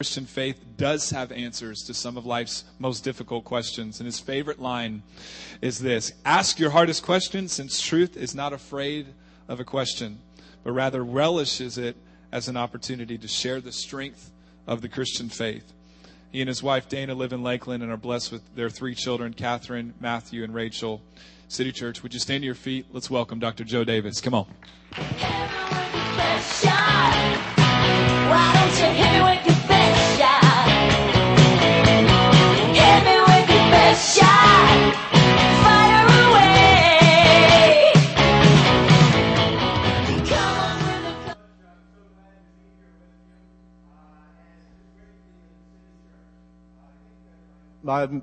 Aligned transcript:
Christian 0.00 0.26
faith 0.26 0.64
does 0.76 1.10
have 1.10 1.30
answers 1.30 1.84
to 1.84 1.94
some 1.94 2.16
of 2.16 2.26
life's 2.26 2.64
most 2.80 3.04
difficult 3.04 3.44
questions. 3.44 4.00
And 4.00 4.06
his 4.06 4.18
favorite 4.18 4.60
line 4.60 5.04
is 5.62 5.78
this 5.78 6.14
Ask 6.24 6.58
your 6.58 6.70
hardest 6.70 7.04
question, 7.04 7.46
since 7.46 7.80
truth 7.80 8.16
is 8.16 8.34
not 8.34 8.52
afraid 8.52 9.06
of 9.46 9.60
a 9.60 9.64
question, 9.64 10.18
but 10.64 10.72
rather 10.72 11.04
relishes 11.04 11.78
it 11.78 11.94
as 12.32 12.48
an 12.48 12.56
opportunity 12.56 13.16
to 13.16 13.28
share 13.28 13.60
the 13.60 13.70
strength 13.70 14.32
of 14.66 14.82
the 14.82 14.88
Christian 14.88 15.28
faith. 15.28 15.72
He 16.32 16.40
and 16.40 16.48
his 16.48 16.60
wife 16.60 16.88
Dana 16.88 17.14
live 17.14 17.32
in 17.32 17.44
Lakeland 17.44 17.84
and 17.84 17.92
are 17.92 17.96
blessed 17.96 18.32
with 18.32 18.42
their 18.56 18.70
three 18.70 18.96
children, 18.96 19.32
Catherine, 19.32 19.94
Matthew, 20.00 20.42
and 20.42 20.52
Rachel. 20.52 21.02
City 21.46 21.70
Church, 21.70 22.02
would 22.02 22.12
you 22.12 22.18
stand 22.18 22.42
to 22.42 22.46
your 22.46 22.56
feet? 22.56 22.86
Let's 22.90 23.10
welcome 23.10 23.38
Dr. 23.38 23.62
Joe 23.62 23.84
Davis. 23.84 24.20
Come 24.20 24.34
on. 24.34 24.46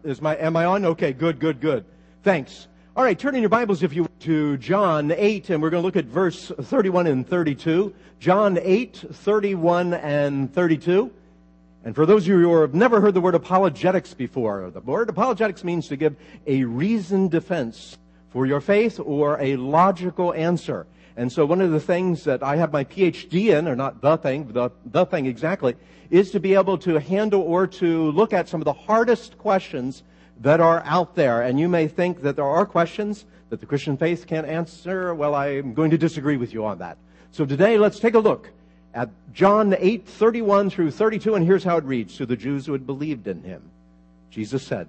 Is 0.03 0.21
my, 0.21 0.35
am 0.37 0.55
I 0.55 0.65
on? 0.65 0.85
Okay, 0.85 1.13
good, 1.13 1.39
good, 1.39 1.59
good. 1.59 1.85
Thanks. 2.23 2.67
All 2.95 3.03
right, 3.03 3.17
turn 3.17 3.35
in 3.35 3.41
your 3.41 3.49
Bibles, 3.49 3.83
if 3.83 3.93
you 3.93 4.07
to 4.21 4.57
John 4.57 5.11
8, 5.11 5.51
and 5.51 5.61
we're 5.61 5.69
going 5.69 5.81
to 5.81 5.85
look 5.85 5.95
at 5.95 6.05
verse 6.05 6.51
31 6.59 7.07
and 7.07 7.27
32. 7.27 7.93
John 8.19 8.57
8, 8.59 9.05
31 9.11 9.93
and 9.93 10.51
32. 10.53 11.11
And 11.83 11.95
for 11.95 12.05
those 12.05 12.23
of 12.23 12.29
you 12.29 12.39
who 12.39 12.61
have 12.61 12.73
never 12.73 13.01
heard 13.01 13.13
the 13.13 13.21
word 13.21 13.35
apologetics 13.35 14.13
before, 14.15 14.71
the 14.71 14.79
word 14.79 15.09
apologetics 15.09 15.63
means 15.63 15.87
to 15.89 15.95
give 15.95 16.15
a 16.47 16.63
reasoned 16.63 17.29
defense 17.29 17.97
for 18.29 18.45
your 18.47 18.61
faith 18.61 18.99
or 18.99 19.39
a 19.39 19.57
logical 19.57 20.33
answer. 20.33 20.87
And 21.17 21.31
so 21.31 21.45
one 21.45 21.61
of 21.61 21.71
the 21.71 21.79
things 21.79 22.23
that 22.23 22.41
I 22.41 22.55
have 22.55 22.71
my 22.71 22.83
PhD 22.83 23.57
in, 23.57 23.67
or 23.67 23.75
not 23.75 24.01
the 24.01 24.17
thing, 24.17 24.51
the, 24.51 24.71
the 24.85 25.05
thing 25.05 25.25
exactly, 25.25 25.75
is 26.09 26.31
to 26.31 26.39
be 26.39 26.53
able 26.53 26.77
to 26.79 26.99
handle 26.99 27.41
or 27.41 27.67
to 27.67 28.11
look 28.11 28.33
at 28.33 28.49
some 28.49 28.61
of 28.61 28.65
the 28.65 28.73
hardest 28.73 29.37
questions 29.37 30.03
that 30.41 30.59
are 30.59 30.81
out 30.85 31.15
there. 31.15 31.41
And 31.41 31.59
you 31.59 31.69
may 31.69 31.87
think 31.87 32.21
that 32.21 32.35
there 32.35 32.45
are 32.45 32.65
questions 32.65 33.25
that 33.49 33.59
the 33.59 33.65
Christian 33.65 33.97
faith 33.97 34.25
can't 34.25 34.47
answer. 34.47 35.13
Well, 35.13 35.35
I'm 35.35 35.73
going 35.73 35.91
to 35.91 35.97
disagree 35.97 36.37
with 36.37 36.53
you 36.53 36.65
on 36.65 36.79
that. 36.79 36.97
So 37.31 37.45
today, 37.45 37.77
let's 37.77 37.99
take 37.99 38.15
a 38.15 38.19
look 38.19 38.49
at 38.93 39.09
John 39.33 39.75
8, 39.77 40.05
31 40.05 40.69
through 40.69 40.91
32, 40.91 41.35
and 41.35 41.45
here's 41.45 41.63
how 41.63 41.77
it 41.77 41.83
reads 41.83 42.17
to 42.17 42.25
the 42.25 42.35
Jews 42.35 42.65
who 42.65 42.73
had 42.73 42.85
believed 42.85 43.27
in 43.27 43.43
him. 43.43 43.61
Jesus 44.29 44.63
said, 44.63 44.87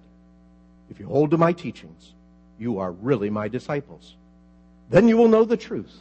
If 0.91 0.99
you 0.99 1.07
hold 1.07 1.31
to 1.33 1.39
my 1.39 1.53
teachings, 1.53 2.15
you 2.59 2.79
are 2.79 2.93
really 2.93 3.31
my 3.31 3.49
disciples. 3.49 4.17
Then 4.91 5.09
you 5.09 5.17
will 5.17 5.29
know 5.29 5.45
the 5.45 5.57
truth, 5.57 5.93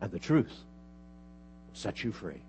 and 0.00 0.10
the 0.10 0.18
truth 0.18 0.46
will 0.46 1.74
set 1.74 2.04
you 2.04 2.12
free. 2.12 2.40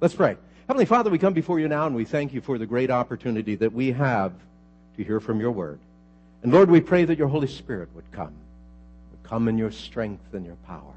Let's 0.00 0.14
pray. 0.14 0.36
Heavenly 0.66 0.86
Father, 0.86 1.10
we 1.10 1.18
come 1.18 1.32
before 1.32 1.60
you 1.60 1.68
now 1.68 1.86
and 1.86 1.94
we 1.94 2.04
thank 2.04 2.32
you 2.32 2.40
for 2.40 2.58
the 2.58 2.66
great 2.66 2.90
opportunity 2.90 3.54
that 3.56 3.72
we 3.72 3.92
have 3.92 4.32
to 4.96 5.04
hear 5.04 5.20
from 5.20 5.40
your 5.40 5.50
word. 5.50 5.78
And 6.42 6.52
Lord, 6.52 6.70
we 6.70 6.80
pray 6.80 7.04
that 7.04 7.18
your 7.18 7.28
Holy 7.28 7.46
Spirit 7.46 7.88
would 7.94 8.10
come, 8.12 8.34
would 9.10 9.28
come 9.28 9.48
in 9.48 9.58
your 9.58 9.70
strength 9.70 10.34
and 10.34 10.44
your 10.44 10.56
power, 10.66 10.94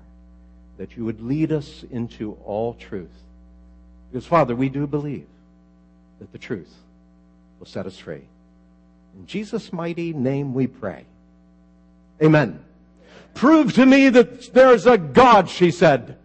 that 0.78 0.98
you 0.98 1.06
would 1.06 1.22
lead 1.22 1.52
us 1.52 1.84
into 1.92 2.38
all 2.46 2.74
truth. 2.74 3.10
Because, 4.12 4.26
Father, 4.26 4.56
we 4.56 4.70
do 4.70 4.88
believe 4.88 5.28
that 6.20 6.32
the 6.32 6.38
truth 6.38 6.74
will 7.60 7.68
set 7.68 7.86
us 7.86 7.98
free. 7.98 8.24
In 9.18 9.28
Jesus' 9.28 9.72
mighty 9.72 10.14
name 10.14 10.54
we 10.54 10.68
pray. 10.68 11.06
Amen. 12.22 12.64
Prove 13.36 13.74
to 13.74 13.86
me 13.86 14.10
that 14.10 14.54
there's 14.54 14.88
a 14.88 14.98
God, 14.98 15.50
she 15.50 15.70
said. 15.70 16.18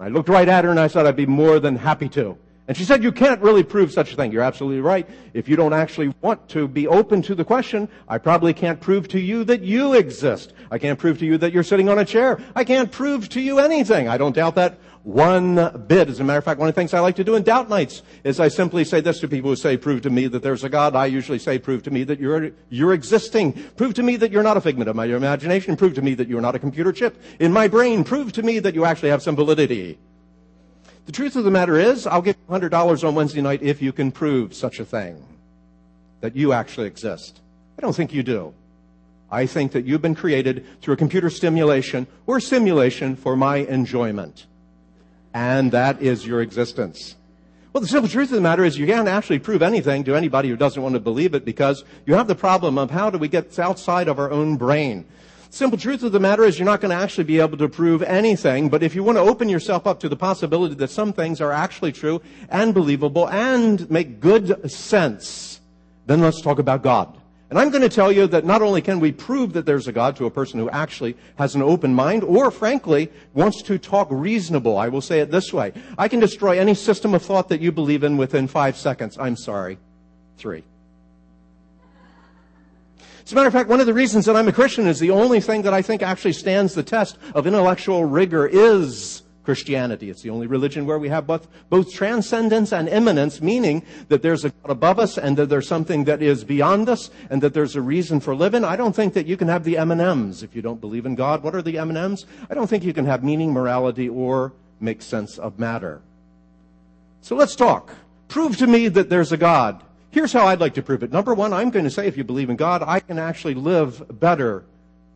I 0.00 0.08
looked 0.08 0.28
right 0.28 0.48
at 0.48 0.64
her 0.64 0.70
and 0.70 0.80
I 0.80 0.88
said, 0.88 1.06
I'd 1.06 1.14
be 1.14 1.26
more 1.26 1.60
than 1.60 1.76
happy 1.76 2.08
to. 2.10 2.36
And 2.66 2.74
she 2.74 2.84
said, 2.84 3.02
you 3.02 3.12
can't 3.12 3.42
really 3.42 3.62
prove 3.62 3.92
such 3.92 4.14
a 4.14 4.16
thing. 4.16 4.32
You're 4.32 4.42
absolutely 4.42 4.80
right. 4.80 5.06
If 5.34 5.48
you 5.50 5.56
don't 5.56 5.74
actually 5.74 6.14
want 6.22 6.48
to 6.48 6.66
be 6.66 6.88
open 6.88 7.20
to 7.22 7.34
the 7.34 7.44
question, 7.44 7.88
I 8.08 8.16
probably 8.16 8.54
can't 8.54 8.80
prove 8.80 9.06
to 9.08 9.20
you 9.20 9.44
that 9.44 9.60
you 9.60 9.92
exist. 9.92 10.54
I 10.70 10.78
can't 10.78 10.98
prove 10.98 11.18
to 11.18 11.26
you 11.26 11.36
that 11.38 11.52
you're 11.52 11.62
sitting 11.62 11.90
on 11.90 11.98
a 11.98 12.04
chair. 12.06 12.40
I 12.56 12.64
can't 12.64 12.90
prove 12.90 13.28
to 13.30 13.40
you 13.40 13.58
anything. 13.58 14.08
I 14.08 14.16
don't 14.16 14.34
doubt 14.34 14.54
that 14.54 14.78
one 15.04 15.84
bit. 15.86 16.08
As 16.08 16.18
a 16.18 16.24
matter 16.24 16.38
of 16.38 16.44
fact, 16.44 16.58
one 16.58 16.68
of 16.68 16.74
the 16.74 16.80
things 16.80 16.94
I 16.94 17.00
like 17.00 17.16
to 17.16 17.24
do 17.24 17.36
in 17.36 17.42
doubt 17.42 17.68
nights 17.68 18.02
is 18.24 18.40
I 18.40 18.48
simply 18.48 18.84
say 18.84 19.00
this 19.00 19.20
to 19.20 19.28
people 19.28 19.50
who 19.50 19.56
say, 19.56 19.76
prove 19.76 20.00
to 20.02 20.10
me 20.10 20.26
that 20.28 20.42
there's 20.42 20.64
a 20.64 20.68
God. 20.68 20.96
I 20.96 21.06
usually 21.06 21.38
say, 21.38 21.58
prove 21.58 21.82
to 21.84 21.90
me 21.90 22.04
that 22.04 22.18
you're, 22.18 22.50
you're 22.70 22.94
existing. 22.94 23.52
Prove 23.76 23.94
to 23.94 24.02
me 24.02 24.16
that 24.16 24.32
you're 24.32 24.42
not 24.42 24.56
a 24.56 24.62
figment 24.62 24.88
of 24.88 24.96
my 24.96 25.04
imagination. 25.04 25.76
Prove 25.76 25.94
to 25.94 26.02
me 26.02 26.14
that 26.14 26.26
you're 26.26 26.40
not 26.40 26.54
a 26.54 26.58
computer 26.58 26.90
chip 26.90 27.22
in 27.38 27.52
my 27.52 27.68
brain. 27.68 28.02
Prove 28.02 28.32
to 28.32 28.42
me 28.42 28.58
that 28.58 28.74
you 28.74 28.86
actually 28.86 29.10
have 29.10 29.22
some 29.22 29.36
validity. 29.36 29.98
The 31.04 31.12
truth 31.12 31.36
of 31.36 31.44
the 31.44 31.50
matter 31.50 31.78
is, 31.78 32.06
I'll 32.06 32.22
give 32.22 32.36
you 32.48 32.54
$100 32.54 33.06
on 33.06 33.14
Wednesday 33.14 33.42
night 33.42 33.62
if 33.62 33.82
you 33.82 33.92
can 33.92 34.10
prove 34.10 34.54
such 34.54 34.80
a 34.80 34.86
thing, 34.86 35.22
that 36.22 36.34
you 36.34 36.54
actually 36.54 36.86
exist. 36.86 37.42
I 37.78 37.82
don't 37.82 37.94
think 37.94 38.14
you 38.14 38.22
do. 38.22 38.54
I 39.30 39.44
think 39.44 39.72
that 39.72 39.84
you've 39.84 40.00
been 40.00 40.14
created 40.14 40.64
through 40.80 40.94
a 40.94 40.96
computer 40.96 41.28
stimulation 41.28 42.06
or 42.26 42.40
simulation 42.40 43.16
for 43.16 43.36
my 43.36 43.56
enjoyment. 43.56 44.46
And 45.34 45.72
that 45.72 46.00
is 46.00 46.24
your 46.24 46.40
existence. 46.40 47.16
Well, 47.72 47.80
the 47.80 47.88
simple 47.88 48.08
truth 48.08 48.30
of 48.30 48.36
the 48.36 48.40
matter 48.40 48.64
is 48.64 48.78
you 48.78 48.86
can't 48.86 49.08
actually 49.08 49.40
prove 49.40 49.60
anything 49.60 50.04
to 50.04 50.14
anybody 50.14 50.48
who 50.48 50.56
doesn't 50.56 50.80
want 50.80 50.94
to 50.94 51.00
believe 51.00 51.34
it 51.34 51.44
because 51.44 51.82
you 52.06 52.14
have 52.14 52.28
the 52.28 52.36
problem 52.36 52.78
of 52.78 52.92
how 52.92 53.10
do 53.10 53.18
we 53.18 53.26
get 53.26 53.58
outside 53.58 54.06
of 54.06 54.20
our 54.20 54.30
own 54.30 54.56
brain. 54.56 55.04
Simple 55.50 55.76
truth 55.76 56.04
of 56.04 56.12
the 56.12 56.20
matter 56.20 56.44
is 56.44 56.56
you're 56.56 56.66
not 56.66 56.80
going 56.80 56.96
to 56.96 57.02
actually 57.02 57.24
be 57.24 57.40
able 57.40 57.58
to 57.58 57.68
prove 57.68 58.02
anything, 58.02 58.68
but 58.68 58.84
if 58.84 58.94
you 58.94 59.02
want 59.02 59.18
to 59.18 59.22
open 59.22 59.48
yourself 59.48 59.88
up 59.88 59.98
to 60.00 60.08
the 60.08 60.16
possibility 60.16 60.76
that 60.76 60.90
some 60.90 61.12
things 61.12 61.40
are 61.40 61.50
actually 61.50 61.90
true 61.90 62.22
and 62.48 62.72
believable 62.72 63.28
and 63.28 63.90
make 63.90 64.20
good 64.20 64.70
sense, 64.70 65.60
then 66.06 66.20
let's 66.20 66.40
talk 66.40 66.60
about 66.60 66.82
God. 66.82 67.16
And 67.50 67.58
I'm 67.58 67.70
going 67.70 67.82
to 67.82 67.88
tell 67.88 68.10
you 68.10 68.26
that 68.28 68.44
not 68.44 68.62
only 68.62 68.80
can 68.80 69.00
we 69.00 69.12
prove 69.12 69.52
that 69.52 69.66
there's 69.66 69.86
a 69.86 69.92
God 69.92 70.16
to 70.16 70.26
a 70.26 70.30
person 70.30 70.58
who 70.58 70.70
actually 70.70 71.16
has 71.36 71.54
an 71.54 71.62
open 71.62 71.94
mind 71.94 72.24
or 72.24 72.50
frankly 72.50 73.12
wants 73.34 73.62
to 73.62 73.78
talk 73.78 74.08
reasonable. 74.10 74.78
I 74.78 74.88
will 74.88 75.02
say 75.02 75.20
it 75.20 75.30
this 75.30 75.52
way. 75.52 75.72
I 75.98 76.08
can 76.08 76.20
destroy 76.20 76.58
any 76.58 76.74
system 76.74 77.14
of 77.14 77.22
thought 77.22 77.48
that 77.50 77.60
you 77.60 77.70
believe 77.70 78.02
in 78.02 78.16
within 78.16 78.48
five 78.48 78.76
seconds. 78.76 79.18
I'm 79.18 79.36
sorry. 79.36 79.78
Three. 80.38 80.64
As 83.24 83.32
a 83.32 83.34
matter 83.34 83.46
of 83.46 83.54
fact, 83.54 83.70
one 83.70 83.80
of 83.80 83.86
the 83.86 83.94
reasons 83.94 84.26
that 84.26 84.36
I'm 84.36 84.48
a 84.48 84.52
Christian 84.52 84.86
is 84.86 84.98
the 84.98 85.10
only 85.10 85.40
thing 85.40 85.62
that 85.62 85.72
I 85.72 85.80
think 85.80 86.02
actually 86.02 86.34
stands 86.34 86.74
the 86.74 86.82
test 86.82 87.18
of 87.34 87.46
intellectual 87.46 88.04
rigor 88.04 88.46
is 88.46 89.22
Christianity. 89.44 90.10
It's 90.10 90.22
the 90.22 90.30
only 90.30 90.46
religion 90.46 90.86
where 90.86 90.98
we 90.98 91.08
have 91.10 91.26
both, 91.26 91.46
both 91.68 91.92
transcendence 91.92 92.72
and 92.72 92.88
immanence, 92.88 93.40
meaning 93.40 93.84
that 94.08 94.22
there's 94.22 94.44
a 94.44 94.50
God 94.50 94.70
above 94.70 94.98
us 94.98 95.18
and 95.18 95.36
that 95.36 95.48
there's 95.48 95.68
something 95.68 96.04
that 96.04 96.22
is 96.22 96.44
beyond 96.44 96.88
us 96.88 97.10
and 97.30 97.42
that 97.42 97.54
there's 97.54 97.76
a 97.76 97.82
reason 97.82 98.20
for 98.20 98.34
living. 98.34 98.64
I 98.64 98.76
don't 98.76 98.96
think 98.96 99.14
that 99.14 99.26
you 99.26 99.36
can 99.36 99.48
have 99.48 99.64
the 99.64 99.76
M&Ms 99.78 100.42
if 100.42 100.56
you 100.56 100.62
don't 100.62 100.80
believe 100.80 101.06
in 101.06 101.14
God. 101.14 101.42
What 101.42 101.54
are 101.54 101.62
the 101.62 101.78
M&Ms? 101.78 102.26
I 102.48 102.54
don't 102.54 102.66
think 102.66 102.84
you 102.84 102.94
can 102.94 103.04
have 103.06 103.22
meaning, 103.22 103.52
morality, 103.52 104.08
or 104.08 104.52
make 104.80 105.02
sense 105.02 105.38
of 105.38 105.58
matter. 105.58 106.00
So 107.20 107.36
let's 107.36 107.56
talk. 107.56 107.94
Prove 108.28 108.56
to 108.58 108.66
me 108.66 108.88
that 108.88 109.10
there's 109.10 109.32
a 109.32 109.36
God. 109.36 109.82
Here's 110.10 110.32
how 110.32 110.46
I'd 110.46 110.60
like 110.60 110.74
to 110.74 110.82
prove 110.82 111.02
it. 111.02 111.12
Number 111.12 111.34
one, 111.34 111.52
I'm 111.52 111.70
going 111.70 111.84
to 111.84 111.90
say 111.90 112.06
if 112.06 112.16
you 112.16 112.24
believe 112.24 112.48
in 112.48 112.56
God, 112.56 112.82
I 112.82 113.00
can 113.00 113.18
actually 113.18 113.54
live 113.54 114.20
better 114.20 114.64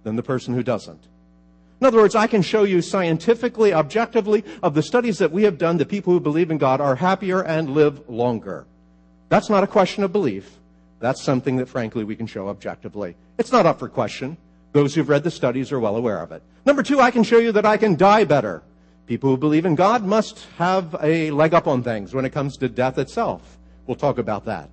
than 0.03 0.16
the 0.16 0.22
person 0.22 0.55
who 0.55 0.62
doesn't. 0.62 1.06
In 1.81 1.87
other 1.87 1.99
words, 1.99 2.16
I 2.16 2.27
can 2.27 2.43
show 2.43 2.65
you 2.65 2.83
scientifically, 2.83 3.72
objectively, 3.72 4.44
of 4.62 4.75
the 4.75 4.83
studies 4.83 5.19
that 5.19 5.31
we 5.31 5.44
have 5.44 5.59
done, 5.59 5.77
that 5.77 5.89
people 5.89 6.12
who 6.12 6.21
believe 6.21 6.50
in 6.50 6.59
God 6.59 6.81
are 6.81 6.97
happier 6.97 7.43
and 7.43 7.71
live 7.71 8.09
longer. 8.09 8.66
That's 9.28 9.49
not 9.49 9.62
a 9.62 9.69
question 9.69 10.03
of 10.03 10.13
belief. 10.13 10.59
That's 11.01 11.22
something 11.22 11.57
that, 11.59 11.69
frankly, 11.69 12.03
we 12.03 12.16
can 12.16 12.27
show 12.27 12.48
objectively. 12.48 13.15
It's 13.39 13.53
not 13.53 13.66
up 13.66 13.78
for 13.78 13.89
question. 13.89 14.36
Those 14.72 14.95
who've 14.95 15.09
read 15.09 15.22
the 15.22 15.30
studies 15.30 15.71
are 15.71 15.78
well 15.78 15.97
aware 15.97 16.21
of 16.21 16.33
it. 16.33 16.42
Number 16.66 16.83
two, 16.83 17.01
I 17.01 17.13
can 17.13 17.22
show 17.22 17.39
you 17.39 17.53
that 17.53 17.65
I 17.65 17.77
can 17.77 17.95
die 17.95 18.24
better. 18.24 18.63
People 19.07 19.31
who 19.31 19.36
believe 19.36 19.65
in 19.65 19.77
God 19.77 20.04
must 20.04 20.47
have 20.59 20.97
a 21.01 21.31
leg 21.31 21.54
up 21.54 21.66
on 21.66 21.83
things 21.83 22.13
when 22.13 22.24
it 22.24 22.31
comes 22.31 22.57
to 22.59 22.69
death 22.69 22.98
itself. 22.98 23.57
We'll 23.86 23.97
talk 23.97 24.19
about 24.19 24.45
that. 24.47 24.69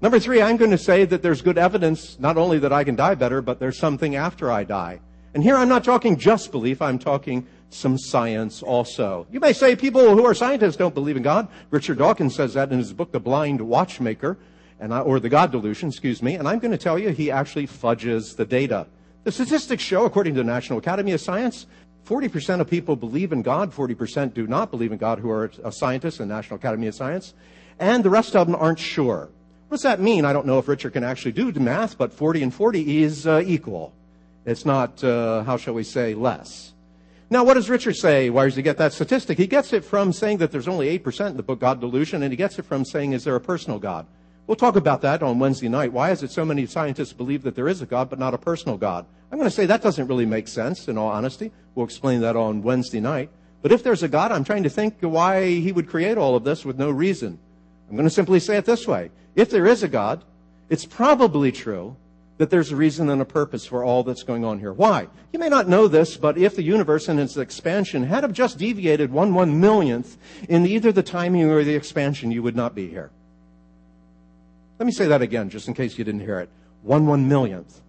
Number 0.00 0.18
three, 0.18 0.40
I'm 0.40 0.56
going 0.56 0.70
to 0.70 0.78
say 0.78 1.04
that 1.04 1.22
there's 1.22 1.42
good 1.42 1.58
evidence 1.58 2.18
not 2.18 2.38
only 2.38 2.58
that 2.60 2.72
I 2.72 2.84
can 2.84 2.94
die 2.94 3.14
better, 3.14 3.42
but 3.42 3.58
there's 3.58 3.78
something 3.78 4.16
after 4.16 4.50
I 4.50 4.64
die. 4.64 5.00
And 5.34 5.42
here 5.42 5.56
I'm 5.56 5.68
not 5.68 5.82
talking 5.82 6.16
just 6.16 6.52
belief, 6.52 6.80
I'm 6.80 6.98
talking 6.98 7.46
some 7.68 7.98
science 7.98 8.62
also. 8.62 9.26
You 9.32 9.40
may 9.40 9.52
say 9.52 9.74
people 9.74 10.14
who 10.14 10.24
are 10.24 10.32
scientists 10.32 10.76
don't 10.76 10.94
believe 10.94 11.16
in 11.16 11.24
God. 11.24 11.48
Richard 11.70 11.98
Dawkins 11.98 12.36
says 12.36 12.54
that 12.54 12.70
in 12.70 12.78
his 12.78 12.92
book, 12.92 13.10
The 13.10 13.18
Blind 13.18 13.60
Watchmaker, 13.60 14.38
and 14.78 14.94
I, 14.94 15.00
or 15.00 15.18
The 15.18 15.28
God 15.28 15.50
Delusion, 15.50 15.88
excuse 15.88 16.22
me. 16.22 16.36
And 16.36 16.46
I'm 16.46 16.60
going 16.60 16.70
to 16.70 16.78
tell 16.78 16.98
you, 16.98 17.08
he 17.08 17.32
actually 17.32 17.66
fudges 17.66 18.36
the 18.36 18.44
data. 18.44 18.86
The 19.24 19.32
statistics 19.32 19.82
show, 19.82 20.04
according 20.04 20.34
to 20.34 20.40
the 20.40 20.44
National 20.44 20.78
Academy 20.78 21.12
of 21.12 21.20
Science, 21.20 21.66
40% 22.06 22.60
of 22.60 22.70
people 22.70 22.94
believe 22.94 23.32
in 23.32 23.42
God, 23.42 23.72
40% 23.72 24.34
do 24.34 24.46
not 24.46 24.70
believe 24.70 24.92
in 24.92 24.98
God 24.98 25.18
who 25.18 25.30
are 25.30 25.50
a 25.64 25.72
scientist 25.72 26.20
in 26.20 26.28
National 26.28 26.56
Academy 26.56 26.86
of 26.86 26.94
Science. 26.94 27.34
and 27.80 28.04
the 28.04 28.10
rest 28.10 28.36
of 28.36 28.46
them 28.46 28.54
aren't 28.54 28.78
sure. 28.78 29.30
What 29.66 29.78
does 29.78 29.82
that 29.82 29.98
mean? 29.98 30.24
I 30.24 30.32
don't 30.32 30.46
know 30.46 30.60
if 30.60 30.68
Richard 30.68 30.92
can 30.92 31.02
actually 31.02 31.32
do 31.32 31.50
the 31.50 31.58
math, 31.58 31.98
but 31.98 32.12
40 32.12 32.44
and 32.44 32.54
40 32.54 33.02
is 33.02 33.26
uh, 33.26 33.42
equal. 33.44 33.92
It's 34.46 34.64
not, 34.66 35.02
uh, 35.02 35.42
how 35.44 35.56
shall 35.56 35.74
we 35.74 35.84
say, 35.84 36.14
less. 36.14 36.72
Now, 37.30 37.44
what 37.44 37.54
does 37.54 37.70
Richard 37.70 37.96
say? 37.96 38.28
Why 38.30 38.44
does 38.44 38.56
he 38.56 38.62
get 38.62 38.76
that 38.76 38.92
statistic? 38.92 39.38
He 39.38 39.46
gets 39.46 39.72
it 39.72 39.84
from 39.84 40.12
saying 40.12 40.38
that 40.38 40.52
there's 40.52 40.68
only 40.68 40.98
8% 40.98 41.30
in 41.30 41.36
the 41.36 41.42
book 41.42 41.60
God 41.60 41.80
Delusion, 41.80 42.22
and 42.22 42.32
he 42.32 42.36
gets 42.36 42.58
it 42.58 42.64
from 42.64 42.84
saying, 42.84 43.12
is 43.12 43.24
there 43.24 43.34
a 43.34 43.40
personal 43.40 43.78
God? 43.78 44.06
We'll 44.46 44.56
talk 44.56 44.76
about 44.76 45.00
that 45.00 45.22
on 45.22 45.38
Wednesday 45.38 45.68
night. 45.68 45.92
Why 45.92 46.10
is 46.10 46.22
it 46.22 46.30
so 46.30 46.44
many 46.44 46.66
scientists 46.66 47.14
believe 47.14 47.42
that 47.44 47.54
there 47.54 47.68
is 47.68 47.80
a 47.80 47.86
God, 47.86 48.10
but 48.10 48.18
not 48.18 48.34
a 48.34 48.38
personal 48.38 48.76
God? 48.76 49.06
I'm 49.32 49.38
going 49.38 49.48
to 49.48 49.54
say 49.54 49.64
that 49.66 49.82
doesn't 49.82 50.06
really 50.06 50.26
make 50.26 50.48
sense, 50.48 50.86
in 50.86 50.98
all 50.98 51.08
honesty. 51.08 51.50
We'll 51.74 51.86
explain 51.86 52.20
that 52.20 52.36
on 52.36 52.62
Wednesday 52.62 53.00
night. 53.00 53.30
But 53.62 53.72
if 53.72 53.82
there's 53.82 54.02
a 54.02 54.08
God, 54.08 54.30
I'm 54.30 54.44
trying 54.44 54.64
to 54.64 54.70
think 54.70 54.96
why 55.00 55.46
he 55.46 55.72
would 55.72 55.88
create 55.88 56.18
all 56.18 56.36
of 56.36 56.44
this 56.44 56.66
with 56.66 56.78
no 56.78 56.90
reason. 56.90 57.38
I'm 57.88 57.96
going 57.96 58.06
to 58.06 58.14
simply 58.14 58.38
say 58.38 58.58
it 58.58 58.66
this 58.66 58.86
way. 58.86 59.10
If 59.34 59.48
there 59.48 59.66
is 59.66 59.82
a 59.82 59.88
God, 59.88 60.22
it's 60.68 60.84
probably 60.84 61.50
true 61.50 61.96
that 62.38 62.50
there's 62.50 62.72
a 62.72 62.76
reason 62.76 63.08
and 63.10 63.22
a 63.22 63.24
purpose 63.24 63.64
for 63.64 63.84
all 63.84 64.02
that's 64.02 64.24
going 64.24 64.44
on 64.44 64.58
here. 64.58 64.72
Why? 64.72 65.08
You 65.32 65.38
may 65.38 65.48
not 65.48 65.68
know 65.68 65.86
this, 65.86 66.16
but 66.16 66.36
if 66.36 66.56
the 66.56 66.62
universe 66.62 67.08
and 67.08 67.20
its 67.20 67.36
expansion 67.36 68.04
had 68.04 68.24
have 68.24 68.32
just 68.32 68.58
deviated 68.58 69.12
one 69.12 69.34
one 69.34 69.60
millionth 69.60 70.16
in 70.48 70.66
either 70.66 70.90
the 70.90 71.02
timing 71.02 71.44
or 71.44 71.62
the 71.62 71.74
expansion, 71.74 72.30
you 72.30 72.42
would 72.42 72.56
not 72.56 72.74
be 72.74 72.88
here. 72.88 73.10
Let 74.78 74.86
me 74.86 74.92
say 74.92 75.06
that 75.06 75.22
again, 75.22 75.50
just 75.50 75.68
in 75.68 75.74
case 75.74 75.96
you 75.96 76.04
didn't 76.04 76.22
hear 76.22 76.40
it. 76.40 76.48
One 76.82 77.06
one 77.06 77.28
millionth. 77.28 77.80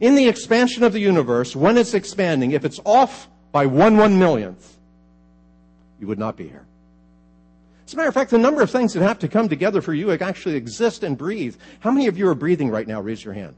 In 0.00 0.14
the 0.14 0.28
expansion 0.28 0.84
of 0.84 0.92
the 0.92 1.00
universe, 1.00 1.56
when 1.56 1.76
it's 1.76 1.94
expanding, 1.94 2.52
if 2.52 2.64
it's 2.64 2.80
off 2.84 3.28
by 3.50 3.66
one 3.66 3.96
one 3.96 4.18
millionth, 4.18 4.76
you 5.98 6.06
would 6.06 6.18
not 6.18 6.36
be 6.36 6.48
here. 6.48 6.66
As 7.86 7.94
a 7.94 7.96
matter 7.96 8.08
of 8.08 8.14
fact, 8.14 8.30
the 8.30 8.38
number 8.38 8.62
of 8.62 8.70
things 8.70 8.92
that 8.94 9.02
have 9.02 9.18
to 9.20 9.28
come 9.28 9.48
together 9.48 9.82
for 9.82 9.92
you 9.92 10.16
to 10.16 10.24
actually 10.24 10.56
exist 10.56 11.02
and 11.02 11.18
breathe. 11.18 11.56
How 11.80 11.90
many 11.90 12.06
of 12.06 12.16
you 12.16 12.28
are 12.28 12.34
breathing 12.34 12.70
right 12.70 12.86
now? 12.86 13.00
Raise 13.00 13.24
your 13.24 13.34
hand. 13.34 13.54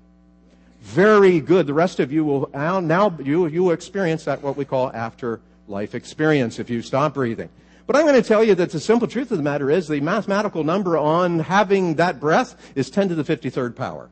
Very 0.81 1.41
good. 1.41 1.67
The 1.67 1.75
rest 1.75 2.01
of 2.01 2.13
you 2.13 2.25
will 2.25 2.51
now 2.53 3.15
you 3.23 3.47
you 3.47 3.65
will 3.65 3.73
experience 3.73 4.25
that 4.25 4.43
what 4.43 4.57
we 4.57 4.65
call 4.65 4.93
afterlife 4.93 5.95
experience 5.95 6.59
if 6.59 6.69
you 6.69 6.83
stop 6.83 7.15
breathing. 7.15 7.49
But 7.87 7.97
I'm 7.97 8.07
going 8.07 8.21
to 8.21 8.27
tell 8.27 8.43
you 8.43 8.55
that 8.55 8.71
the 8.71 8.81
simple 8.81 9.07
truth 9.07 9.31
of 9.31 9.37
the 9.37 9.45
matter 9.45 9.71
is 9.71 9.89
the 9.89 10.01
mathematical 10.01 10.65
number 10.65 10.97
on 10.97 11.39
having 11.39 11.95
that 11.97 12.19
breath 12.19 12.73
is 12.75 12.89
10 12.89 13.11
to 13.11 13.15
the 13.15 13.25
53rd 13.25 13.77
power. 13.77 14.09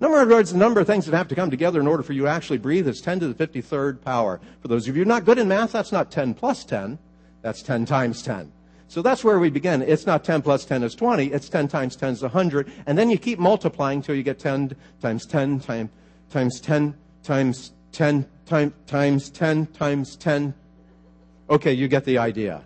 Number 0.00 0.20
of 0.20 0.28
words, 0.28 0.52
the 0.52 0.58
number 0.58 0.80
of 0.80 0.86
things 0.86 1.06
that 1.06 1.16
have 1.16 1.28
to 1.28 1.36
come 1.36 1.50
together 1.50 1.80
in 1.80 1.86
order 1.86 2.02
for 2.02 2.12
you 2.12 2.22
to 2.22 2.28
actually 2.28 2.58
breathe 2.58 2.88
is 2.88 3.00
10 3.00 3.20
to 3.20 3.32
the 3.32 3.46
53rd 3.46 4.02
power. 4.02 4.40
For 4.60 4.68
those 4.68 4.88
of 4.88 4.96
you 4.96 5.04
not 5.04 5.24
good 5.24 5.38
in 5.38 5.46
math, 5.46 5.72
that's 5.72 5.92
not 5.92 6.10
10 6.10 6.34
plus 6.34 6.64
10. 6.64 6.98
That's 7.42 7.62
10 7.62 7.86
times 7.86 8.22
10. 8.22 8.50
So 8.88 9.02
that's 9.02 9.24
where 9.24 9.38
we 9.38 9.50
begin. 9.50 9.82
It's 9.82 10.06
not 10.06 10.24
10 10.24 10.42
plus 10.42 10.64
10 10.64 10.82
is 10.82 10.94
20. 10.94 11.26
It's 11.26 11.48
10 11.48 11.68
times 11.68 11.96
10 11.96 12.12
is 12.12 12.22
100. 12.22 12.70
And 12.86 12.96
then 12.96 13.10
you 13.10 13.18
keep 13.18 13.38
multiplying 13.38 13.98
until 13.98 14.14
you 14.14 14.22
get 14.22 14.38
10 14.38 14.76
times 15.00 15.26
10 15.26 15.60
times, 15.60 15.90
times 16.30 16.60
10 16.60 16.94
times 17.22 17.72
10 17.92 18.26
times, 18.46 18.72
times 18.86 19.30
10 19.30 19.66
times 19.66 20.16
10. 20.16 20.54
Okay, 21.50 21.72
you 21.72 21.88
get 21.88 22.04
the 22.04 22.18
idea. 22.18 22.62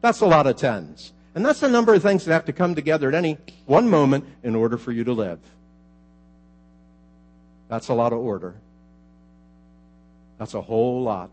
That's 0.00 0.20
a 0.20 0.26
lot 0.26 0.46
of 0.46 0.56
tens. 0.56 1.12
And 1.34 1.44
that's 1.44 1.60
the 1.60 1.68
number 1.68 1.94
of 1.94 2.02
things 2.02 2.24
that 2.24 2.32
have 2.32 2.44
to 2.46 2.52
come 2.52 2.74
together 2.74 3.08
at 3.08 3.14
any 3.14 3.38
one 3.66 3.88
moment 3.88 4.24
in 4.42 4.54
order 4.54 4.78
for 4.78 4.92
you 4.92 5.04
to 5.04 5.12
live. 5.12 5.38
That's 7.68 7.88
a 7.88 7.94
lot 7.94 8.12
of 8.12 8.18
order. 8.18 8.54
That's 10.38 10.54
a 10.54 10.62
whole 10.62 11.02
lot 11.02 11.30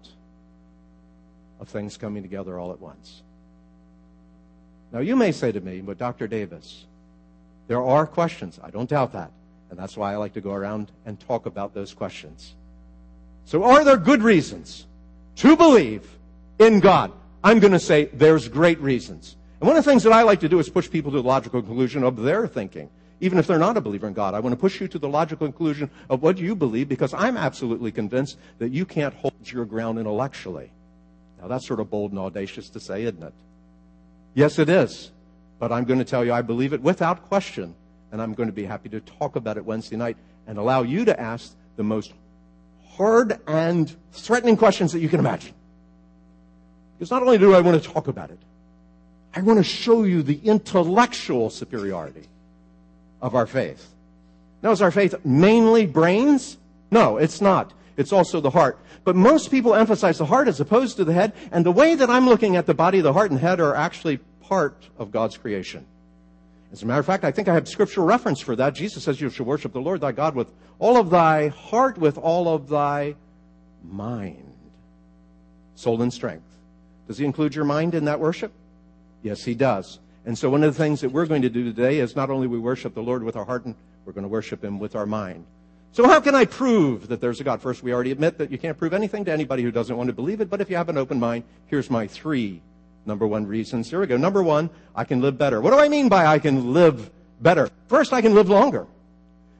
of 1.59 1.69
things 1.69 1.95
coming 1.97 2.21
together 2.23 2.59
all 2.59 2.71
at 2.71 2.79
once. 2.79 3.21
Now, 4.95 5.01
you 5.01 5.17
may 5.17 5.33
say 5.33 5.51
to 5.51 5.59
me, 5.59 5.81
but 5.81 5.97
Dr. 5.97 6.25
Davis, 6.25 6.85
there 7.67 7.83
are 7.83 8.07
questions. 8.07 8.61
I 8.63 8.69
don't 8.69 8.89
doubt 8.89 9.11
that. 9.11 9.29
And 9.69 9.77
that's 9.77 9.97
why 9.97 10.13
I 10.13 10.15
like 10.15 10.31
to 10.35 10.41
go 10.41 10.53
around 10.53 10.89
and 11.05 11.19
talk 11.19 11.47
about 11.47 11.73
those 11.73 11.93
questions. 11.93 12.53
So, 13.43 13.65
are 13.65 13.83
there 13.83 13.97
good 13.97 14.23
reasons 14.23 14.87
to 15.35 15.57
believe 15.57 16.09
in 16.59 16.79
God? 16.79 17.11
I'm 17.43 17.59
going 17.59 17.73
to 17.73 17.79
say 17.79 18.05
there's 18.05 18.47
great 18.47 18.79
reasons. 18.79 19.35
And 19.59 19.67
one 19.67 19.75
of 19.75 19.83
the 19.83 19.91
things 19.91 20.01
that 20.03 20.13
I 20.13 20.21
like 20.21 20.39
to 20.39 20.47
do 20.47 20.59
is 20.59 20.69
push 20.69 20.89
people 20.89 21.11
to 21.11 21.21
the 21.21 21.27
logical 21.27 21.61
conclusion 21.61 22.01
of 22.01 22.15
their 22.21 22.47
thinking 22.47 22.89
even 23.19 23.37
if 23.37 23.47
they're 23.47 23.57
not 23.57 23.77
a 23.77 23.81
believer 23.81 24.07
in 24.07 24.13
God. 24.13 24.33
I 24.33 24.39
want 24.41 24.51
to 24.51 24.59
push 24.59 24.81
you 24.81 24.89
to 24.89 24.99
the 24.99 25.07
logical 25.07 25.47
conclusion 25.47 25.89
of 26.09 26.21
what 26.21 26.37
you 26.37 26.53
believe 26.53 26.89
because 26.89 27.13
I'm 27.13 27.37
absolutely 27.37 27.91
convinced 27.91 28.37
that 28.59 28.71
you 28.71 28.85
can't 28.85 29.13
hold 29.13 29.33
your 29.45 29.63
ground 29.63 29.99
intellectually. 29.99 30.69
Now, 31.41 31.47
that's 31.47 31.65
sort 31.65 31.79
of 31.79 31.89
bold 31.89 32.11
and 32.11 32.19
audacious 32.19 32.69
to 32.71 32.79
say, 32.81 33.03
isn't 33.03 33.23
it? 33.23 33.33
Yes, 34.35 34.59
it 34.59 34.69
is. 34.69 35.11
But 35.57 35.71
I'm 35.71 35.85
going 35.85 35.99
to 35.99 36.05
tell 36.05 36.23
you 36.23 36.33
I 36.33 36.43
believe 36.43 36.73
it 36.73 36.81
without 36.81 37.27
question, 37.27 37.73
and 38.11 38.21
I'm 38.21 38.33
going 38.33 38.49
to 38.49 38.53
be 38.53 38.65
happy 38.65 38.89
to 38.89 38.99
talk 38.99 39.35
about 39.35 39.57
it 39.57 39.65
Wednesday 39.65 39.95
night 39.95 40.17
and 40.45 40.59
allow 40.59 40.83
you 40.83 41.05
to 41.05 41.19
ask 41.19 41.55
the 41.77 41.83
most 41.83 42.13
hard 42.85 43.39
and 43.47 43.93
threatening 44.11 44.57
questions 44.57 44.91
that 44.91 44.99
you 44.99 45.09
can 45.09 45.19
imagine. 45.19 45.53
Because 46.97 47.09
not 47.09 47.23
only 47.23 47.37
do 47.37 47.55
I 47.55 47.61
want 47.61 47.81
to 47.81 47.89
talk 47.89 48.07
about 48.07 48.29
it, 48.29 48.39
I 49.33 49.41
want 49.41 49.57
to 49.57 49.63
show 49.63 50.03
you 50.03 50.21
the 50.21 50.39
intellectual 50.43 51.49
superiority 51.49 52.27
of 53.21 53.35
our 53.35 53.47
faith. 53.47 53.93
Now, 54.61 54.71
is 54.71 54.81
our 54.81 54.91
faith 54.91 55.15
mainly 55.25 55.85
brains? 55.85 56.57
No, 56.91 57.17
it's 57.17 57.41
not. 57.41 57.73
It's 57.97 58.11
also 58.11 58.41
the 58.41 58.49
heart. 58.49 58.79
But 59.03 59.15
most 59.15 59.51
people 59.51 59.73
emphasize 59.73 60.17
the 60.17 60.25
heart 60.25 60.47
as 60.47 60.59
opposed 60.59 60.97
to 60.97 61.05
the 61.05 61.13
head, 61.13 61.33
and 61.51 61.65
the 61.65 61.71
way 61.71 61.95
that 61.95 62.09
I'm 62.09 62.27
looking 62.27 62.55
at 62.55 62.65
the 62.65 62.73
body, 62.73 63.01
the 63.01 63.13
heart 63.13 63.31
and 63.31 63.39
head 63.39 63.59
are 63.59 63.75
actually 63.75 64.17
part 64.41 64.89
of 64.97 65.11
God's 65.11 65.37
creation. 65.37 65.85
As 66.71 66.83
a 66.83 66.85
matter 66.85 66.99
of 66.99 67.05
fact, 67.05 67.23
I 67.23 67.31
think 67.31 67.47
I 67.47 67.53
have 67.53 67.67
scriptural 67.67 68.05
reference 68.05 68.41
for 68.41 68.55
that. 68.57 68.75
Jesus 68.75 69.03
says 69.03 69.21
you 69.21 69.29
shall 69.29 69.45
worship 69.45 69.71
the 69.71 69.79
Lord 69.79 70.01
thy 70.01 70.11
God 70.11 70.35
with 70.35 70.47
all 70.77 70.97
of 70.97 71.09
thy 71.09 71.47
heart, 71.47 71.97
with 71.97 72.17
all 72.17 72.53
of 72.53 72.67
thy 72.67 73.15
mind, 73.81 74.53
soul, 75.75 76.01
and 76.01 76.11
strength. 76.11 76.43
Does 77.07 77.17
he 77.17 77.25
include 77.25 77.55
your 77.55 77.65
mind 77.65 77.95
in 77.95 78.05
that 78.05 78.19
worship? 78.19 78.51
Yes, 79.21 79.43
he 79.43 79.55
does. 79.55 79.99
And 80.25 80.37
so 80.37 80.49
one 80.49 80.63
of 80.63 80.73
the 80.73 80.77
things 80.77 81.01
that 81.01 81.09
we're 81.09 81.27
going 81.27 81.43
to 81.43 81.49
do 81.49 81.63
today 81.63 81.99
is 81.99 82.15
not 82.15 82.29
only 82.29 82.47
we 82.47 82.59
worship 82.59 82.93
the 82.93 83.01
Lord 83.01 83.23
with 83.23 83.35
our 83.35 83.45
heart, 83.45 83.65
and 83.65 83.75
we're 84.05 84.13
going 84.13 84.23
to 84.23 84.29
worship 84.29 84.63
him 84.63 84.79
with 84.79 84.95
our 84.95 85.05
mind. 85.05 85.45
So 85.95 86.05
how 86.05 86.19
can 86.19 86.35
I 86.35 86.43
prove 86.43 87.07
that 87.07 87.21
there's 87.21 87.39
a 87.39 87.45
God? 87.45 87.61
First, 87.61 87.81
we 87.81 87.93
already 87.93 88.11
admit 88.11 88.37
that 88.39 88.51
you 88.51 88.57
can't 88.57 88.77
prove 88.77 88.93
anything 88.93 89.23
to 89.23 89.31
anybody 89.31 89.63
who 89.63 89.71
doesn't 89.71 89.95
want 89.95 90.07
to 90.07 90.13
believe 90.13 90.41
it, 90.41 90.49
but 90.49 90.59
if 90.59 90.69
you 90.69 90.75
have 90.75 90.89
an 90.89 90.97
open 90.97 91.21
mind, 91.21 91.45
here's 91.67 91.89
my 91.89 92.05
three 92.05 92.61
number 93.05 93.25
one 93.25 93.47
reasons. 93.47 93.89
Here 93.89 94.01
we 94.01 94.05
go. 94.05 94.17
Number 94.17 94.43
one, 94.43 94.69
I 94.93 95.05
can 95.05 95.21
live 95.21 95.37
better. 95.37 95.61
What 95.61 95.71
do 95.71 95.79
I 95.79 95.87
mean 95.87 96.09
by 96.09 96.25
I 96.25 96.37
can 96.37 96.73
live 96.73 97.09
better? 97.39 97.69
First, 97.87 98.11
I 98.11 98.21
can 98.21 98.35
live 98.35 98.49
longer. 98.49 98.85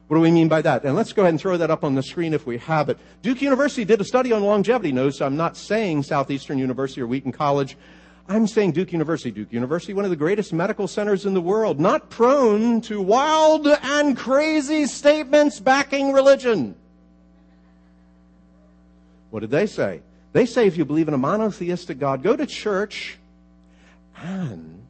What 0.08 0.18
do 0.18 0.20
we 0.20 0.30
mean 0.30 0.48
by 0.48 0.60
that? 0.60 0.84
And 0.84 0.94
let's 0.94 1.14
go 1.14 1.22
ahead 1.22 1.32
and 1.32 1.40
throw 1.40 1.56
that 1.56 1.70
up 1.70 1.84
on 1.84 1.94
the 1.94 2.02
screen 2.02 2.34
if 2.34 2.44
we 2.44 2.58
have 2.58 2.90
it. 2.90 2.98
Duke 3.22 3.40
University 3.40 3.86
did 3.86 4.02
a 4.02 4.04
study 4.04 4.30
on 4.30 4.44
longevity. 4.44 4.92
Notice 4.92 5.22
I'm 5.22 5.38
not 5.38 5.56
saying 5.56 6.02
Southeastern 6.02 6.58
University 6.58 7.00
or 7.00 7.06
Wheaton 7.06 7.32
College. 7.32 7.78
I'm 8.28 8.46
saying 8.46 8.72
Duke 8.72 8.92
University. 8.92 9.30
Duke 9.30 9.52
University, 9.52 9.94
one 9.94 10.04
of 10.04 10.10
the 10.10 10.16
greatest 10.16 10.52
medical 10.52 10.88
centers 10.88 11.26
in 11.26 11.34
the 11.34 11.40
world, 11.40 11.78
not 11.78 12.10
prone 12.10 12.80
to 12.82 13.00
wild 13.00 13.66
and 13.66 14.16
crazy 14.16 14.86
statements 14.86 15.60
backing 15.60 16.12
religion. 16.12 16.74
What 19.30 19.40
did 19.40 19.50
they 19.50 19.66
say? 19.66 20.00
They 20.32 20.46
say 20.46 20.66
if 20.66 20.76
you 20.76 20.84
believe 20.84 21.08
in 21.08 21.14
a 21.14 21.18
monotheistic 21.18 21.98
God, 21.98 22.22
go 22.22 22.36
to 22.36 22.46
church 22.46 23.16
and 24.16 24.82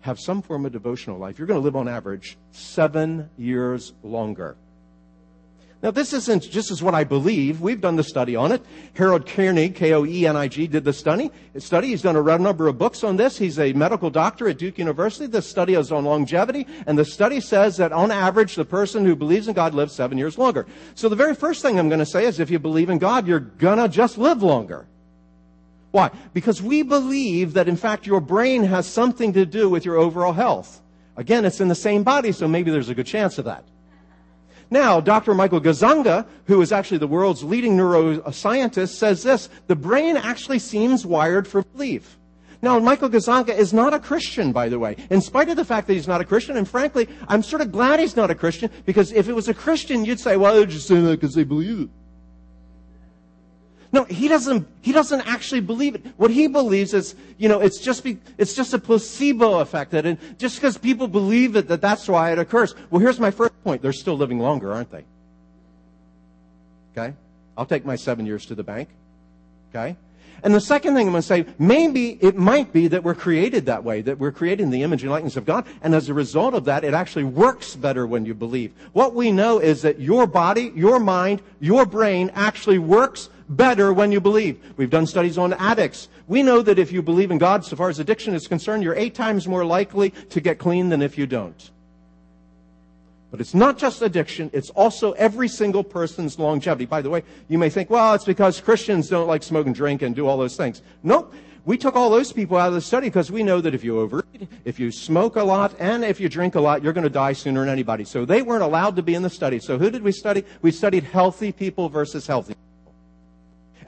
have 0.00 0.20
some 0.20 0.42
form 0.42 0.66
of 0.66 0.72
devotional 0.72 1.18
life. 1.18 1.38
You're 1.38 1.48
going 1.48 1.60
to 1.60 1.64
live 1.64 1.76
on 1.76 1.88
average 1.88 2.36
seven 2.52 3.30
years 3.38 3.92
longer. 4.02 4.56
Now, 5.80 5.92
this 5.92 6.12
isn't 6.12 6.42
just 6.50 6.72
as 6.72 6.82
what 6.82 6.96
I 6.96 7.04
believe. 7.04 7.60
We've 7.60 7.80
done 7.80 7.94
the 7.94 8.02
study 8.02 8.34
on 8.34 8.50
it. 8.50 8.62
Harold 8.94 9.26
Koenig, 9.26 9.76
K-O-E-N-I-G, 9.76 10.66
did 10.66 10.82
the 10.82 10.92
study. 10.92 11.30
study. 11.58 11.88
He's 11.88 12.02
done 12.02 12.16
a 12.16 12.38
number 12.38 12.66
of 12.66 12.78
books 12.78 13.04
on 13.04 13.16
this. 13.16 13.38
He's 13.38 13.60
a 13.60 13.72
medical 13.74 14.10
doctor 14.10 14.48
at 14.48 14.58
Duke 14.58 14.78
University. 14.78 15.26
The 15.26 15.40
study 15.40 15.74
is 15.74 15.92
on 15.92 16.04
longevity, 16.04 16.66
and 16.88 16.98
the 16.98 17.04
study 17.04 17.38
says 17.38 17.76
that 17.76 17.92
on 17.92 18.10
average, 18.10 18.56
the 18.56 18.64
person 18.64 19.04
who 19.04 19.14
believes 19.14 19.46
in 19.46 19.54
God 19.54 19.72
lives 19.72 19.94
seven 19.94 20.18
years 20.18 20.36
longer. 20.36 20.66
So 20.96 21.08
the 21.08 21.14
very 21.14 21.36
first 21.36 21.62
thing 21.62 21.78
I'm 21.78 21.88
going 21.88 22.00
to 22.00 22.06
say 22.06 22.24
is 22.24 22.40
if 22.40 22.50
you 22.50 22.58
believe 22.58 22.90
in 22.90 22.98
God, 22.98 23.28
you're 23.28 23.38
going 23.38 23.78
to 23.78 23.88
just 23.88 24.18
live 24.18 24.42
longer. 24.42 24.88
Why? 25.92 26.10
Because 26.34 26.60
we 26.60 26.82
believe 26.82 27.52
that 27.52 27.68
in 27.68 27.76
fact 27.76 28.04
your 28.04 28.20
brain 28.20 28.64
has 28.64 28.86
something 28.86 29.32
to 29.34 29.46
do 29.46 29.70
with 29.70 29.84
your 29.84 29.96
overall 29.96 30.32
health. 30.32 30.80
Again, 31.16 31.44
it's 31.44 31.60
in 31.60 31.68
the 31.68 31.76
same 31.76 32.02
body, 32.02 32.32
so 32.32 32.48
maybe 32.48 32.72
there's 32.72 32.88
a 32.88 32.94
good 32.96 33.06
chance 33.06 33.38
of 33.38 33.44
that. 33.44 33.64
Now, 34.70 35.00
Dr. 35.00 35.34
Michael 35.34 35.60
Gazzaniga, 35.60 36.26
who 36.46 36.60
is 36.60 36.72
actually 36.72 36.98
the 36.98 37.06
world's 37.06 37.42
leading 37.42 37.76
neuroscientist, 37.76 38.96
says 38.96 39.22
this 39.22 39.48
the 39.66 39.76
brain 39.76 40.16
actually 40.16 40.58
seems 40.58 41.06
wired 41.06 41.48
for 41.48 41.62
belief. 41.62 42.18
Now, 42.60 42.78
Michael 42.78 43.08
Gazzaniga 43.08 43.56
is 43.56 43.72
not 43.72 43.94
a 43.94 44.00
Christian, 44.00 44.52
by 44.52 44.68
the 44.68 44.78
way, 44.78 44.96
in 45.10 45.20
spite 45.20 45.48
of 45.48 45.56
the 45.56 45.64
fact 45.64 45.86
that 45.86 45.94
he's 45.94 46.08
not 46.08 46.20
a 46.20 46.24
Christian. 46.24 46.56
And 46.56 46.68
frankly, 46.68 47.08
I'm 47.28 47.42
sort 47.42 47.62
of 47.62 47.70
glad 47.70 48.00
he's 48.00 48.16
not 48.16 48.30
a 48.30 48.34
Christian 48.34 48.70
because 48.84 49.12
if 49.12 49.28
it 49.28 49.32
was 49.32 49.48
a 49.48 49.54
Christian, 49.54 50.04
you'd 50.04 50.20
say, 50.20 50.36
well, 50.36 50.54
they're 50.54 50.66
just 50.66 50.88
saying 50.88 51.04
that 51.04 51.20
because 51.20 51.34
they 51.34 51.44
believe 51.44 51.82
it. 51.82 51.88
No, 53.90 54.04
he 54.04 54.28
doesn't, 54.28 54.68
he 54.82 54.92
doesn't 54.92 55.22
actually 55.22 55.62
believe 55.62 55.94
it. 55.94 56.04
What 56.18 56.30
he 56.30 56.46
believes 56.46 56.92
is, 56.92 57.14
you 57.38 57.48
know, 57.48 57.60
it's 57.60 57.78
just, 57.78 58.04
be, 58.04 58.18
it's 58.36 58.54
just 58.54 58.74
a 58.74 58.78
placebo 58.78 59.60
effect. 59.60 59.92
That 59.92 60.38
just 60.38 60.56
because 60.56 60.76
people 60.76 61.08
believe 61.08 61.56
it, 61.56 61.68
that 61.68 61.80
that's 61.80 62.06
why 62.06 62.32
it 62.32 62.38
occurs. 62.38 62.74
Well, 62.90 63.00
here's 63.00 63.18
my 63.18 63.30
first 63.30 63.52
point. 63.64 63.80
They're 63.80 63.94
still 63.94 64.16
living 64.16 64.40
longer, 64.40 64.72
aren't 64.72 64.90
they? 64.90 65.04
Okay? 66.92 67.14
I'll 67.56 67.66
take 67.66 67.86
my 67.86 67.96
seven 67.96 68.26
years 68.26 68.44
to 68.46 68.54
the 68.54 68.62
bank. 68.62 68.90
Okay? 69.70 69.96
And 70.42 70.54
the 70.54 70.60
second 70.60 70.94
thing 70.94 71.06
I'm 71.06 71.12
going 71.12 71.22
to 71.22 71.26
say, 71.26 71.46
maybe 71.58 72.10
it 72.20 72.36
might 72.36 72.72
be 72.72 72.88
that 72.88 73.02
we're 73.02 73.14
created 73.14 73.66
that 73.66 73.82
way, 73.82 74.02
that 74.02 74.18
we're 74.18 74.30
created 74.30 74.62
in 74.62 74.70
the 74.70 74.82
image 74.82 75.02
and 75.02 75.10
likeness 75.10 75.36
of 75.36 75.44
God. 75.44 75.66
And 75.82 75.94
as 75.94 76.08
a 76.08 76.14
result 76.14 76.54
of 76.54 76.66
that, 76.66 76.84
it 76.84 76.94
actually 76.94 77.24
works 77.24 77.74
better 77.74 78.06
when 78.06 78.24
you 78.24 78.34
believe. 78.34 78.72
What 78.92 79.14
we 79.14 79.32
know 79.32 79.58
is 79.58 79.82
that 79.82 79.98
your 79.98 80.26
body, 80.26 80.72
your 80.76 81.00
mind, 81.00 81.42
your 81.58 81.86
brain 81.86 82.30
actually 82.34 82.78
works 82.78 83.30
better 83.48 83.92
when 83.92 84.12
you 84.12 84.20
believe. 84.20 84.60
We've 84.76 84.90
done 84.90 85.06
studies 85.06 85.38
on 85.38 85.52
addicts. 85.54 86.08
We 86.26 86.42
know 86.42 86.62
that 86.62 86.78
if 86.78 86.92
you 86.92 87.02
believe 87.02 87.30
in 87.30 87.38
God, 87.38 87.64
so 87.64 87.76
far 87.76 87.88
as 87.88 87.98
addiction 87.98 88.34
is 88.34 88.46
concerned, 88.46 88.82
you're 88.82 88.94
eight 88.94 89.14
times 89.14 89.48
more 89.48 89.64
likely 89.64 90.10
to 90.10 90.40
get 90.40 90.58
clean 90.58 90.88
than 90.88 91.02
if 91.02 91.16
you 91.16 91.26
don't. 91.26 91.70
But 93.30 93.40
it's 93.40 93.54
not 93.54 93.76
just 93.76 94.00
addiction, 94.00 94.50
it's 94.54 94.70
also 94.70 95.12
every 95.12 95.48
single 95.48 95.84
person's 95.84 96.38
longevity. 96.38 96.86
By 96.86 97.02
the 97.02 97.10
way, 97.10 97.22
you 97.48 97.58
may 97.58 97.68
think, 97.68 97.90
well, 97.90 98.14
it's 98.14 98.24
because 98.24 98.60
Christians 98.60 99.08
don't 99.08 99.26
like 99.26 99.42
smoke 99.42 99.66
and 99.66 99.74
drink 99.74 100.00
and 100.00 100.16
do 100.16 100.26
all 100.26 100.38
those 100.38 100.56
things. 100.56 100.82
Nope. 101.02 101.34
We 101.66 101.76
took 101.76 101.96
all 101.96 102.08
those 102.08 102.32
people 102.32 102.56
out 102.56 102.68
of 102.68 102.74
the 102.74 102.80
study 102.80 103.08
because 103.08 103.30
we 103.30 103.42
know 103.42 103.60
that 103.60 103.74
if 103.74 103.84
you 103.84 104.00
overeat, 104.00 104.48
if 104.64 104.80
you 104.80 104.90
smoke 104.90 105.36
a 105.36 105.42
lot, 105.42 105.74
and 105.78 106.02
if 106.02 106.18
you 106.18 106.30
drink 106.30 106.54
a 106.54 106.60
lot, 106.60 106.82
you're 106.82 106.94
going 106.94 107.04
to 107.04 107.10
die 107.10 107.34
sooner 107.34 107.60
than 107.60 107.68
anybody. 107.68 108.04
So 108.04 108.24
they 108.24 108.40
weren't 108.40 108.62
allowed 108.62 108.96
to 108.96 109.02
be 109.02 109.14
in 109.14 109.22
the 109.22 109.28
study. 109.28 109.58
So 109.58 109.76
who 109.76 109.90
did 109.90 110.02
we 110.02 110.12
study? 110.12 110.44
We 110.62 110.70
studied 110.70 111.04
healthy 111.04 111.52
people 111.52 111.90
versus 111.90 112.26
healthy. 112.26 112.54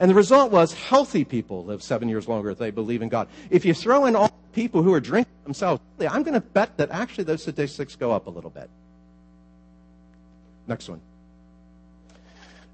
And 0.01 0.09
the 0.09 0.15
result 0.15 0.51
was 0.51 0.73
healthy 0.73 1.23
people 1.23 1.63
live 1.63 1.83
seven 1.83 2.09
years 2.09 2.27
longer 2.27 2.49
if 2.49 2.57
they 2.57 2.71
believe 2.71 3.03
in 3.03 3.09
God. 3.09 3.27
If 3.51 3.65
you 3.65 3.75
throw 3.75 4.07
in 4.07 4.15
all 4.15 4.29
the 4.29 4.53
people 4.53 4.81
who 4.81 4.91
are 4.95 4.99
drinking 4.99 5.31
themselves, 5.43 5.79
I'm 5.99 6.23
going 6.23 6.33
to 6.33 6.41
bet 6.41 6.75
that 6.77 6.89
actually 6.89 7.25
those 7.25 7.43
statistics 7.43 7.95
go 7.95 8.11
up 8.11 8.25
a 8.25 8.31
little 8.31 8.49
bit. 8.49 8.67
Next 10.65 10.89
one. 10.89 11.01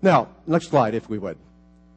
Now, 0.02 0.30
next 0.48 0.70
slide, 0.70 0.96
if 0.96 1.10
we 1.10 1.18
would. 1.18 1.38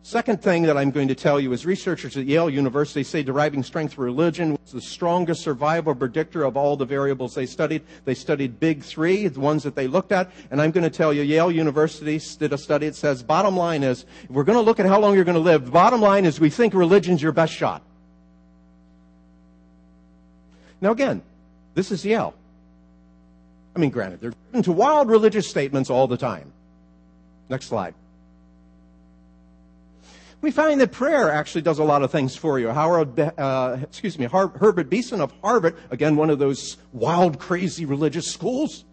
Second 0.03 0.41
thing 0.41 0.63
that 0.63 0.79
I'm 0.79 0.91
going 0.91 1.09
to 1.09 1.15
tell 1.15 1.39
you 1.39 1.53
is 1.53 1.67
researchers 1.67 2.17
at 2.17 2.25
Yale 2.25 2.49
University 2.49 3.03
say 3.03 3.23
deriving 3.23 3.63
strength 3.63 3.95
from 3.95 4.05
religion 4.05 4.53
was 4.53 4.73
the 4.73 4.81
strongest 4.81 5.43
survival 5.43 5.95
predictor 5.95 6.43
of 6.43 6.57
all 6.57 6.75
the 6.75 6.87
variables 6.87 7.35
they 7.35 7.45
studied. 7.45 7.83
They 8.07 8.15
studied 8.15 8.59
big 8.59 8.83
three, 8.83 9.29
the 9.29 9.41
ones 9.41 9.63
that 9.63 9.75
they 9.75 9.87
looked 9.87 10.11
at, 10.11 10.31
and 10.51 10.61
I'm 10.61 10.71
going 10.71 10.85
to 10.85 10.91
tell 10.91 11.13
you 11.13 11.23
Yale 11.23 11.53
University 11.53 12.19
did 12.39 12.55
a 12.55 12.59
study. 12.59 12.87
It 12.87 12.97
says 12.97 13.23
bottom 13.23 13.57
line 13.57 13.83
is, 13.83 14.07
we're 14.31 14.45
going 14.45 14.57
to 14.57 14.63
look 14.63 14.81
at 14.81 14.87
how 14.87 14.99
long 14.99 15.15
you're 15.15 15.25
going 15.25 15.35
to 15.35 15.41
live, 15.41 15.71
bottom 15.71 16.01
line 16.01 16.25
is 16.25 16.41
we 16.41 16.49
think 16.49 16.73
religion's 16.73 17.21
your 17.21 17.33
best 17.33 17.53
shot. 17.53 17.83
Now 20.81 20.93
again, 20.93 21.21
this 21.75 21.93
is 21.93 22.07
Yale. 22.07 22.35
I 23.77 23.79
mean, 23.79 23.91
granted, 23.91 24.23
they're 24.23 24.33
into 24.55 24.73
wild 24.73 25.11
religious 25.11 25.47
statements 25.47 25.91
all 25.91 26.09
the 26.09 26.17
time. 26.17 26.51
Next 27.51 27.67
slide. 27.67 27.95
We 30.41 30.51
find 30.51 30.81
that 30.81 30.91
prayer 30.91 31.31
actually 31.31 31.63
does 31.63 31.79
a 31.79 31.85
lot 31.85 32.03
of 32.03 32.11
things 32.11 32.35
for 32.35 32.59
you. 32.59 32.71
Howard, 32.71 33.19
uh, 33.21 33.79
excuse 33.83 34.19
me, 34.19 34.25
Har- 34.25 34.49
Herbert 34.49 34.89
Benson 34.89 35.21
of 35.21 35.33
Harvard, 35.43 35.77
again, 35.91 36.17
one 36.17 36.31
of 36.31 36.39
those 36.39 36.79
wild, 36.93 37.39
crazy 37.39 37.85
religious 37.85 38.31
schools, 38.31 38.85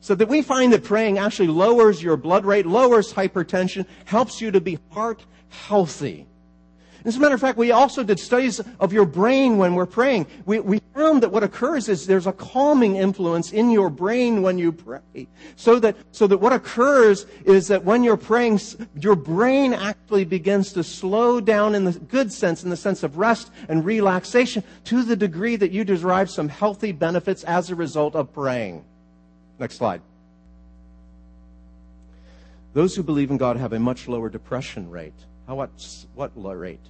so 0.00 0.14
that 0.14 0.28
we 0.28 0.42
find 0.42 0.72
that 0.72 0.84
praying 0.84 1.18
actually 1.18 1.48
lowers 1.48 2.02
your 2.02 2.16
blood 2.16 2.44
rate, 2.44 2.66
lowers 2.66 3.12
hypertension, 3.12 3.86
helps 4.04 4.40
you 4.40 4.50
to 4.50 4.60
be 4.60 4.78
heart 4.90 5.24
healthy. 5.48 6.26
As 7.04 7.16
a 7.16 7.20
matter 7.20 7.34
of 7.34 7.40
fact, 7.40 7.58
we 7.58 7.72
also 7.72 8.02
did 8.04 8.20
studies 8.20 8.60
of 8.78 8.92
your 8.92 9.04
brain 9.04 9.58
when 9.58 9.74
we're 9.74 9.86
praying. 9.86 10.26
We, 10.44 10.60
we 10.60 10.81
found 10.94 11.22
that 11.22 11.30
what 11.30 11.42
occurs 11.42 11.88
is 11.88 12.06
there's 12.06 12.26
a 12.26 12.32
calming 12.32 12.96
influence 12.96 13.52
in 13.52 13.70
your 13.70 13.90
brain 13.90 14.42
when 14.42 14.58
you 14.58 14.72
pray. 14.72 15.26
So 15.56 15.78
that, 15.80 15.96
so 16.12 16.26
that 16.26 16.38
what 16.38 16.52
occurs 16.52 17.26
is 17.44 17.68
that 17.68 17.84
when 17.84 18.02
you're 18.02 18.16
praying, 18.16 18.60
your 19.00 19.16
brain 19.16 19.72
actually 19.72 20.24
begins 20.24 20.72
to 20.74 20.84
slow 20.84 21.40
down 21.40 21.74
in 21.74 21.84
the 21.84 21.92
good 21.92 22.32
sense, 22.32 22.64
in 22.64 22.70
the 22.70 22.76
sense 22.76 23.02
of 23.02 23.16
rest 23.16 23.50
and 23.68 23.84
relaxation, 23.84 24.62
to 24.84 25.02
the 25.02 25.16
degree 25.16 25.56
that 25.56 25.70
you 25.70 25.84
derive 25.84 26.30
some 26.30 26.48
healthy 26.48 26.92
benefits 26.92 27.44
as 27.44 27.70
a 27.70 27.74
result 27.74 28.14
of 28.14 28.32
praying. 28.32 28.84
Next 29.58 29.76
slide. 29.76 30.02
Those 32.74 32.96
who 32.96 33.02
believe 33.02 33.30
in 33.30 33.36
God 33.36 33.56
have 33.56 33.72
a 33.72 33.78
much 33.78 34.08
lower 34.08 34.28
depression 34.28 34.90
rate. 34.90 35.14
How 35.46 35.56
what, 35.56 35.70
what 36.14 36.58
rate? 36.58 36.80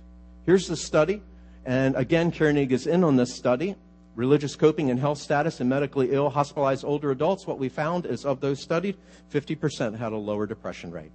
Here's 0.46 0.68
the 0.68 0.76
study. 0.76 1.22
And 1.64 1.96
again, 1.96 2.32
Koenig 2.32 2.72
is 2.72 2.86
in 2.86 3.04
on 3.04 3.16
this 3.16 3.34
study. 3.34 3.76
Religious 4.14 4.56
coping 4.56 4.90
and 4.90 5.00
health 5.00 5.18
status 5.18 5.60
in 5.60 5.68
medically 5.68 6.12
ill, 6.12 6.28
hospitalized 6.28 6.84
older 6.84 7.10
adults. 7.10 7.46
What 7.46 7.58
we 7.58 7.68
found 7.68 8.04
is 8.04 8.26
of 8.26 8.40
those 8.40 8.60
studied, 8.60 8.96
50% 9.32 9.96
had 9.96 10.12
a 10.12 10.16
lower 10.16 10.46
depression 10.46 10.90
rate. 10.90 11.12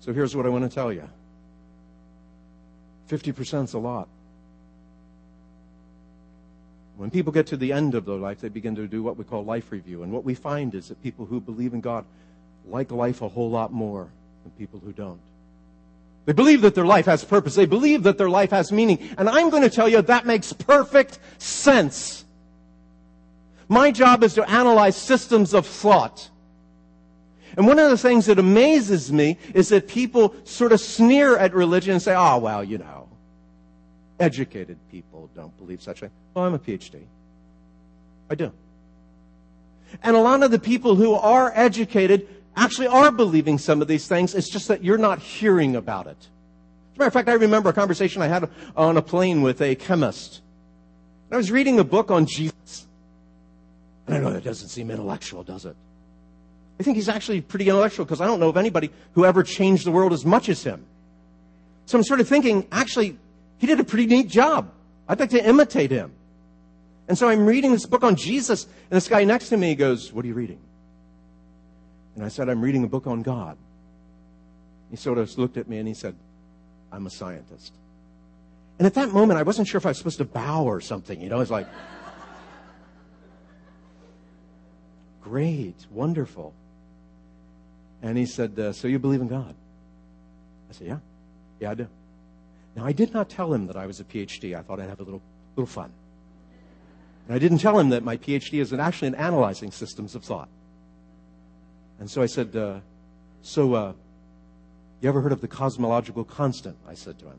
So 0.00 0.12
here's 0.12 0.34
what 0.34 0.46
I 0.46 0.48
want 0.48 0.68
to 0.68 0.74
tell 0.74 0.92
you 0.92 1.08
50% 3.10 3.64
is 3.64 3.74
a 3.74 3.78
lot. 3.78 4.08
When 6.96 7.10
people 7.10 7.32
get 7.32 7.48
to 7.48 7.58
the 7.58 7.72
end 7.72 7.94
of 7.94 8.06
their 8.06 8.16
life, 8.16 8.40
they 8.40 8.48
begin 8.48 8.74
to 8.76 8.86
do 8.86 9.02
what 9.02 9.18
we 9.18 9.24
call 9.24 9.44
life 9.44 9.70
review. 9.70 10.02
And 10.02 10.12
what 10.12 10.24
we 10.24 10.34
find 10.34 10.74
is 10.74 10.88
that 10.88 11.02
people 11.02 11.26
who 11.26 11.40
believe 11.40 11.74
in 11.74 11.82
God 11.82 12.06
like 12.66 12.90
life 12.90 13.20
a 13.20 13.28
whole 13.28 13.50
lot 13.50 13.72
more 13.72 14.08
than 14.42 14.52
people 14.52 14.80
who 14.82 14.92
don't. 14.92 15.20
They 16.26 16.32
believe 16.32 16.60
that 16.62 16.74
their 16.74 16.84
life 16.84 17.06
has 17.06 17.24
purpose. 17.24 17.54
They 17.54 17.66
believe 17.66 18.02
that 18.02 18.18
their 18.18 18.28
life 18.28 18.50
has 18.50 18.72
meaning. 18.72 18.98
And 19.16 19.28
I'm 19.28 19.48
going 19.48 19.62
to 19.62 19.70
tell 19.70 19.88
you 19.88 20.02
that 20.02 20.26
makes 20.26 20.52
perfect 20.52 21.20
sense. 21.38 22.24
My 23.68 23.92
job 23.92 24.24
is 24.24 24.34
to 24.34 24.48
analyze 24.48 24.96
systems 24.96 25.54
of 25.54 25.66
thought. 25.66 26.28
And 27.56 27.66
one 27.66 27.78
of 27.78 27.90
the 27.90 27.96
things 27.96 28.26
that 28.26 28.38
amazes 28.40 29.12
me 29.12 29.38
is 29.54 29.68
that 29.68 29.86
people 29.86 30.34
sort 30.44 30.72
of 30.72 30.80
sneer 30.80 31.38
at 31.38 31.54
religion 31.54 31.92
and 31.92 32.02
say, 32.02 32.14
oh, 32.14 32.38
well, 32.38 32.62
you 32.62 32.78
know, 32.78 33.08
educated 34.18 34.78
people 34.90 35.30
don't 35.34 35.56
believe 35.56 35.80
such 35.80 35.98
a 35.98 36.00
thing. 36.00 36.10
Well, 36.34 36.44
I'm 36.44 36.54
a 36.54 36.58
PhD. 36.58 37.02
I 38.28 38.34
do. 38.34 38.52
And 40.02 40.16
a 40.16 40.20
lot 40.20 40.42
of 40.42 40.50
the 40.50 40.58
people 40.58 40.96
who 40.96 41.14
are 41.14 41.52
educated 41.54 42.28
actually 42.56 42.86
are 42.86 43.12
believing 43.12 43.58
some 43.58 43.82
of 43.82 43.88
these 43.88 44.08
things. 44.08 44.34
It's 44.34 44.48
just 44.48 44.68
that 44.68 44.82
you're 44.82 44.98
not 44.98 45.20
hearing 45.20 45.76
about 45.76 46.06
it. 46.06 46.16
As 46.18 46.96
a 46.96 46.98
matter 46.98 47.08
of 47.08 47.12
fact, 47.12 47.28
I 47.28 47.34
remember 47.34 47.68
a 47.68 47.74
conversation 47.74 48.22
I 48.22 48.26
had 48.26 48.48
on 48.76 48.96
a 48.96 49.02
plane 49.02 49.42
with 49.42 49.60
a 49.60 49.74
chemist. 49.74 50.40
I 51.30 51.36
was 51.36 51.50
reading 51.50 51.78
a 51.78 51.84
book 51.84 52.10
on 52.10 52.26
Jesus. 52.26 52.86
And 54.06 54.16
I 54.16 54.20
know 54.20 54.32
that 54.32 54.44
doesn't 54.44 54.68
seem 54.68 54.90
intellectual, 54.90 55.42
does 55.42 55.66
it? 55.66 55.76
I 56.78 56.82
think 56.82 56.96
he's 56.96 57.08
actually 57.08 57.40
pretty 57.40 57.68
intellectual 57.68 58.04
because 58.04 58.20
I 58.20 58.26
don't 58.26 58.40
know 58.40 58.48
of 58.48 58.56
anybody 58.56 58.90
who 59.12 59.24
ever 59.24 59.42
changed 59.42 59.84
the 59.86 59.90
world 59.90 60.12
as 60.12 60.24
much 60.24 60.48
as 60.48 60.62
him. 60.62 60.84
So 61.86 61.98
I'm 61.98 62.04
sort 62.04 62.20
of 62.20 62.28
thinking, 62.28 62.66
actually, 62.70 63.18
he 63.58 63.66
did 63.66 63.80
a 63.80 63.84
pretty 63.84 64.06
neat 64.06 64.28
job. 64.28 64.70
I'd 65.08 65.20
like 65.20 65.30
to 65.30 65.44
imitate 65.44 65.90
him. 65.90 66.12
And 67.08 67.16
so 67.16 67.28
I'm 67.28 67.46
reading 67.46 67.72
this 67.72 67.86
book 67.86 68.02
on 68.02 68.16
Jesus, 68.16 68.64
and 68.64 68.96
this 68.96 69.08
guy 69.08 69.24
next 69.24 69.48
to 69.50 69.56
me 69.56 69.74
goes, 69.74 70.12
What 70.12 70.24
are 70.24 70.28
you 70.28 70.34
reading? 70.34 70.58
And 72.16 72.24
I 72.24 72.28
said, 72.28 72.48
I'm 72.48 72.62
reading 72.62 72.82
a 72.82 72.88
book 72.88 73.06
on 73.06 73.22
God. 73.22 73.56
He 74.90 74.96
sort 74.96 75.18
of 75.18 75.36
looked 75.38 75.58
at 75.58 75.68
me 75.68 75.78
and 75.78 75.86
he 75.86 75.94
said, 75.94 76.16
I'm 76.90 77.06
a 77.06 77.10
scientist. 77.10 77.74
And 78.78 78.86
at 78.86 78.94
that 78.94 79.10
moment, 79.10 79.38
I 79.38 79.42
wasn't 79.42 79.68
sure 79.68 79.78
if 79.78 79.86
I 79.86 79.90
was 79.90 79.98
supposed 79.98 80.18
to 80.18 80.24
bow 80.24 80.64
or 80.64 80.80
something. 80.80 81.20
You 81.20 81.28
know, 81.28 81.40
it's 81.40 81.50
like, 81.50 81.66
great, 85.22 85.74
wonderful. 85.90 86.54
And 88.02 88.16
he 88.16 88.26
said, 88.26 88.58
uh, 88.58 88.72
So 88.72 88.88
you 88.88 88.98
believe 88.98 89.20
in 89.20 89.28
God? 89.28 89.54
I 90.70 90.72
said, 90.72 90.86
Yeah. 90.86 90.98
Yeah, 91.60 91.70
I 91.70 91.74
do. 91.74 91.88
Now, 92.76 92.84
I 92.84 92.92
did 92.92 93.14
not 93.14 93.30
tell 93.30 93.52
him 93.52 93.66
that 93.68 93.76
I 93.76 93.86
was 93.86 94.00
a 94.00 94.04
PhD. 94.04 94.56
I 94.56 94.62
thought 94.62 94.80
I'd 94.80 94.88
have 94.88 95.00
a 95.00 95.02
little, 95.02 95.22
little 95.56 95.66
fun. 95.66 95.90
And 97.26 97.34
I 97.34 97.38
didn't 97.38 97.58
tell 97.58 97.78
him 97.78 97.88
that 97.90 98.04
my 98.04 98.18
PhD 98.18 98.60
is 98.60 98.72
actually 98.72 99.08
in 99.08 99.14
analyzing 99.14 99.70
systems 99.70 100.14
of 100.14 100.22
thought. 100.22 100.48
And 101.98 102.10
so 102.10 102.22
I 102.22 102.26
said, 102.26 102.54
uh, 102.54 102.80
So, 103.42 103.74
uh, 103.74 103.92
you 105.00 105.08
ever 105.08 105.20
heard 105.20 105.32
of 105.32 105.40
the 105.40 105.48
cosmological 105.48 106.24
constant? 106.24 106.76
I 106.88 106.94
said 106.94 107.18
to 107.20 107.26
him. 107.26 107.38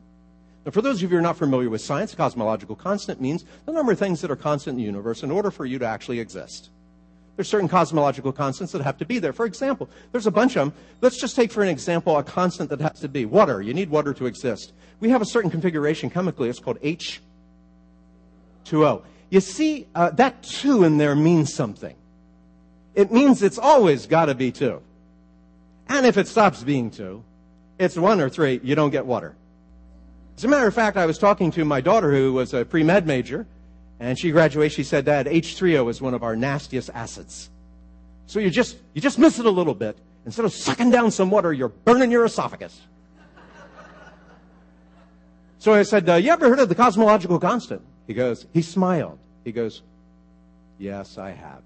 Now, 0.64 0.72
for 0.72 0.82
those 0.82 0.96
of 0.96 1.02
you 1.02 1.08
who 1.08 1.16
are 1.16 1.22
not 1.22 1.36
familiar 1.36 1.70
with 1.70 1.80
science, 1.80 2.14
cosmological 2.14 2.76
constant 2.76 3.20
means 3.20 3.44
the 3.66 3.72
number 3.72 3.92
of 3.92 3.98
things 3.98 4.20
that 4.20 4.30
are 4.30 4.36
constant 4.36 4.74
in 4.74 4.78
the 4.78 4.84
universe 4.84 5.22
in 5.22 5.30
order 5.30 5.50
for 5.50 5.64
you 5.64 5.78
to 5.78 5.86
actually 5.86 6.20
exist. 6.20 6.70
There's 7.36 7.48
certain 7.48 7.68
cosmological 7.68 8.32
constants 8.32 8.72
that 8.72 8.82
have 8.82 8.98
to 8.98 9.06
be 9.06 9.20
there. 9.20 9.32
For 9.32 9.46
example, 9.46 9.88
there's 10.10 10.26
a 10.26 10.30
bunch 10.30 10.56
of 10.56 10.66
them. 10.66 10.72
Let's 11.00 11.20
just 11.20 11.36
take 11.36 11.52
for 11.52 11.62
an 11.62 11.68
example 11.68 12.16
a 12.16 12.24
constant 12.24 12.68
that 12.70 12.80
has 12.80 12.98
to 13.00 13.08
be 13.08 13.26
water. 13.26 13.62
You 13.62 13.74
need 13.74 13.90
water 13.90 14.12
to 14.14 14.26
exist. 14.26 14.72
We 14.98 15.10
have 15.10 15.22
a 15.22 15.24
certain 15.24 15.48
configuration 15.48 16.10
chemically. 16.10 16.48
It's 16.48 16.58
called 16.58 16.80
H2O. 16.80 19.02
You 19.30 19.40
see, 19.40 19.86
uh, 19.94 20.10
that 20.10 20.42
2 20.42 20.82
in 20.82 20.98
there 20.98 21.14
means 21.14 21.54
something. 21.54 21.94
It 22.98 23.12
means 23.12 23.44
it's 23.44 23.58
always 23.58 24.06
got 24.06 24.24
to 24.24 24.34
be 24.34 24.50
2. 24.50 24.82
And 25.88 26.04
if 26.04 26.16
it 26.16 26.26
stops 26.26 26.64
being 26.64 26.90
two, 26.90 27.22
it's 27.78 27.96
one 27.96 28.20
or 28.20 28.28
three, 28.28 28.60
you 28.64 28.74
don't 28.74 28.90
get 28.90 29.06
water. 29.06 29.36
As 30.36 30.42
a 30.42 30.48
matter 30.48 30.66
of 30.66 30.74
fact, 30.74 30.96
I 30.96 31.06
was 31.06 31.16
talking 31.16 31.52
to 31.52 31.64
my 31.64 31.80
daughter 31.80 32.10
who 32.10 32.32
was 32.32 32.52
a 32.54 32.64
pre-med 32.64 33.06
major, 33.06 33.46
and 34.00 34.18
she 34.18 34.32
graduated, 34.32 34.72
she 34.72 34.82
said, 34.82 35.04
Dad, 35.04 35.26
H3O 35.26 35.88
is 35.88 36.02
one 36.02 36.12
of 36.12 36.24
our 36.24 36.34
nastiest 36.34 36.90
acids. 36.92 37.50
So 38.26 38.40
you 38.40 38.50
just, 38.50 38.76
you 38.94 39.00
just 39.00 39.16
miss 39.16 39.38
it 39.38 39.46
a 39.46 39.50
little 39.50 39.74
bit. 39.74 39.96
Instead 40.26 40.44
of 40.44 40.52
sucking 40.52 40.90
down 40.90 41.12
some 41.12 41.30
water, 41.30 41.52
you're 41.52 41.68
burning 41.68 42.10
your 42.10 42.24
esophagus. 42.24 42.80
so 45.60 45.72
I 45.72 45.84
said, 45.84 46.08
uh, 46.08 46.14
you 46.14 46.32
ever 46.32 46.48
heard 46.48 46.58
of 46.58 46.68
the 46.68 46.74
cosmological 46.74 47.38
constant? 47.38 47.80
He 48.08 48.14
goes, 48.14 48.44
he 48.52 48.60
smiled. 48.60 49.20
He 49.44 49.52
goes, 49.52 49.82
yes, 50.80 51.16
I 51.16 51.30
have. 51.30 51.62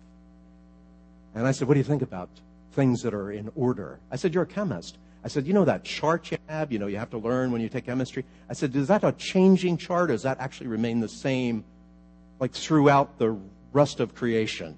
And 1.35 1.47
I 1.47 1.53
said, 1.53 1.69
what 1.69 1.75
do 1.75 1.81
you 1.81 1.85
think 1.85 2.03
about 2.03 2.29
things 2.73 3.03
that 3.03 3.15
are 3.15 3.31
in 3.31 3.51
order? 3.55 4.01
I 4.11 4.17
said, 4.17 4.35
you're 4.35 4.43
a 4.43 4.47
chemist. 4.47 4.99
I 5.25 5.29
said, 5.29 5.47
you 5.47 5.53
know 5.53 5.65
that 5.65 5.85
chart 5.85 6.31
you 6.31 6.39
have, 6.49 6.73
you 6.73 6.79
know, 6.79 6.89
you 6.89 6.99
have 6.99 7.11
to 7.11 7.19
learn 7.19 7.53
when 7.53 7.61
you 7.61 7.69
take 7.69 7.87
chemistry? 7.87 8.25
I 8.51 8.55
said, 8.55 8.75
is 8.75 8.89
that 8.89 9.05
a 9.05 9.13
changing 9.13 9.77
chart 9.77 10.11
or 10.11 10.15
does 10.15 10.25
that 10.25 10.41
actually 10.41 10.67
remain 10.67 11.01
the 11.01 11.09
same 11.09 11.65
like 12.41 12.53
throughout 12.53 13.19
the 13.19 13.39
rest 13.73 14.01
of 14.01 14.15
creation? 14.15 14.77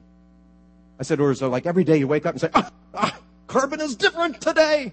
I 1.01 1.03
said, 1.03 1.19
or 1.19 1.31
is 1.31 1.43
it 1.43 1.47
like 1.47 1.67
every 1.67 1.85
day 1.85 1.97
you 1.97 2.07
wake 2.07 2.27
up 2.27 2.33
and 2.33 2.41
say, 2.41 2.51
ah, 2.55 2.71
ah, 2.95 3.19
carbon 3.47 3.81
is 3.81 3.97
different 3.97 4.41
today? 4.41 4.93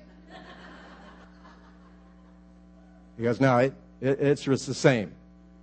He 3.17 3.23
goes, 3.23 3.39
no, 3.39 3.57
it, 3.57 3.73
it, 3.99 4.19
it's 4.19 4.43
just 4.43 4.65
the 4.67 4.73
same. 4.73 5.11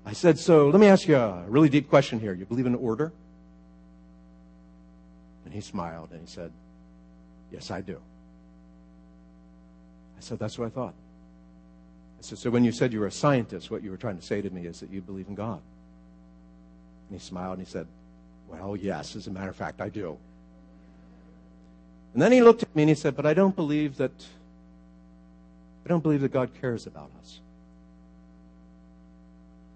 I 0.04 0.12
said, 0.12 0.38
so 0.38 0.68
let 0.68 0.80
me 0.80 0.86
ask 0.86 1.08
you 1.08 1.16
a 1.16 1.44
really 1.48 1.68
deep 1.68 1.88
question 1.88 2.20
here. 2.20 2.34
You 2.34 2.44
believe 2.44 2.66
in 2.66 2.74
order? 2.74 3.12
And 5.48 5.54
he 5.54 5.62
smiled 5.62 6.10
and 6.10 6.20
he 6.20 6.26
said, 6.26 6.52
yes, 7.50 7.70
I 7.70 7.80
do. 7.80 7.98
I 10.18 10.20
said, 10.20 10.38
that's 10.38 10.58
what 10.58 10.66
I 10.66 10.68
thought. 10.68 10.92
I 12.18 12.20
said, 12.20 12.36
so 12.36 12.50
when 12.50 12.64
you 12.64 12.70
said 12.70 12.92
you 12.92 13.00
were 13.00 13.06
a 13.06 13.10
scientist, 13.10 13.70
what 13.70 13.82
you 13.82 13.90
were 13.90 13.96
trying 13.96 14.18
to 14.18 14.22
say 14.22 14.42
to 14.42 14.50
me 14.50 14.66
is 14.66 14.80
that 14.80 14.90
you 14.90 15.00
believe 15.00 15.26
in 15.26 15.34
God. 15.34 15.62
And 17.08 17.18
he 17.18 17.26
smiled 17.26 17.56
and 17.56 17.66
he 17.66 17.72
said, 17.72 17.86
well, 18.46 18.76
yes, 18.76 19.16
as 19.16 19.26
a 19.26 19.30
matter 19.30 19.48
of 19.48 19.56
fact, 19.56 19.80
I 19.80 19.88
do. 19.88 20.18
And 22.12 22.20
then 22.20 22.30
he 22.30 22.42
looked 22.42 22.62
at 22.62 22.76
me 22.76 22.82
and 22.82 22.90
he 22.90 22.94
said, 22.94 23.16
but 23.16 23.24
I 23.24 23.32
don't 23.32 23.56
believe 23.56 23.96
that, 23.96 24.12
I 25.86 25.88
don't 25.88 26.02
believe 26.02 26.20
that 26.20 26.32
God 26.32 26.50
cares 26.60 26.86
about 26.86 27.10
us. 27.22 27.40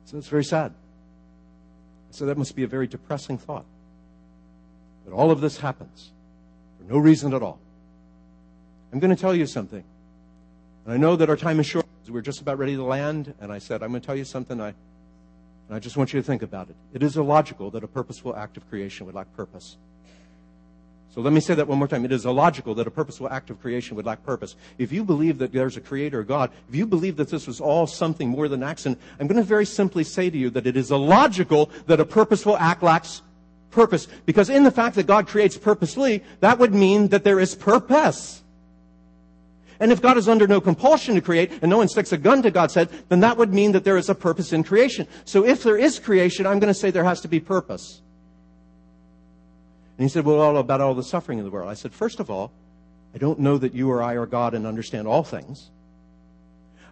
So 0.05 0.19
it's 0.19 0.29
very 0.29 0.45
sad. 0.45 0.75
So 2.11 2.27
that 2.27 2.37
must 2.37 2.55
be 2.55 2.63
a 2.63 2.69
very 2.69 2.87
depressing 2.87 3.39
thought. 3.39 3.65
That 5.05 5.13
all 5.13 5.31
of 5.31 5.41
this 5.41 5.59
happens 5.59 6.13
for 6.79 6.93
no 6.93 6.99
reason 6.99 7.35
at 7.35 7.43
all. 7.43 7.59
I'm 8.93 8.99
going 8.99 9.15
to 9.15 9.21
tell 9.21 9.35
you 9.35 9.47
something. 9.47 9.85
And 10.85 10.95
I 10.95 10.97
know 10.97 11.17
that 11.17 11.31
our 11.31 11.37
time 11.37 11.61
is 11.61 11.67
short. 11.67 11.87
We're 12.09 12.21
just 12.21 12.41
about 12.41 12.59
ready 12.59 12.77
to 12.77 12.83
land. 12.83 13.35
And 13.41 13.53
I 13.53 13.59
said, 13.59 13.83
I'm 13.83 13.91
going 13.91 14.01
to 14.01 14.07
tell 14.07 14.17
you 14.17 14.25
something. 14.25 14.61
I, 14.61 14.69
and 14.69 15.77
I 15.77 15.79
just 15.79 15.97
want 15.97 16.13
you 16.13 16.21
to 16.21 16.27
think 16.27 16.43
about 16.43 16.69
it. 16.69 16.77
It 16.93 17.03
is 17.03 17.17
illogical 17.17 17.71
that 17.71 17.85
a 17.85 17.89
purposeful 17.89 18.37
act 18.37 18.57
of 18.57 18.69
creation 18.69 19.07
would 19.07 19.15
lack 19.15 19.35
purpose. 19.37 19.77
So 21.15 21.21
let 21.21 21.35
me 21.35 21.41
say 21.41 21.55
that 21.55 21.69
one 21.69 21.79
more 21.79 21.89
time. 21.89 22.07
It 22.07 22.13
is 22.13 22.25
illogical 22.25 22.75
that 22.77 22.87
a 22.87 22.91
purposeful 22.91 23.29
act 23.29 23.51
of 23.51 23.61
creation 23.61 23.97
would 23.97 24.07
lack 24.07 24.25
purpose. 24.25 24.57
If 24.79 24.93
you 24.93 25.05
believe 25.05 25.39
that 25.39 25.53
there's 25.53 25.77
a 25.77 25.81
creator 25.81 26.23
God, 26.23 26.51
if 26.71 26.75
you 26.75 26.87
believe 26.87 27.17
that 27.17 27.29
this 27.29 27.47
was 27.47 27.61
all 27.61 27.87
something 27.87 28.31
more 28.31 28.49
than 28.49 28.63
accident, 28.63 28.99
I'm 29.21 29.27
going 29.27 29.37
to 29.41 29.47
very 29.47 29.67
simply 29.67 30.05
say 30.05 30.31
to 30.31 30.39
you 30.39 30.49
that 30.51 30.67
it 30.67 30.75
is 30.75 30.91
illogical 30.91 31.71
that 31.87 32.01
a 32.01 32.07
purposeful 32.07 32.57
act 32.57 32.83
lacks 32.83 33.21
purpose. 33.73 34.07
Because 34.27 34.51
in 34.51 34.63
the 34.63 34.71
fact 34.71 34.97
that 34.97 35.07
God 35.07 35.27
creates 35.27 35.57
purposely, 35.57 36.23
that 36.41 36.59
would 36.59 36.73
mean 36.75 37.09
that 37.09 37.25
there 37.25 37.41
is 37.41 37.55
purpose. 37.55 38.43
And 39.81 39.91
if 39.91 40.01
God 40.01 40.17
is 40.17 40.29
under 40.29 40.47
no 40.47 40.61
compulsion 40.61 41.17
to 41.17 41.21
create, 41.21 41.51
and 41.61 41.69
no 41.69 41.79
one 41.79 41.89
sticks 41.89 42.13
a 42.13 42.17
gun 42.17 42.43
to 42.43 42.53
God's 42.53 42.75
head, 42.75 42.89
then 43.09 43.19
that 43.21 43.37
would 43.37 43.53
mean 43.53 43.73
that 43.73 43.83
there 43.83 43.97
is 43.97 44.09
a 44.09 44.15
purpose 44.15 44.53
in 44.53 44.63
creation. 44.63 45.09
So 45.25 45.45
if 45.45 45.65
there 45.65 45.77
is 45.77 45.99
creation, 45.99 46.47
I'm 46.47 46.61
going 46.61 46.73
to 46.73 46.79
say 46.79 46.93
there 46.93 47.03
has 47.03 47.23
to 47.23 47.29
be 47.29 47.41
purpose. 47.41 48.01
And 49.99 50.05
he 50.05 50.09
said, 50.09 50.25
Well, 50.25 50.57
about 50.57 50.81
all 50.81 50.95
the 50.95 51.03
suffering 51.03 51.39
in 51.39 51.45
the 51.45 51.51
world. 51.51 51.69
I 51.69 51.75
said, 51.75 51.93
First 51.93 52.21
of 52.21 52.31
all, 52.31 52.53
I 53.13 53.19
don't 53.19 53.41
know 53.41 53.59
that 53.59 53.75
you 53.75 53.91
or 53.91 54.03
I 54.03 54.15
are 54.15 54.27
God 54.27 54.55
and 54.55 54.67
understand 54.67 55.09
all 55.09 55.25
things. 55.25 55.71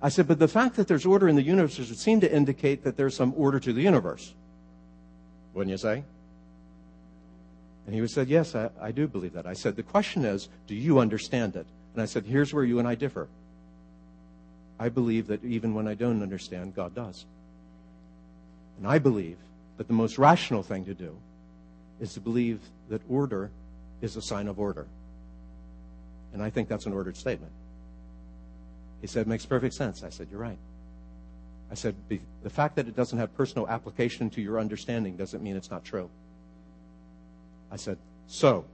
I 0.02 0.08
said, 0.08 0.26
But 0.26 0.38
the 0.38 0.48
fact 0.48 0.74
that 0.76 0.88
there's 0.88 1.06
order 1.06 1.28
in 1.28 1.36
the 1.36 1.42
universe 1.42 1.78
would 1.78 1.96
seem 1.96 2.20
to 2.20 2.32
indicate 2.32 2.82
that 2.82 2.96
there's 2.96 3.14
some 3.14 3.32
order 3.36 3.60
to 3.60 3.72
the 3.72 3.82
universe. 3.82 4.34
Wouldn't 5.54 5.70
you 5.70 5.78
say? 5.78 6.02
And 7.90 8.00
he 8.00 8.06
said, 8.06 8.28
Yes, 8.28 8.54
I, 8.54 8.70
I 8.80 8.92
do 8.92 9.08
believe 9.08 9.32
that. 9.32 9.46
I 9.46 9.52
said, 9.52 9.74
The 9.74 9.82
question 9.82 10.24
is, 10.24 10.48
do 10.68 10.76
you 10.76 11.00
understand 11.00 11.56
it? 11.56 11.66
And 11.92 12.00
I 12.00 12.04
said, 12.04 12.24
Here's 12.24 12.54
where 12.54 12.62
you 12.62 12.78
and 12.78 12.86
I 12.86 12.94
differ. 12.94 13.26
I 14.78 14.90
believe 14.90 15.26
that 15.26 15.44
even 15.44 15.74
when 15.74 15.88
I 15.88 15.94
don't 15.94 16.22
understand, 16.22 16.76
God 16.76 16.94
does. 16.94 17.26
And 18.78 18.86
I 18.86 19.00
believe 19.00 19.38
that 19.76 19.88
the 19.88 19.92
most 19.92 20.18
rational 20.18 20.62
thing 20.62 20.84
to 20.84 20.94
do 20.94 21.16
is 21.98 22.14
to 22.14 22.20
believe 22.20 22.60
that 22.90 23.02
order 23.10 23.50
is 24.02 24.14
a 24.14 24.22
sign 24.22 24.46
of 24.46 24.60
order. 24.60 24.86
And 26.32 26.44
I 26.44 26.48
think 26.48 26.68
that's 26.68 26.86
an 26.86 26.92
ordered 26.92 27.16
statement. 27.16 27.50
He 29.00 29.08
said, 29.08 29.26
makes 29.26 29.44
perfect 29.44 29.74
sense. 29.74 30.04
I 30.04 30.10
said, 30.10 30.28
you're 30.30 30.38
right. 30.38 30.58
I 31.72 31.74
said, 31.74 31.96
the 32.08 32.50
fact 32.50 32.76
that 32.76 32.86
it 32.86 32.94
doesn't 32.94 33.18
have 33.18 33.36
personal 33.36 33.66
application 33.66 34.30
to 34.30 34.40
your 34.40 34.60
understanding 34.60 35.16
doesn't 35.16 35.42
mean 35.42 35.56
it's 35.56 35.72
not 35.72 35.84
true. 35.84 36.08
I 37.70 37.76
said, 37.76 37.98
so, 38.26 38.64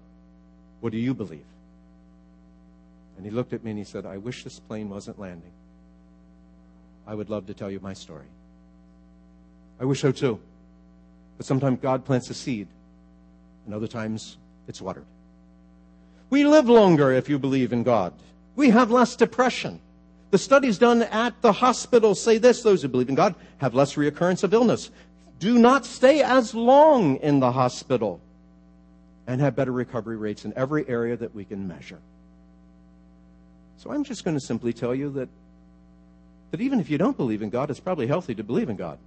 what 0.80 0.92
do 0.92 0.98
you 0.98 1.14
believe? 1.14 1.44
And 3.16 3.24
he 3.24 3.30
looked 3.30 3.52
at 3.52 3.64
me 3.64 3.70
and 3.70 3.78
he 3.78 3.84
said, 3.84 4.04
I 4.06 4.18
wish 4.18 4.44
this 4.44 4.58
plane 4.58 4.90
wasn't 4.90 5.18
landing. 5.18 5.52
I 7.06 7.14
would 7.14 7.30
love 7.30 7.46
to 7.46 7.54
tell 7.54 7.70
you 7.70 7.80
my 7.80 7.94
story. 7.94 8.26
I 9.80 9.84
wish 9.84 10.00
so 10.00 10.12
too. 10.12 10.40
But 11.36 11.46
sometimes 11.46 11.80
God 11.80 12.04
plants 12.04 12.30
a 12.30 12.34
seed 12.34 12.68
and 13.64 13.74
other 13.74 13.86
times 13.86 14.36
it's 14.68 14.80
watered. 14.80 15.04
We 16.30 16.44
live 16.44 16.68
longer 16.68 17.12
if 17.12 17.28
you 17.28 17.38
believe 17.38 17.72
in 17.72 17.82
God. 17.82 18.12
We 18.56 18.70
have 18.70 18.90
less 18.90 19.16
depression. 19.16 19.80
The 20.30 20.38
studies 20.38 20.78
done 20.78 21.02
at 21.02 21.40
the 21.40 21.52
hospital 21.52 22.14
say 22.14 22.38
this 22.38 22.62
those 22.62 22.82
who 22.82 22.88
believe 22.88 23.08
in 23.08 23.14
God 23.14 23.34
have 23.58 23.74
less 23.74 23.94
reoccurrence 23.94 24.42
of 24.42 24.52
illness, 24.52 24.90
do 25.38 25.58
not 25.58 25.86
stay 25.86 26.22
as 26.22 26.54
long 26.54 27.16
in 27.16 27.40
the 27.40 27.52
hospital, 27.52 28.20
and 29.26 29.40
have 29.40 29.56
better 29.56 29.72
recovery 29.72 30.16
rates 30.16 30.44
in 30.44 30.52
every 30.56 30.88
area 30.88 31.16
that 31.16 31.34
we 31.34 31.44
can 31.44 31.66
measure. 31.66 31.98
So 33.78 33.90
I'm 33.90 34.04
just 34.04 34.24
going 34.24 34.36
to 34.36 34.40
simply 34.40 34.72
tell 34.72 34.94
you 34.94 35.10
that, 35.12 35.28
that 36.50 36.60
even 36.60 36.80
if 36.80 36.88
you 36.88 36.98
don't 36.98 37.16
believe 37.16 37.42
in 37.42 37.50
God, 37.50 37.70
it's 37.70 37.80
probably 37.80 38.06
healthy 38.06 38.34
to 38.34 38.44
believe 38.44 38.68
in 38.68 38.76
God. 38.76 38.98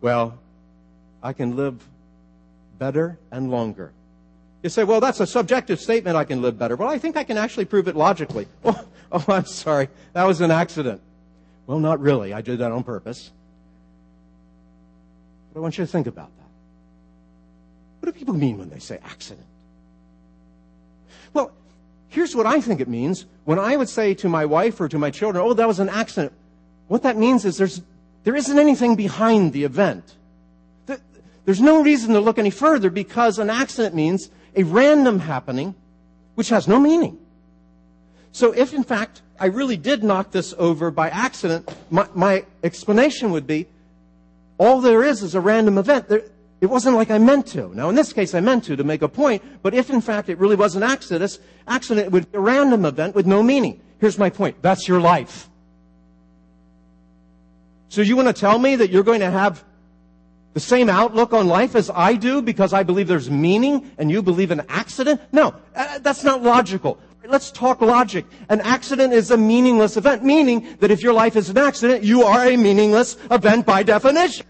Well, 0.00 0.38
I 1.22 1.32
can 1.32 1.56
live 1.56 1.82
better 2.78 3.18
and 3.30 3.50
longer. 3.50 3.92
You 4.62 4.70
say, 4.70 4.84
well, 4.84 5.00
that's 5.00 5.20
a 5.20 5.26
subjective 5.26 5.80
statement, 5.80 6.16
I 6.16 6.24
can 6.24 6.42
live 6.42 6.58
better. 6.58 6.76
Well, 6.76 6.88
I 6.88 6.98
think 6.98 7.16
I 7.16 7.24
can 7.24 7.36
actually 7.36 7.64
prove 7.64 7.88
it 7.88 7.96
logically. 7.96 8.46
Oh, 9.10 9.24
oh, 9.26 9.32
I'm 9.32 9.46
sorry. 9.46 9.88
That 10.12 10.24
was 10.24 10.42
an 10.42 10.50
accident. 10.50 11.00
Well, 11.68 11.78
not 11.78 12.00
really. 12.00 12.32
I 12.32 12.40
did 12.40 12.60
that 12.60 12.72
on 12.72 12.82
purpose. 12.82 13.30
But 15.52 15.60
I 15.60 15.62
want 15.62 15.76
you 15.76 15.84
to 15.84 15.90
think 15.90 16.06
about 16.06 16.30
that. 16.38 16.46
What 18.00 18.12
do 18.12 18.18
people 18.18 18.34
mean 18.34 18.56
when 18.56 18.70
they 18.70 18.78
say 18.78 18.98
accident? 19.04 19.46
Well, 21.34 21.52
here's 22.08 22.34
what 22.34 22.46
I 22.46 22.62
think 22.62 22.80
it 22.80 22.88
means. 22.88 23.26
When 23.44 23.58
I 23.58 23.76
would 23.76 23.90
say 23.90 24.14
to 24.14 24.30
my 24.30 24.46
wife 24.46 24.80
or 24.80 24.88
to 24.88 24.98
my 24.98 25.10
children, 25.10 25.44
oh, 25.44 25.52
that 25.52 25.68
was 25.68 25.78
an 25.78 25.90
accident, 25.90 26.32
what 26.88 27.02
that 27.02 27.18
means 27.18 27.44
is 27.44 27.58
there's 27.58 27.82
there 28.24 28.34
isn't 28.34 28.58
anything 28.58 28.96
behind 28.96 29.52
the 29.52 29.64
event. 29.64 30.16
There's 31.44 31.60
no 31.60 31.82
reason 31.82 32.14
to 32.14 32.20
look 32.20 32.38
any 32.38 32.50
further 32.50 32.88
because 32.88 33.38
an 33.38 33.50
accident 33.50 33.94
means 33.94 34.30
a 34.56 34.62
random 34.62 35.18
happening 35.18 35.74
which 36.34 36.48
has 36.48 36.66
no 36.66 36.80
meaning. 36.80 37.18
So 38.32 38.52
if 38.52 38.72
in 38.72 38.84
fact 38.84 39.20
I 39.40 39.46
really 39.46 39.76
did 39.76 40.02
knock 40.02 40.30
this 40.30 40.54
over 40.58 40.90
by 40.90 41.10
accident, 41.10 41.68
my, 41.90 42.08
my 42.14 42.44
explanation 42.62 43.30
would 43.30 43.46
be 43.46 43.66
all 44.58 44.80
there 44.80 45.04
is 45.04 45.22
is 45.22 45.34
a 45.34 45.40
random 45.40 45.78
event. 45.78 46.08
There, 46.08 46.24
it 46.60 46.66
wasn't 46.66 46.96
like 46.96 47.10
I 47.10 47.18
meant 47.18 47.46
to. 47.48 47.72
Now, 47.74 47.88
in 47.88 47.94
this 47.94 48.12
case, 48.12 48.34
I 48.34 48.40
meant 48.40 48.64
to, 48.64 48.74
to 48.74 48.82
make 48.82 49.02
a 49.02 49.08
point, 49.08 49.42
but 49.62 49.74
if 49.74 49.90
in 49.90 50.00
fact 50.00 50.28
it 50.28 50.38
really 50.38 50.56
was 50.56 50.74
an 50.74 50.82
accident, 50.82 51.38
accident 51.68 52.10
would 52.10 52.30
be 52.32 52.38
a 52.38 52.40
random 52.40 52.84
event 52.84 53.14
with 53.14 53.26
no 53.26 53.42
meaning. 53.42 53.80
Here's 54.00 54.18
my 54.18 54.30
point. 54.30 54.60
That's 54.60 54.88
your 54.88 55.00
life. 55.00 55.48
So 57.88 58.02
you 58.02 58.16
want 58.16 58.28
to 58.28 58.34
tell 58.34 58.58
me 58.58 58.76
that 58.76 58.90
you're 58.90 59.04
going 59.04 59.20
to 59.20 59.30
have 59.30 59.64
the 60.54 60.60
same 60.60 60.88
outlook 60.88 61.32
on 61.32 61.46
life 61.46 61.76
as 61.76 61.90
I 61.94 62.14
do 62.14 62.42
because 62.42 62.72
I 62.72 62.82
believe 62.82 63.06
there's 63.06 63.30
meaning 63.30 63.92
and 63.96 64.10
you 64.10 64.22
believe 64.22 64.50
in 64.50 64.60
accident? 64.68 65.20
No, 65.30 65.54
uh, 65.76 65.98
that's 66.00 66.24
not 66.24 66.42
logical. 66.42 66.98
Let's 67.28 67.50
talk 67.50 67.82
logic. 67.82 68.24
An 68.48 68.62
accident 68.62 69.12
is 69.12 69.30
a 69.30 69.36
meaningless 69.36 69.98
event, 69.98 70.24
meaning 70.24 70.76
that 70.80 70.90
if 70.90 71.02
your 71.02 71.12
life 71.12 71.36
is 71.36 71.50
an 71.50 71.58
accident, 71.58 72.02
you 72.02 72.22
are 72.22 72.46
a 72.46 72.56
meaningless 72.56 73.18
event 73.30 73.66
by 73.66 73.82
definition. 73.82 74.46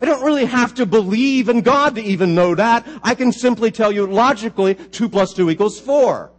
I 0.00 0.06
don't 0.06 0.24
really 0.24 0.46
have 0.46 0.74
to 0.76 0.86
believe 0.86 1.50
in 1.50 1.60
God 1.60 1.96
to 1.96 2.02
even 2.02 2.34
know 2.34 2.54
that. 2.54 2.88
I 3.02 3.14
can 3.14 3.32
simply 3.32 3.70
tell 3.70 3.92
you 3.92 4.06
logically 4.06 4.76
2 4.76 5.10
plus 5.10 5.34
2 5.34 5.50
equals 5.50 5.78
4. 5.78 6.30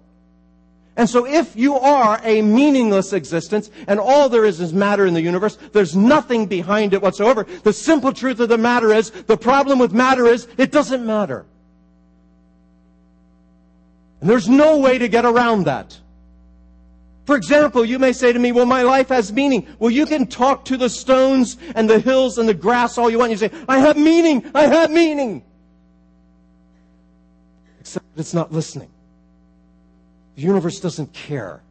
And 0.98 1.08
so 1.08 1.28
if 1.28 1.56
you 1.56 1.76
are 1.76 2.20
a 2.24 2.42
meaningless 2.42 3.14
existence 3.14 3.70
and 3.88 4.00
all 4.00 4.30
there 4.30 4.46
is 4.46 4.60
is 4.60 4.74
matter 4.74 5.06
in 5.06 5.14
the 5.14 5.22
universe, 5.22 5.60
there's 5.74 5.96
nothing 5.96 6.48
behind 6.48 6.96
it 6.96 7.04
whatsoever. 7.04 7.46
The 7.64 7.74
simple 7.74 8.14
truth 8.14 8.40
of 8.40 8.50
the 8.50 8.58
matter 8.58 8.92
is, 8.94 9.12
the 9.12 9.38
problem 9.38 9.78
with 9.78 9.94
matter 9.94 10.26
is, 10.26 10.48
it 10.58 10.72
doesn't 10.72 11.06
matter. 11.06 11.46
And 14.22 14.30
there's 14.30 14.50
no 14.50 14.78
way 14.78 14.98
to 14.98 15.08
get 15.08 15.26
around 15.26 15.64
that. 15.66 15.98
For 17.26 17.36
example, 17.36 17.86
you 17.86 18.00
may 18.00 18.12
say 18.12 18.34
to 18.34 18.40
me, 18.40 18.52
well, 18.52 18.66
my 18.66 18.82
life 18.82 19.10
has 19.10 19.32
meaning. 19.32 19.68
Well, 19.78 19.92
you 19.92 20.06
can 20.06 20.26
talk 20.26 20.66
to 20.66 20.78
the 20.78 20.90
stones 20.90 21.58
and 21.76 21.90
the 21.90 22.00
hills 22.00 22.38
and 22.40 22.50
the 22.50 22.56
grass 22.56 22.98
all 22.98 23.10
you 23.10 23.20
want. 23.20 23.32
You 23.32 23.38
say, 23.38 23.52
I 23.68 23.78
have 23.78 23.98
meaning. 23.98 24.50
I 24.56 24.64
have 24.64 24.90
meaning. 24.90 25.44
Except 27.80 28.06
it's 28.18 28.34
not 28.34 28.52
listening. 28.52 28.90
The 30.36 30.42
universe 30.42 30.80
doesn't 30.80 31.14
care 31.14 31.62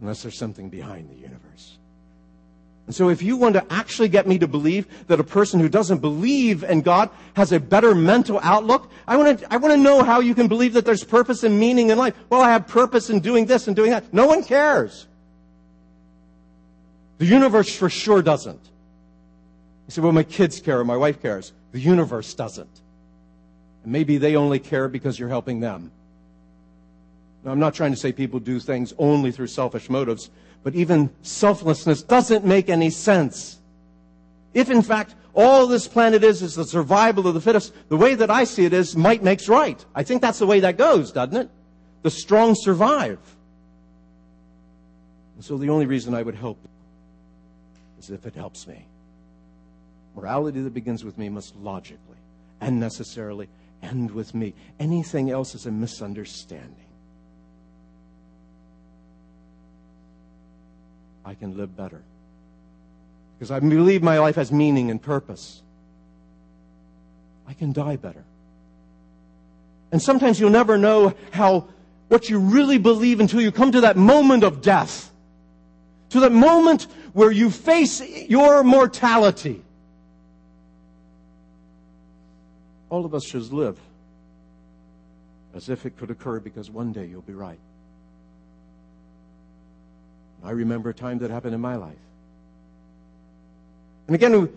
unless 0.00 0.22
there's 0.22 0.38
something 0.38 0.68
behind 0.68 1.10
the 1.10 1.16
universe. 1.16 1.76
And 2.86 2.94
so 2.94 3.08
if 3.08 3.22
you 3.22 3.36
want 3.36 3.54
to 3.54 3.64
actually 3.70 4.08
get 4.08 4.26
me 4.26 4.38
to 4.38 4.48
believe 4.48 4.86
that 5.06 5.20
a 5.20 5.24
person 5.24 5.60
who 5.60 5.68
doesn't 5.68 5.98
believe 5.98 6.64
in 6.64 6.80
God 6.80 7.10
has 7.34 7.52
a 7.52 7.60
better 7.60 7.94
mental 7.94 8.40
outlook, 8.42 8.90
I 9.06 9.16
want 9.16 9.38
to, 9.38 9.52
I 9.52 9.58
want 9.58 9.74
to 9.74 9.80
know 9.80 10.02
how 10.02 10.20
you 10.20 10.34
can 10.34 10.48
believe 10.48 10.72
that 10.72 10.84
there's 10.84 11.04
purpose 11.04 11.44
and 11.44 11.58
meaning 11.58 11.90
in 11.90 11.98
life. 11.98 12.14
Well, 12.28 12.40
I 12.40 12.50
have 12.50 12.66
purpose 12.66 13.08
in 13.10 13.20
doing 13.20 13.46
this 13.46 13.68
and 13.68 13.76
doing 13.76 13.90
that. 13.90 14.12
No 14.12 14.26
one 14.26 14.42
cares. 14.42 15.06
The 17.18 17.26
universe 17.26 17.72
for 17.72 17.90
sure 17.90 18.22
doesn't. 18.22 18.62
You 19.86 19.92
say, 19.92 20.00
well, 20.00 20.12
my 20.12 20.22
kids 20.22 20.58
care 20.60 20.82
my 20.82 20.96
wife 20.96 21.20
cares. 21.20 21.52
The 21.72 21.80
universe 21.80 22.34
doesn't. 22.34 22.80
And 23.84 23.92
maybe 23.92 24.18
they 24.18 24.36
only 24.36 24.58
care 24.58 24.88
because 24.88 25.18
you're 25.18 25.28
helping 25.28 25.60
them. 25.60 25.92
Now, 27.44 27.52
I'm 27.52 27.58
not 27.58 27.74
trying 27.74 27.92
to 27.92 27.96
say 27.96 28.12
people 28.12 28.38
do 28.40 28.60
things 28.60 28.92
only 28.98 29.32
through 29.32 29.46
selfish 29.46 29.88
motives, 29.88 30.30
but 30.62 30.74
even 30.74 31.10
selflessness 31.22 32.02
doesn't 32.02 32.44
make 32.44 32.68
any 32.68 32.90
sense. 32.90 33.58
If, 34.52 34.70
in 34.70 34.82
fact, 34.82 35.14
all 35.34 35.66
this 35.66 35.86
planet 35.86 36.24
is 36.24 36.42
is 36.42 36.54
the 36.54 36.64
survival 36.64 37.26
of 37.26 37.34
the 37.34 37.40
fittest, 37.40 37.72
the 37.88 37.96
way 37.96 38.14
that 38.14 38.30
I 38.30 38.44
see 38.44 38.64
it 38.64 38.72
is 38.72 38.96
might 38.96 39.22
makes 39.22 39.48
right. 39.48 39.82
I 39.94 40.02
think 40.02 40.22
that's 40.22 40.38
the 40.38 40.46
way 40.46 40.60
that 40.60 40.76
goes, 40.76 41.12
doesn't 41.12 41.36
it? 41.36 41.50
The 42.02 42.10
strong 42.10 42.54
survive. 42.54 43.18
And 45.36 45.44
so 45.44 45.56
the 45.56 45.70
only 45.70 45.86
reason 45.86 46.14
I 46.14 46.22
would 46.22 46.34
help 46.34 46.58
is 47.98 48.10
if 48.10 48.26
it 48.26 48.34
helps 48.34 48.66
me. 48.66 48.86
Morality 50.16 50.60
that 50.62 50.74
begins 50.74 51.04
with 51.04 51.16
me 51.16 51.28
must 51.28 51.54
logically 51.56 52.18
and 52.60 52.80
necessarily 52.80 53.48
end 53.82 54.10
with 54.10 54.34
me. 54.34 54.54
Anything 54.78 55.30
else 55.30 55.54
is 55.54 55.66
a 55.66 55.70
misunderstanding. 55.70 56.89
I 61.24 61.34
can 61.34 61.56
live 61.56 61.76
better. 61.76 62.02
Because 63.38 63.50
I 63.50 63.60
believe 63.60 64.02
my 64.02 64.18
life 64.18 64.36
has 64.36 64.52
meaning 64.52 64.90
and 64.90 65.00
purpose. 65.00 65.62
I 67.46 67.54
can 67.54 67.72
die 67.72 67.96
better. 67.96 68.24
And 69.92 70.00
sometimes 70.00 70.38
you'll 70.38 70.50
never 70.50 70.78
know 70.78 71.14
how 71.32 71.68
what 72.08 72.28
you 72.28 72.38
really 72.38 72.78
believe 72.78 73.20
until 73.20 73.40
you 73.40 73.52
come 73.52 73.72
to 73.72 73.82
that 73.82 73.96
moment 73.96 74.44
of 74.44 74.60
death. 74.60 75.10
To 76.10 76.20
that 76.20 76.32
moment 76.32 76.86
where 77.12 77.30
you 77.30 77.50
face 77.50 78.00
your 78.28 78.64
mortality. 78.64 79.62
All 82.88 83.04
of 83.04 83.14
us 83.14 83.24
should 83.24 83.52
live 83.52 83.78
as 85.54 85.68
if 85.68 85.86
it 85.86 85.96
could 85.96 86.10
occur 86.10 86.40
because 86.40 86.70
one 86.70 86.92
day 86.92 87.06
you'll 87.06 87.22
be 87.22 87.32
right. 87.32 87.58
I 90.44 90.52
remember 90.52 90.90
a 90.90 90.94
time 90.94 91.18
that 91.18 91.30
happened 91.30 91.54
in 91.54 91.60
my 91.60 91.76
life. 91.76 91.98
And 94.06 94.14
again, 94.14 94.48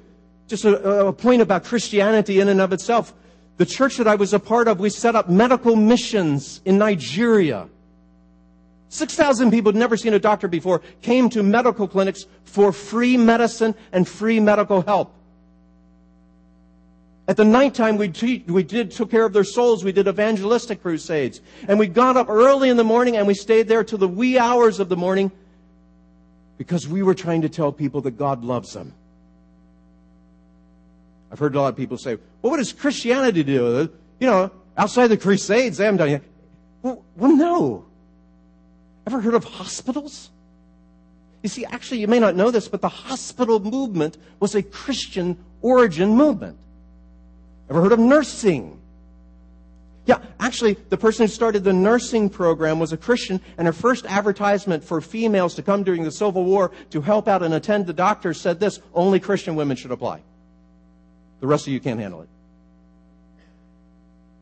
just 0.47 0.65
a, 0.65 1.07
a, 1.07 1.13
point 1.13 1.41
about 1.41 1.63
Christianity 1.63 2.39
in 2.39 2.49
and 2.49 2.61
of 2.61 2.73
itself. 2.73 3.13
The 3.57 3.65
church 3.65 3.97
that 3.97 4.07
I 4.07 4.15
was 4.15 4.33
a 4.33 4.39
part 4.39 4.67
of, 4.67 4.79
we 4.79 4.89
set 4.89 5.15
up 5.15 5.29
medical 5.29 5.75
missions 5.75 6.61
in 6.65 6.77
Nigeria. 6.77 7.67
6,000 8.89 9.51
people 9.51 9.71
had 9.71 9.79
never 9.79 9.97
seen 9.97 10.13
a 10.13 10.19
doctor 10.19 10.47
before 10.47 10.81
came 11.01 11.29
to 11.31 11.43
medical 11.43 11.87
clinics 11.87 12.25
for 12.45 12.71
free 12.71 13.17
medicine 13.17 13.75
and 13.91 14.07
free 14.07 14.39
medical 14.39 14.81
help. 14.81 15.13
At 17.27 17.37
the 17.37 17.45
nighttime, 17.45 17.97
we, 17.97 18.09
te- 18.09 18.43
we 18.47 18.63
did, 18.63 18.91
took 18.91 19.09
care 19.09 19.25
of 19.25 19.33
their 19.33 19.45
souls. 19.45 19.83
We 19.83 19.93
did 19.93 20.07
evangelistic 20.07 20.81
crusades. 20.81 21.41
And 21.67 21.79
we 21.79 21.87
got 21.87 22.17
up 22.17 22.29
early 22.29 22.69
in 22.69 22.75
the 22.75 22.83
morning 22.83 23.15
and 23.17 23.25
we 23.25 23.33
stayed 23.33 23.67
there 23.67 23.83
till 23.83 23.97
the 23.97 24.07
wee 24.07 24.37
hours 24.37 24.79
of 24.79 24.89
the 24.89 24.97
morning 24.97 25.31
because 26.57 26.87
we 26.87 27.03
were 27.03 27.15
trying 27.15 27.41
to 27.41 27.49
tell 27.49 27.71
people 27.71 28.01
that 28.01 28.17
God 28.17 28.43
loves 28.43 28.73
them. 28.73 28.93
I've 31.31 31.39
heard 31.39 31.55
a 31.55 31.61
lot 31.61 31.69
of 31.69 31.75
people 31.75 31.97
say, 31.97 32.15
well, 32.41 32.51
what 32.51 32.57
does 32.57 32.71
Christianity 32.71 33.43
do? 33.43 33.89
You 34.19 34.27
know, 34.27 34.51
outside 34.77 35.07
the 35.07 35.17
Crusades, 35.17 35.77
they 35.77 35.85
haven't 35.85 35.97
done 35.97 36.09
it. 36.09 36.23
Well, 36.83 37.03
well, 37.17 37.35
no. 37.35 37.85
Ever 39.07 39.19
heard 39.19 39.33
of 39.33 39.43
hospitals? 39.43 40.29
You 41.41 41.49
see, 41.49 41.65
actually, 41.65 41.99
you 41.99 42.07
may 42.07 42.19
not 42.19 42.35
know 42.35 42.51
this, 42.51 42.67
but 42.67 42.81
the 42.81 42.89
hospital 42.89 43.59
movement 43.59 44.17
was 44.39 44.55
a 44.55 44.61
Christian 44.61 45.37
origin 45.61 46.15
movement. 46.15 46.57
Ever 47.69 47.81
heard 47.81 47.91
of 47.91 47.99
nursing? 47.99 48.79
Yeah, 50.05 50.19
actually, 50.39 50.73
the 50.89 50.97
person 50.97 51.25
who 51.25 51.31
started 51.31 51.63
the 51.63 51.71
nursing 51.71 52.29
program 52.29 52.77
was 52.77 52.91
a 52.91 52.97
Christian, 52.97 53.39
and 53.57 53.65
her 53.65 53.73
first 53.73 54.05
advertisement 54.05 54.83
for 54.83 54.99
females 54.99 55.55
to 55.55 55.63
come 55.63 55.83
during 55.83 56.03
the 56.03 56.11
Civil 56.11 56.43
War 56.43 56.71
to 56.89 57.01
help 57.01 57.27
out 57.27 57.41
and 57.41 57.53
attend 57.53 57.87
the 57.87 57.93
doctors 57.93 58.39
said 58.39 58.59
this 58.59 58.79
only 58.93 59.19
Christian 59.19 59.55
women 59.55 59.77
should 59.77 59.91
apply. 59.91 60.21
The 61.39 61.47
rest 61.47 61.67
of 61.67 61.73
you 61.73 61.79
can't 61.79 61.99
handle 61.99 62.21
it. 62.21 62.29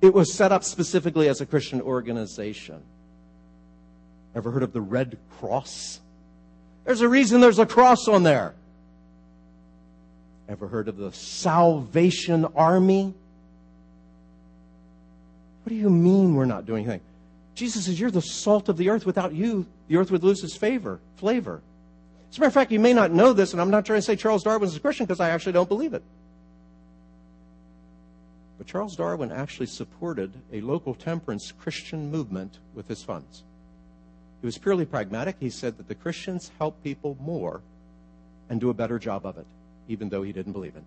It 0.02 0.14
was 0.16 0.34
set 0.34 0.52
up 0.52 0.64
specifically 0.64 1.28
as 1.28 1.42
a 1.42 1.46
Christian 1.46 1.80
organization. 1.80 2.82
Ever 4.34 4.50
heard 4.50 4.64
of 4.64 4.74
the 4.74 4.82
Red 4.82 5.20
Cross? 5.38 6.00
There's 6.86 7.02
a 7.02 7.10
reason 7.10 7.40
there's 7.40 7.60
a 7.60 7.66
cross 7.68 8.08
on 8.08 8.24
there. 8.24 8.56
Ever 10.50 10.68
heard 10.68 10.88
of 10.88 10.98
the 10.98 11.12
Salvation 11.12 12.46
Army? 12.56 13.14
What 15.64 15.70
do 15.70 15.76
you 15.76 15.90
mean 15.90 16.36
we're 16.36 16.46
not 16.46 16.66
doing 16.66 16.86
anything? 16.86 17.02
Jesus 17.56 17.86
says, 17.86 18.00
You're 18.00 18.12
the 18.12 18.22
salt 18.22 18.70
of 18.70 18.78
the 18.78 18.90
earth. 18.90 19.06
Without 19.06 19.34
you, 19.34 19.66
the 19.88 19.98
earth 19.98 20.12
would 20.12 20.24
lose 20.24 20.44
its 20.44 20.56
favor, 20.56 21.00
flavor. 21.18 21.62
As 22.32 22.38
a 22.38 22.42
matter 22.42 22.48
of 22.48 22.54
fact, 22.54 22.72
you 22.72 22.80
may 22.80 22.94
not 22.94 23.12
know 23.12 23.34
this, 23.34 23.52
and 23.52 23.62
I'm 23.62 23.70
not 23.70 23.86
trying 23.86 23.98
to 23.98 24.02
say 24.02 24.16
Charles 24.16 24.44
Darwin 24.44 24.70
is 24.70 24.76
a 24.76 24.80
Christian 24.80 25.06
because 25.06 25.20
I 25.20 25.30
actually 25.30 25.52
don't 25.52 25.68
believe 25.68 25.94
it. 25.94 26.02
But 28.58 28.68
Charles 28.68 28.96
Darwin 28.96 29.32
actually 29.32 29.66
supported 29.66 30.32
a 30.54 30.62
local 30.62 30.94
temperance 30.94 31.52
Christian 31.52 32.10
movement 32.10 32.60
with 32.74 32.88
his 32.88 33.04
funds. 33.04 33.44
He 34.40 34.46
was 34.46 34.58
purely 34.58 34.86
pragmatic. 34.86 35.36
He 35.40 35.50
said 35.50 35.78
that 35.78 35.88
the 35.88 35.96
Christians 35.96 36.52
help 36.58 36.82
people 36.84 37.18
more 37.20 37.62
and 38.50 38.62
do 38.62 38.70
a 38.70 38.74
better 38.74 38.98
job 38.98 39.26
of 39.26 39.38
it, 39.38 39.46
even 39.88 40.10
though 40.10 40.24
he 40.24 40.32
didn't 40.32 40.54
believe 40.54 40.76
it. 40.76 40.84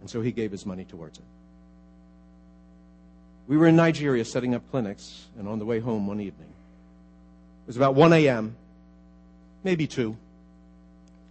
And 0.00 0.10
so 0.10 0.20
he 0.20 0.32
gave 0.32 0.50
his 0.50 0.66
money 0.66 0.84
towards 0.84 1.18
it. 1.18 1.24
We 3.48 3.56
were 3.56 3.66
in 3.66 3.76
Nigeria 3.76 4.24
setting 4.24 4.54
up 4.54 4.62
clinics, 4.70 5.26
and 5.38 5.48
on 5.48 5.58
the 5.58 5.64
way 5.64 5.80
home 5.80 6.06
one 6.06 6.20
evening, 6.20 6.48
it 6.48 7.66
was 7.66 7.76
about 7.76 7.94
1 7.94 8.12
a.m., 8.12 8.56
maybe 9.64 9.86
2. 9.86 10.16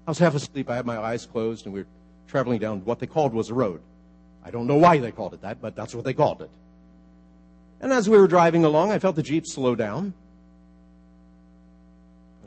I 0.05 0.11
was 0.11 0.19
half 0.19 0.35
asleep. 0.35 0.69
I 0.69 0.75
had 0.75 0.85
my 0.85 0.97
eyes 0.97 1.25
closed, 1.25 1.65
and 1.65 1.73
we 1.73 1.81
were 1.81 1.87
traveling 2.27 2.59
down 2.59 2.83
what 2.85 2.99
they 2.99 3.07
called 3.07 3.33
was 3.33 3.49
a 3.49 3.53
road. 3.53 3.81
I 4.43 4.51
don't 4.51 4.67
know 4.67 4.77
why 4.77 4.97
they 4.97 5.11
called 5.11 5.33
it 5.33 5.41
that, 5.41 5.61
but 5.61 5.75
that's 5.75 5.93
what 5.93 6.03
they 6.03 6.13
called 6.13 6.41
it. 6.41 6.49
And 7.79 7.91
as 7.91 8.09
we 8.09 8.17
were 8.17 8.27
driving 8.27 8.63
along, 8.63 8.91
I 8.91 8.99
felt 8.99 9.15
the 9.15 9.23
Jeep 9.23 9.47
slow 9.47 9.75
down. 9.75 10.13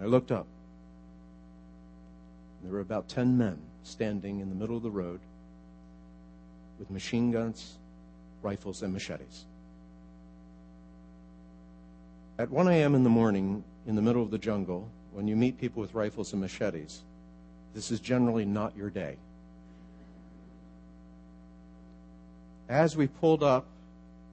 I 0.00 0.06
looked 0.06 0.30
up. 0.30 0.46
There 2.62 2.72
were 2.72 2.80
about 2.80 3.08
10 3.08 3.36
men 3.36 3.58
standing 3.82 4.40
in 4.40 4.48
the 4.48 4.54
middle 4.54 4.76
of 4.76 4.82
the 4.82 4.90
road 4.90 5.20
with 6.78 6.90
machine 6.90 7.30
guns, 7.30 7.78
rifles, 8.42 8.82
and 8.82 8.92
machetes. 8.92 9.44
At 12.38 12.50
1 12.50 12.66
a.m. 12.66 12.94
in 12.94 13.04
the 13.04 13.10
morning, 13.10 13.62
in 13.86 13.94
the 13.94 14.02
middle 14.02 14.22
of 14.22 14.30
the 14.30 14.38
jungle, 14.38 14.88
when 15.12 15.28
you 15.28 15.36
meet 15.36 15.58
people 15.58 15.80
with 15.80 15.94
rifles 15.94 16.32
and 16.32 16.42
machetes, 16.42 17.02
this 17.74 17.92
is 17.92 18.00
generally 18.00 18.44
not 18.44 18.76
your 18.76 18.90
day. 18.90 19.16
As 22.68 22.96
we 22.96 23.06
pulled 23.06 23.42
up, 23.42 23.66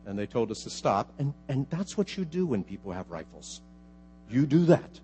and 0.08 0.18
they 0.18 0.26
told 0.26 0.50
us 0.50 0.64
to 0.64 0.70
stop, 0.72 1.12
and, 1.20 1.34
and 1.48 1.70
that's 1.70 1.96
what 1.96 2.18
you 2.18 2.26
do 2.26 2.46
when 2.48 2.64
people 2.64 2.92
have 2.92 3.10
rifles. 3.12 3.62
You 4.32 4.48
do 4.48 4.66
that. 4.66 5.00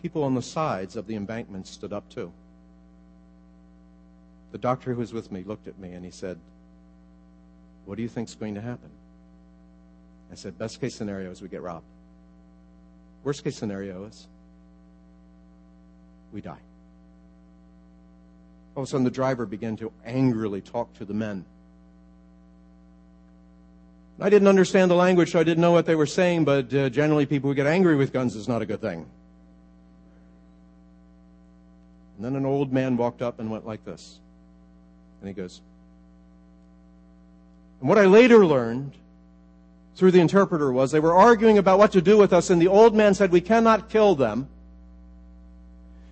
People 0.00 0.22
on 0.22 0.34
the 0.34 0.42
sides 0.42 0.96
of 0.96 1.06
the 1.06 1.14
embankment 1.14 1.66
stood 1.66 1.92
up 1.92 2.08
too. 2.08 2.32
the 4.52 4.58
doctor 4.58 4.94
who 4.94 5.00
was 5.00 5.12
with 5.12 5.30
me 5.30 5.42
looked 5.42 5.68
at 5.68 5.78
me 5.78 5.92
and 5.92 6.04
he 6.04 6.10
said, 6.10 6.38
What 7.84 7.96
do 7.96 8.02
you 8.02 8.08
think's 8.08 8.34
going 8.34 8.54
to 8.54 8.62
happen? 8.62 8.90
I 10.30 10.34
said, 10.34 10.58
Best 10.58 10.80
case 10.80 10.94
scenario 10.94 11.30
is 11.30 11.40
we 11.40 11.48
get 11.48 11.62
robbed. 11.62 11.86
Worst 13.24 13.44
case 13.44 13.56
scenario 13.56 14.04
is 14.04 14.26
we 16.32 16.40
die. 16.40 16.58
All 18.74 18.82
of 18.82 18.88
a 18.88 18.90
sudden, 18.90 19.04
the 19.04 19.10
driver 19.10 19.46
began 19.46 19.76
to 19.78 19.90
angrily 20.04 20.60
talk 20.60 20.92
to 20.94 21.04
the 21.04 21.14
men. 21.14 21.44
I 24.20 24.30
didn't 24.30 24.48
understand 24.48 24.90
the 24.90 24.94
language, 24.94 25.32
so 25.32 25.40
I 25.40 25.44
didn't 25.44 25.60
know 25.60 25.72
what 25.72 25.86
they 25.86 25.94
were 25.94 26.06
saying, 26.06 26.44
but 26.44 26.72
uh, 26.72 26.88
generally, 26.88 27.26
people 27.26 27.50
who 27.50 27.54
get 27.54 27.66
angry 27.66 27.96
with 27.96 28.12
guns 28.12 28.34
is 28.34 28.48
not 28.48 28.62
a 28.62 28.66
good 28.66 28.80
thing. 28.80 29.06
And 32.16 32.24
then 32.24 32.36
an 32.36 32.46
old 32.46 32.72
man 32.72 32.96
walked 32.96 33.20
up 33.20 33.40
and 33.40 33.50
went 33.50 33.66
like 33.66 33.84
this. 33.84 34.20
And 35.20 35.28
he 35.28 35.34
goes, 35.34 35.60
and 37.80 37.88
what 37.88 37.98
I 37.98 38.06
later 38.06 38.46
learned 38.46 38.92
through 39.96 40.10
the 40.10 40.20
interpreter 40.20 40.70
was 40.70 40.92
they 40.92 41.00
were 41.00 41.14
arguing 41.14 41.58
about 41.58 41.78
what 41.78 41.92
to 41.92 42.02
do 42.02 42.18
with 42.18 42.32
us, 42.32 42.50
and 42.50 42.60
the 42.60 42.68
old 42.68 42.94
man 42.94 43.14
said, 43.14 43.32
We 43.32 43.40
cannot 43.40 43.88
kill 43.88 44.14
them 44.14 44.48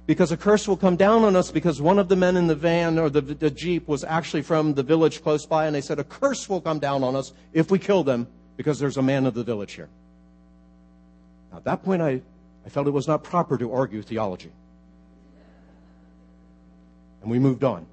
because 0.06 0.32
a 0.32 0.36
curse 0.36 0.66
will 0.66 0.76
come 0.76 0.96
down 0.96 1.22
on 1.22 1.36
us 1.36 1.50
because 1.50 1.80
one 1.80 1.98
of 1.98 2.08
the 2.08 2.16
men 2.16 2.36
in 2.36 2.46
the 2.46 2.54
van 2.54 2.98
or 2.98 3.10
the, 3.10 3.20
the 3.20 3.50
Jeep 3.50 3.86
was 3.86 4.02
actually 4.02 4.42
from 4.42 4.74
the 4.74 4.82
village 4.82 5.22
close 5.22 5.44
by, 5.46 5.66
and 5.66 5.74
they 5.74 5.82
said, 5.82 5.98
A 5.98 6.04
curse 6.04 6.48
will 6.48 6.62
come 6.62 6.78
down 6.78 7.04
on 7.04 7.14
us 7.14 7.32
if 7.52 7.70
we 7.70 7.78
kill 7.78 8.02
them 8.02 8.26
because 8.56 8.78
there's 8.78 8.96
a 8.96 9.02
man 9.02 9.26
of 9.26 9.34
the 9.34 9.44
village 9.44 9.74
here. 9.74 9.88
Now, 11.52 11.58
at 11.58 11.64
that 11.64 11.84
point, 11.84 12.00
I, 12.00 12.22
I 12.64 12.68
felt 12.70 12.86
it 12.86 12.90
was 12.90 13.06
not 13.06 13.22
proper 13.22 13.58
to 13.58 13.72
argue 13.72 14.00
theology. 14.00 14.50
And 17.20 17.30
we 17.30 17.38
moved 17.38 17.64
on. 17.64 17.86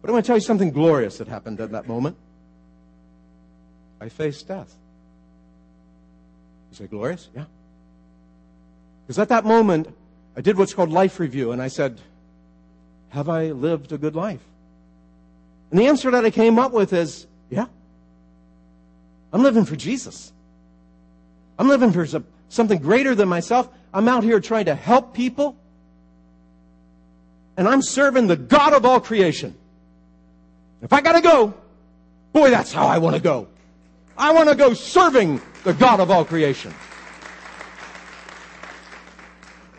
But 0.00 0.10
I 0.10 0.12
want 0.12 0.24
to 0.24 0.26
tell 0.28 0.36
you 0.36 0.42
something 0.42 0.70
glorious 0.70 1.18
that 1.18 1.28
happened 1.28 1.60
at 1.60 1.72
that 1.72 1.88
moment. 1.88 2.16
I 4.04 4.10
faced 4.10 4.46
death. 4.46 4.70
You 6.70 6.76
say, 6.76 6.86
glorious? 6.86 7.30
Yeah. 7.34 7.46
Because 9.06 9.18
at 9.18 9.30
that 9.30 9.46
moment, 9.46 9.88
I 10.36 10.42
did 10.42 10.58
what's 10.58 10.74
called 10.74 10.90
life 10.90 11.18
review, 11.18 11.52
and 11.52 11.62
I 11.62 11.68
said, 11.68 11.98
Have 13.10 13.30
I 13.30 13.52
lived 13.52 13.92
a 13.92 13.98
good 13.98 14.14
life? 14.14 14.42
And 15.70 15.80
the 15.80 15.86
answer 15.86 16.10
that 16.10 16.22
I 16.22 16.30
came 16.30 16.58
up 16.58 16.72
with 16.72 16.92
is, 16.92 17.26
Yeah. 17.48 17.64
I'm 19.32 19.42
living 19.42 19.64
for 19.64 19.74
Jesus. 19.74 20.34
I'm 21.58 21.68
living 21.68 21.90
for 21.90 22.06
something 22.50 22.80
greater 22.80 23.14
than 23.14 23.30
myself. 23.30 23.70
I'm 23.94 24.06
out 24.06 24.22
here 24.22 24.38
trying 24.38 24.66
to 24.66 24.74
help 24.74 25.14
people. 25.14 25.56
And 27.56 27.66
I'm 27.66 27.80
serving 27.80 28.26
the 28.26 28.36
God 28.36 28.74
of 28.74 28.84
all 28.84 29.00
creation. 29.00 29.54
If 30.82 30.92
I 30.92 31.00
gotta 31.00 31.22
go, 31.22 31.54
boy, 32.34 32.50
that's 32.50 32.70
how 32.70 32.86
I 32.86 32.98
want 32.98 33.16
to 33.16 33.22
go. 33.22 33.48
I 34.16 34.32
want 34.32 34.48
to 34.48 34.54
go 34.54 34.74
serving 34.74 35.40
the 35.64 35.74
God 35.74 36.00
of 36.00 36.10
all 36.10 36.24
creation. 36.24 36.72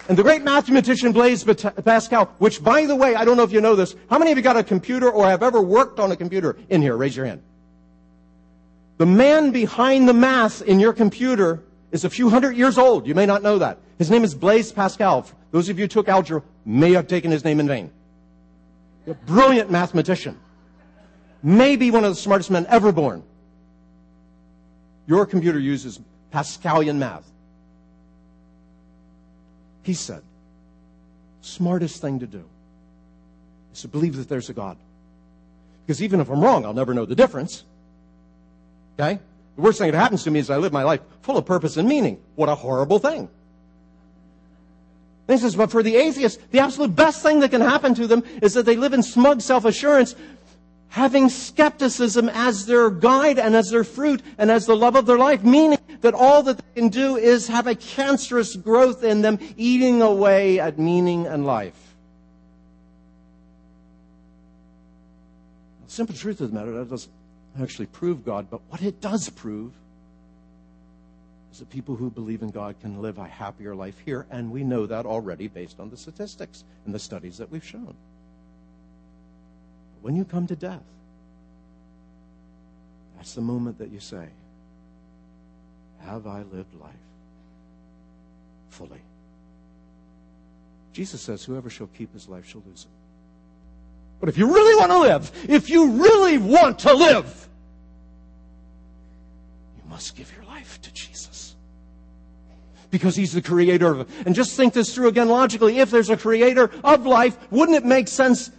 And 0.08 0.18
the 0.18 0.24
great 0.24 0.44
mathematician 0.44 1.14
Blaise 1.14 1.44
Pascal, 1.44 2.26
which 2.38 2.64
by 2.64 2.86
the 2.86 2.96
way, 2.96 3.16
I 3.16 3.26
don't 3.26 3.38
know 3.38 3.44
if 3.44 3.52
you 3.52 3.62
know 3.62 3.76
this, 3.76 3.96
how 4.10 4.20
many 4.20 4.32
of 4.32 4.38
you 4.38 4.44
got 4.44 4.58
a 4.58 4.64
computer 4.64 5.10
or 5.10 5.26
have 5.26 5.42
ever 5.42 5.62
worked 5.62 6.00
on 6.00 6.12
a 6.12 6.16
computer 6.16 6.58
in 6.70 6.82
here? 6.82 6.96
Raise 6.96 7.16
your 7.16 7.26
hand. 7.26 7.42
The 8.98 9.06
man 9.06 9.52
behind 9.52 10.08
the 10.08 10.14
math 10.14 10.62
in 10.62 10.80
your 10.80 10.94
computer 10.94 11.64
is 11.92 12.06
a 12.06 12.10
few 12.10 12.30
hundred 12.30 12.56
years 12.56 12.78
old. 12.78 13.08
You 13.08 13.16
may 13.16 13.26
not 13.26 13.42
know 13.42 13.58
that. 13.60 13.80
His 13.98 14.12
name 14.12 14.24
is 14.24 14.36
Blaise 14.36 14.72
Pascal. 14.72 15.28
Those 15.52 15.70
of 15.70 15.80
you 15.80 15.84
who 15.84 15.88
took 15.88 16.08
algebra 16.08 16.44
may 16.66 16.92
have 16.92 17.08
taken 17.08 17.32
his 17.32 17.44
name 17.44 17.60
in 17.60 17.68
vain. 17.68 17.92
A 19.08 19.14
brilliant 19.14 19.72
mathematician. 19.72 20.40
Maybe 21.42 21.92
one 21.92 22.04
of 22.04 22.12
the 22.12 22.20
smartest 22.20 22.52
men 22.52 22.66
ever 22.70 22.92
born. 22.92 23.24
Your 25.08 25.26
computer 25.26 25.60
uses 25.60 26.00
Pascalian 26.34 26.98
math. 26.98 27.30
He 29.84 29.94
said, 29.94 30.24
smartest 31.42 32.02
thing 32.02 32.20
to 32.20 32.28
do 32.28 32.44
is 33.74 33.82
to 33.82 33.88
believe 33.88 34.16
that 34.18 34.28
there's 34.28 34.50
a 34.50 34.54
God. 34.54 34.78
Because 35.86 36.02
even 36.02 36.20
if 36.20 36.30
I'm 36.30 36.42
wrong, 36.42 36.66
I'll 36.66 36.74
never 36.74 36.94
know 36.94 37.06
the 37.06 37.16
difference. 37.16 37.64
Okay? 38.98 39.20
The 39.56 39.62
worst 39.62 39.78
thing 39.78 39.92
that 39.92 39.98
happens 39.98 40.24
to 40.24 40.32
me 40.32 40.40
is 40.40 40.50
I 40.50 40.58
live 40.58 40.74
my 40.74 40.84
life 40.84 41.02
full 41.22 41.38
of 41.38 41.46
purpose 41.46 41.78
and 41.78 41.88
meaning. 41.88 42.20
What 42.36 42.50
a 42.50 42.56
horrible 42.56 42.98
thing. 42.98 43.30
he 45.28 45.38
says, 45.38 45.56
but 45.56 45.70
for 45.70 45.84
the 45.84 45.96
atheist, 45.96 46.40
the 46.52 46.60
absolute 46.60 46.96
best 46.96 47.22
thing 47.22 47.40
that 47.42 47.52
can 47.52 47.62
happen 47.62 47.94
to 47.96 48.08
them 48.08 48.24
is 48.42 48.56
that 48.56 48.66
they 48.66 48.76
live 48.76 48.94
in 48.94 49.04
smug 49.04 49.42
self-assurance, 49.42 50.16
having 50.96 51.28
skepticism 51.28 52.30
as 52.30 52.66
their 52.66 52.90
guide 52.90 53.38
and 53.38 53.54
as 53.54 53.70
their 53.70 53.84
fruit 53.84 54.22
and 54.38 54.50
as 54.50 54.66
the 54.66 54.78
love 54.78 54.96
of 54.96 55.06
their 55.06 55.18
life, 55.18 55.44
meaning 55.44 55.78
that 56.00 56.14
all 56.14 56.42
that 56.42 56.56
they 56.56 56.82
can 56.82 56.88
do 56.88 57.18
is 57.18 57.50
have 57.50 57.68
a 57.68 57.76
cancerous 57.76 58.56
growth 58.56 59.04
in 59.04 59.22
them, 59.22 59.38
eating 59.58 60.02
away 60.02 60.58
at 60.58 60.80
meaning 60.80 61.28
and 61.28 61.46
life. 61.46 61.96
The 65.86 65.92
simple 65.92 66.16
truth 66.16 66.40
of 66.40 66.52
the 66.52 66.58
matter, 66.58 66.72
that 66.72 66.90
doesn't 66.90 67.12
actually 67.62 67.88
prove 67.88 68.24
God, 68.24 68.48
but 68.50 68.62
what 68.70 68.82
it 68.82 69.02
does 69.02 69.30
prove 69.30 69.74
is 71.52 71.60
that 71.60 71.70
people 71.70 71.98
who 71.98 72.10
believe 72.10 72.42
in 72.42 72.52
God 72.52 72.74
can 72.80 73.02
live 73.02 73.18
a 73.18 73.28
happier 73.28 73.76
life 73.76 74.00
here, 74.06 74.26
and 74.32 74.50
we 74.50 74.64
know 74.64 74.86
that 74.86 75.06
already 75.06 75.50
based 75.50 75.78
on 75.82 75.90
the 75.90 75.98
statistics 75.98 76.64
and 76.86 76.96
the 76.96 77.00
studies 77.00 77.38
that 77.38 77.52
we've 77.52 77.66
shown 77.66 77.98
when 80.06 80.16
you 80.16 80.24
come 80.24 80.46
to 80.46 80.56
death, 80.56 80.84
that's 83.18 83.34
the 83.34 83.42
moment 83.42 83.80
that 83.80 83.92
you 83.92 84.00
say, 84.00 84.28
Have 86.02 86.28
I 86.28 86.44
lived 86.44 86.76
life 86.80 86.94
fully? 88.70 89.02
Jesus 90.94 91.22
says, 91.22 91.44
Whoever 91.44 91.72
shall 91.72 91.88
keep 91.88 92.14
his 92.14 92.30
life 92.30 92.48
shall 92.48 92.62
lose 92.68 92.84
it. 92.84 92.92
But 94.20 94.30
if 94.30 94.38
you 94.38 94.54
really 94.54 94.76
want 94.76 94.92
to 94.92 95.00
live, 95.00 95.50
if 95.50 95.72
you 95.72 95.94
really 95.94 96.38
want 96.38 96.78
to 96.80 96.94
live, 96.94 97.50
you 99.76 99.90
must 99.90 100.16
give 100.16 100.32
your 100.36 100.46
life 100.46 100.80
to 100.84 100.94
Jesus. 100.94 101.56
Because 102.92 103.16
he's 103.16 103.34
the 103.34 103.42
creator 103.42 103.92
of 103.92 104.02
it. 104.02 104.08
And 104.28 104.36
just 104.36 104.56
think 104.56 104.76
this 104.76 104.94
through 104.94 105.08
again 105.08 105.30
logically. 105.30 105.80
If 105.80 105.90
there's 105.90 106.12
a 106.12 106.18
creator 106.18 106.70
of 106.84 107.08
life, 107.08 107.36
wouldn't 107.50 107.76
it 107.76 107.86
make 107.86 108.08
sense 108.08 108.52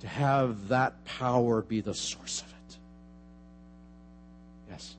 to 0.00 0.08
have 0.08 0.68
that 0.68 1.04
power 1.04 1.62
be 1.62 1.80
the 1.80 1.94
source 1.94 2.42
of 2.42 2.48
it. 2.48 2.76
Yes. 4.70 4.96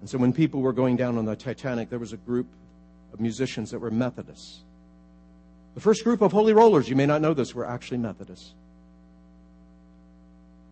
And 0.00 0.10
so 0.10 0.18
when 0.18 0.32
people 0.32 0.60
were 0.60 0.72
going 0.72 0.96
down 0.96 1.16
on 1.18 1.24
the 1.24 1.36
Titanic, 1.36 1.88
there 1.88 1.98
was 1.98 2.12
a 2.12 2.18
group 2.18 2.46
of 3.12 3.20
musicians 3.20 3.70
that 3.70 3.78
were 3.78 3.90
Methodists. 3.90 4.60
The 5.74 5.80
first 5.80 6.04
group 6.04 6.22
of 6.22 6.32
holy 6.32 6.52
rollers, 6.52 6.88
you 6.88 6.96
may 6.96 7.06
not 7.06 7.20
know 7.20 7.34
this, 7.34 7.54
were 7.54 7.66
actually 7.66 7.98
Methodists. 7.98 8.54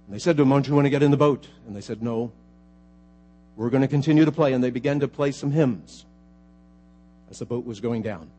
And 0.06 0.14
they 0.14 0.18
said 0.18 0.36
to 0.36 0.42
them, 0.42 0.50
Don't 0.50 0.66
you 0.66 0.74
want 0.74 0.86
to 0.86 0.90
get 0.90 1.02
in 1.02 1.10
the 1.10 1.16
boat? 1.16 1.48
And 1.66 1.74
they 1.74 1.80
said, 1.80 2.02
No. 2.02 2.32
We're 3.56 3.70
going 3.70 3.82
to 3.82 3.88
continue 3.88 4.24
to 4.24 4.32
play. 4.32 4.52
And 4.52 4.64
they 4.64 4.70
began 4.70 5.00
to 5.00 5.08
play 5.08 5.30
some 5.30 5.50
hymns 5.50 6.06
as 7.30 7.38
the 7.38 7.46
boat 7.46 7.64
was 7.64 7.80
going 7.80 8.02
down. 8.02 8.30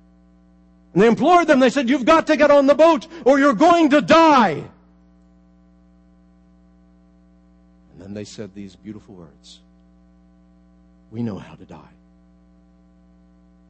And 0.96 1.04
they 1.04 1.08
implored 1.08 1.48
them. 1.48 1.60
They 1.60 1.70
said, 1.70 1.90
You've 1.90 2.06
got 2.06 2.26
to 2.28 2.38
get 2.38 2.50
on 2.50 2.68
the 2.68 2.74
boat 2.74 3.06
or 3.26 3.38
you're 3.38 3.54
going 3.54 3.90
to 3.90 4.02
die. 4.02 4.64
And 7.92 8.00
then 8.00 8.14
they 8.14 8.24
said 8.24 8.56
these 8.56 8.78
beautiful 8.78 9.14
words 9.14 9.60
We 11.12 11.22
know 11.22 11.38
how 11.38 11.56
to 11.56 11.66
die 11.66 11.94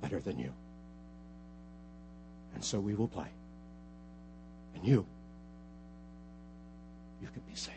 better 0.03 0.19
than 0.19 0.37
you. 0.37 0.53
And 2.53 2.63
so 2.63 2.79
we 2.79 2.93
will 2.93 3.07
play. 3.07 3.31
And 4.75 4.85
you, 4.85 5.03
you 7.23 7.27
can 7.33 7.41
be 7.49 7.55
saved. 7.55 7.75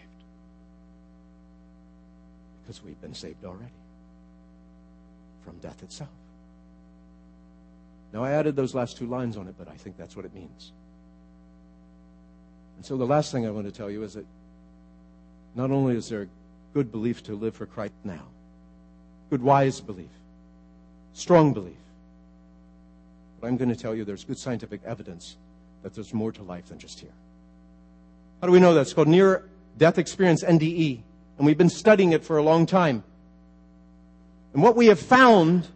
Because 2.62 2.84
we've 2.84 3.00
been 3.00 3.14
saved 3.14 3.46
already 3.46 3.72
from 5.42 5.56
death 5.60 5.82
itself. 5.82 6.17
Now, 8.12 8.24
I 8.24 8.32
added 8.32 8.56
those 8.56 8.74
last 8.74 8.96
two 8.96 9.06
lines 9.06 9.36
on 9.36 9.48
it, 9.48 9.54
but 9.58 9.68
I 9.68 9.76
think 9.76 9.96
that's 9.96 10.16
what 10.16 10.24
it 10.24 10.34
means. 10.34 10.72
And 12.76 12.84
so, 12.84 12.96
the 12.96 13.06
last 13.06 13.32
thing 13.32 13.46
I 13.46 13.50
want 13.50 13.66
to 13.66 13.72
tell 13.72 13.90
you 13.90 14.02
is 14.02 14.14
that 14.14 14.26
not 15.54 15.70
only 15.70 15.96
is 15.96 16.08
there 16.08 16.28
good 16.74 16.90
belief 16.90 17.22
to 17.24 17.34
live 17.34 17.54
for 17.54 17.66
Christ 17.66 17.92
now, 18.04 18.24
good 19.30 19.42
wise 19.42 19.80
belief, 19.80 20.10
strong 21.12 21.52
belief, 21.52 21.76
but 23.40 23.48
I'm 23.48 23.56
going 23.56 23.68
to 23.68 23.76
tell 23.76 23.94
you 23.94 24.04
there's 24.04 24.24
good 24.24 24.38
scientific 24.38 24.80
evidence 24.84 25.36
that 25.82 25.94
there's 25.94 26.14
more 26.14 26.32
to 26.32 26.42
life 26.42 26.66
than 26.66 26.78
just 26.78 27.00
here. 27.00 27.12
How 28.40 28.46
do 28.46 28.52
we 28.52 28.60
know 28.60 28.74
that? 28.74 28.82
It's 28.82 28.92
called 28.92 29.08
near 29.08 29.44
death 29.76 29.98
experience, 29.98 30.42
NDE, 30.44 31.00
and 31.36 31.46
we've 31.46 31.58
been 31.58 31.68
studying 31.68 32.12
it 32.12 32.24
for 32.24 32.38
a 32.38 32.42
long 32.42 32.66
time. 32.66 33.04
And 34.54 34.62
what 34.62 34.76
we 34.76 34.86
have 34.86 34.98
found 34.98 35.68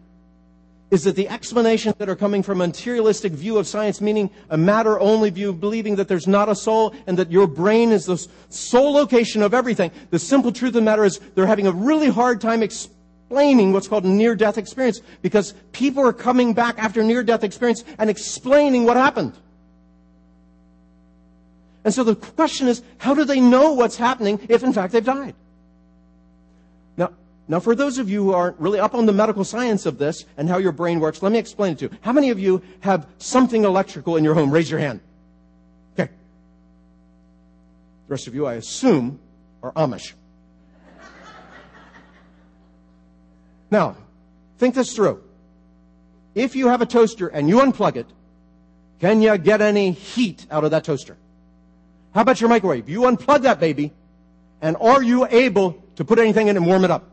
is 0.93 1.05
that 1.05 1.15
the 1.15 1.27
explanations 1.27 1.95
that 1.97 2.07
are 2.07 2.15
coming 2.15 2.43
from 2.43 2.61
a 2.61 2.67
materialistic 2.67 3.33
view 3.33 3.57
of 3.57 3.65
science, 3.65 3.99
meaning 3.99 4.29
a 4.51 4.57
matter 4.57 4.99
only 4.99 5.31
view, 5.31 5.51
believing 5.51 5.95
that 5.95 6.07
there's 6.07 6.27
not 6.27 6.49
a 6.49 6.55
soul 6.55 6.93
and 7.07 7.17
that 7.17 7.31
your 7.31 7.47
brain 7.47 7.91
is 7.91 8.05
the 8.05 8.27
sole 8.49 8.93
location 8.93 9.41
of 9.41 9.55
everything, 9.55 9.89
the 10.11 10.19
simple 10.19 10.51
truth 10.51 10.69
of 10.69 10.75
the 10.75 10.81
matter 10.81 11.03
is 11.03 11.19
they're 11.33 11.47
having 11.47 11.65
a 11.65 11.71
really 11.71 12.09
hard 12.09 12.39
time 12.39 12.61
explaining 12.61 13.73
what's 13.73 13.87
called 13.87 14.05
near 14.05 14.35
death 14.35 14.59
experience 14.59 15.01
because 15.23 15.55
people 15.71 16.05
are 16.05 16.13
coming 16.13 16.53
back 16.53 16.77
after 16.77 17.01
near 17.01 17.23
death 17.23 17.43
experience 17.43 17.83
and 17.97 18.07
explaining 18.07 18.83
what 18.83 18.95
happened. 18.95 19.33
And 21.83 21.91
so 21.91 22.03
the 22.03 22.15
question 22.15 22.67
is, 22.67 22.83
how 22.99 23.15
do 23.15 23.25
they 23.25 23.39
know 23.39 23.73
what's 23.73 23.97
happening 23.97 24.39
if 24.47 24.63
in 24.63 24.71
fact 24.71 24.93
they've 24.93 25.03
died? 25.03 25.33
Now, 27.47 27.59
for 27.59 27.75
those 27.75 27.97
of 27.97 28.09
you 28.09 28.23
who 28.23 28.33
aren't 28.33 28.57
really 28.59 28.79
up 28.79 28.95
on 28.95 29.05
the 29.05 29.11
medical 29.11 29.43
science 29.43 29.85
of 29.85 29.97
this 29.97 30.25
and 30.37 30.47
how 30.47 30.59
your 30.59 30.71
brain 30.71 30.99
works, 31.01 31.21
let 31.21 31.31
me 31.31 31.39
explain 31.39 31.73
it 31.73 31.79
to 31.79 31.85
you. 31.85 31.91
How 32.01 32.13
many 32.13 32.29
of 32.29 32.39
you 32.39 32.61
have 32.79 33.05
something 33.17 33.65
electrical 33.65 34.15
in 34.15 34.23
your 34.23 34.33
home? 34.33 34.49
Raise 34.49 34.71
your 34.71 34.79
hand. 34.79 35.01
Okay. 35.93 36.09
The 38.07 38.11
rest 38.11 38.27
of 38.27 38.35
you, 38.35 38.45
I 38.45 38.53
assume, 38.53 39.19
are 39.61 39.73
Amish. 39.73 40.13
now, 43.69 43.97
think 44.57 44.73
this 44.75 44.95
through. 44.95 45.21
If 46.35 46.55
you 46.55 46.69
have 46.69 46.81
a 46.81 46.85
toaster 46.85 47.27
and 47.27 47.49
you 47.49 47.57
unplug 47.57 47.97
it, 47.97 48.07
can 48.99 49.21
you 49.21 49.37
get 49.37 49.59
any 49.61 49.91
heat 49.91 50.47
out 50.49 50.63
of 50.63 50.71
that 50.71 50.85
toaster? 50.85 51.17
How 52.13 52.21
about 52.21 52.39
your 52.39 52.49
microwave? 52.49 52.87
You 52.87 53.01
unplug 53.01 53.41
that 53.41 53.59
baby, 53.59 53.91
and 54.61 54.77
are 54.79 55.03
you 55.03 55.27
able 55.29 55.83
to 55.97 56.05
put 56.05 56.19
anything 56.19 56.47
in 56.47 56.55
and 56.55 56.65
warm 56.65 56.85
it 56.85 56.91
up? 56.91 57.12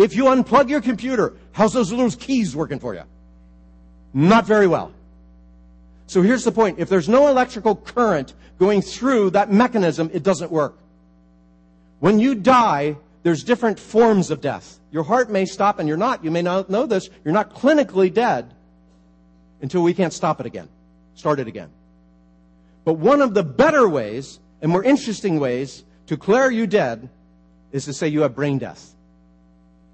If 0.00 0.16
you 0.16 0.24
unplug 0.24 0.70
your 0.70 0.80
computer, 0.80 1.34
how's 1.52 1.74
those 1.74 1.92
little 1.92 2.10
keys 2.10 2.56
working 2.56 2.78
for 2.78 2.94
you? 2.94 3.02
Not 4.14 4.46
very 4.46 4.66
well. 4.66 4.92
So 6.06 6.22
here's 6.22 6.42
the 6.42 6.52
point. 6.52 6.78
If 6.78 6.88
there's 6.88 7.06
no 7.06 7.28
electrical 7.28 7.76
current 7.76 8.32
going 8.58 8.80
through 8.80 9.30
that 9.30 9.52
mechanism, 9.52 10.10
it 10.14 10.22
doesn't 10.22 10.50
work. 10.50 10.78
When 11.98 12.18
you 12.18 12.34
die, 12.34 12.96
there's 13.24 13.44
different 13.44 13.78
forms 13.78 14.30
of 14.30 14.40
death. 14.40 14.80
Your 14.90 15.02
heart 15.02 15.30
may 15.30 15.44
stop 15.44 15.78
and 15.78 15.86
you're 15.86 15.98
not, 15.98 16.24
you 16.24 16.30
may 16.30 16.40
not 16.40 16.70
know 16.70 16.86
this, 16.86 17.10
you're 17.22 17.34
not 17.34 17.54
clinically 17.54 18.12
dead 18.12 18.54
until 19.60 19.82
we 19.82 19.92
can't 19.92 20.14
stop 20.14 20.40
it 20.40 20.46
again, 20.46 20.70
start 21.14 21.40
it 21.40 21.46
again. 21.46 21.68
But 22.86 22.94
one 22.94 23.20
of 23.20 23.34
the 23.34 23.42
better 23.42 23.86
ways 23.86 24.40
and 24.62 24.72
more 24.72 24.82
interesting 24.82 25.38
ways 25.38 25.84
to 26.06 26.16
declare 26.16 26.50
you 26.50 26.66
dead 26.66 27.10
is 27.70 27.84
to 27.84 27.92
say 27.92 28.08
you 28.08 28.22
have 28.22 28.34
brain 28.34 28.56
death. 28.56 28.94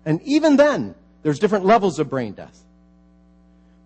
And 0.07 0.23
even 0.23 0.57
then, 0.57 0.95
there's 1.23 1.41
different 1.41 1.67
levels 1.67 1.99
of 1.99 2.09
brain 2.09 2.33
death. 2.33 2.63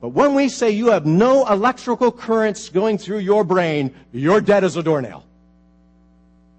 But 0.01 0.11
when 0.11 0.35
we 0.35 0.49
say 0.49 0.71
you 0.71 0.89
have 0.89 1.07
no 1.07 1.47
electrical 1.47 2.13
currents 2.13 2.69
going 2.69 2.99
through 2.99 3.19
your 3.19 3.43
brain, 3.43 3.95
you're 4.13 4.41
dead 4.41 4.63
as 4.63 4.77
a 4.77 4.83
doornail. 4.83 5.25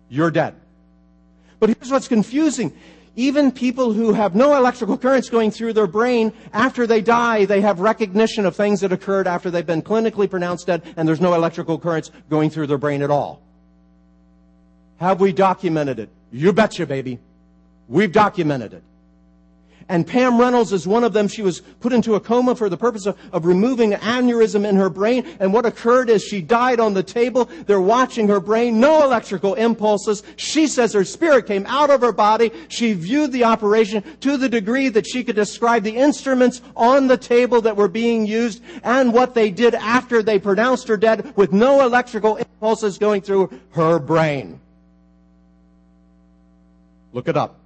You're 0.10 0.32
dead. 0.32 0.56
But 1.60 1.70
here's 1.70 1.92
what's 1.92 2.08
confusing. 2.08 2.74
Even 3.16 3.52
people 3.52 3.94
who 3.94 4.14
have 4.14 4.36
no 4.36 4.56
electrical 4.56 4.98
currents 4.98 5.30
going 5.30 5.52
through 5.52 5.74
their 5.74 5.88
brain, 5.88 6.34
after 6.54 6.88
they 6.88 7.02
die, 7.02 7.46
they 7.46 7.62
have 7.62 7.80
recognition 7.80 8.46
of 8.46 8.56
things 8.56 8.82
that 8.82 8.92
occurred 8.92 9.28
after 9.28 9.52
they've 9.52 9.66
been 9.66 9.82
clinically 9.82 10.30
pronounced 10.30 10.68
dead 10.68 10.82
and 10.98 11.08
there's 11.08 11.22
no 11.22 11.34
electrical 11.34 11.78
currents 11.78 12.10
going 12.30 12.50
through 12.50 12.68
their 12.68 12.78
brain 12.78 13.02
at 13.02 13.12
all. 13.12 13.42
Have 14.98 15.20
we 15.20 15.34
documented 15.34 16.00
it? 16.00 16.10
You 16.32 16.54
betcha, 16.54 16.86
baby. 16.86 17.20
We've 17.88 18.12
documented 18.12 18.74
it. 18.74 18.84
And 19.90 20.08
Pam 20.08 20.40
Reynolds 20.40 20.72
is 20.72 20.88
one 20.88 21.04
of 21.04 21.14
them. 21.14 21.28
She 21.28 21.42
was 21.42 21.62
put 21.80 21.94
into 21.94 22.16
a 22.16 22.20
coma 22.20 22.56
for 22.56 22.70
the 22.70 22.78
purpose 22.78 23.06
of, 23.06 23.18
of 23.34 23.46
removing 23.46 23.94
an 23.94 24.00
aneurysm 24.00 24.68
in 24.68 24.76
her 24.76 24.90
brain. 24.90 25.26
And 25.40 25.54
what 25.54 25.66
occurred 25.66 26.10
is 26.10 26.24
she 26.24 26.42
died 26.42 26.80
on 26.80 26.94
the 26.94 27.04
table. 27.04 27.50
They're 27.66 27.82
watching 27.82 28.28
her 28.28 28.40
brain, 28.40 28.80
no 28.80 29.04
electrical 29.04 29.54
impulses. 29.56 30.24
She 30.36 30.68
says 30.68 30.94
her 30.94 31.04
spirit 31.04 31.48
came 31.48 31.66
out 31.66 31.90
of 31.90 32.02
her 32.02 32.12
body. 32.12 32.52
She 32.68 32.94
viewed 32.94 33.32
the 33.32 33.44
operation 33.44 34.04
to 34.22 34.38
the 34.38 34.50
degree 34.50 34.90
that 34.90 35.08
she 35.08 35.24
could 35.24 35.36
describe 35.36 35.84
the 35.84 35.96
instruments 35.98 36.62
on 36.76 37.08
the 37.08 37.18
table 37.18 37.62
that 37.62 37.76
were 37.76 37.88
being 37.88 38.26
used 38.26 38.62
and 38.84 39.14
what 39.14 39.34
they 39.34 39.52
did 39.52 39.76
after 39.76 40.24
they 40.24 40.40
pronounced 40.40 40.88
her 40.88 40.98
dead 40.98 41.36
with 41.36 41.52
no 41.52 41.86
electrical 41.86 42.38
impulses 42.38 42.98
going 42.98 43.22
through 43.22 43.50
her 43.72 44.00
brain. 44.00 44.60
Look 47.14 47.28
it 47.28 47.36
up. 47.36 47.61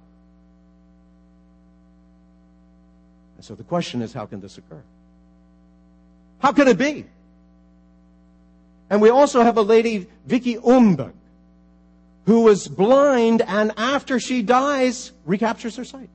And 3.36 3.44
so 3.44 3.54
the 3.54 3.64
question 3.64 4.02
is, 4.02 4.12
how 4.12 4.26
can 4.26 4.40
this 4.40 4.58
occur? 4.58 4.82
How 6.38 6.52
can 6.52 6.68
it 6.68 6.78
be? 6.78 7.06
And 8.90 9.00
we 9.00 9.10
also 9.10 9.42
have 9.42 9.56
a 9.56 9.62
lady, 9.62 10.06
Vicky 10.26 10.56
Umberg, 10.56 11.12
who 12.26 12.42
was 12.42 12.68
blind 12.68 13.42
and 13.42 13.72
after 13.76 14.18
she 14.18 14.42
dies, 14.42 15.12
recaptures 15.24 15.76
her 15.76 15.84
sight 15.84 16.08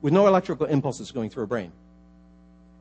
with 0.00 0.12
no 0.12 0.26
electrical 0.26 0.66
impulses 0.66 1.10
going 1.10 1.30
through 1.30 1.42
her 1.42 1.46
brain. 1.46 1.72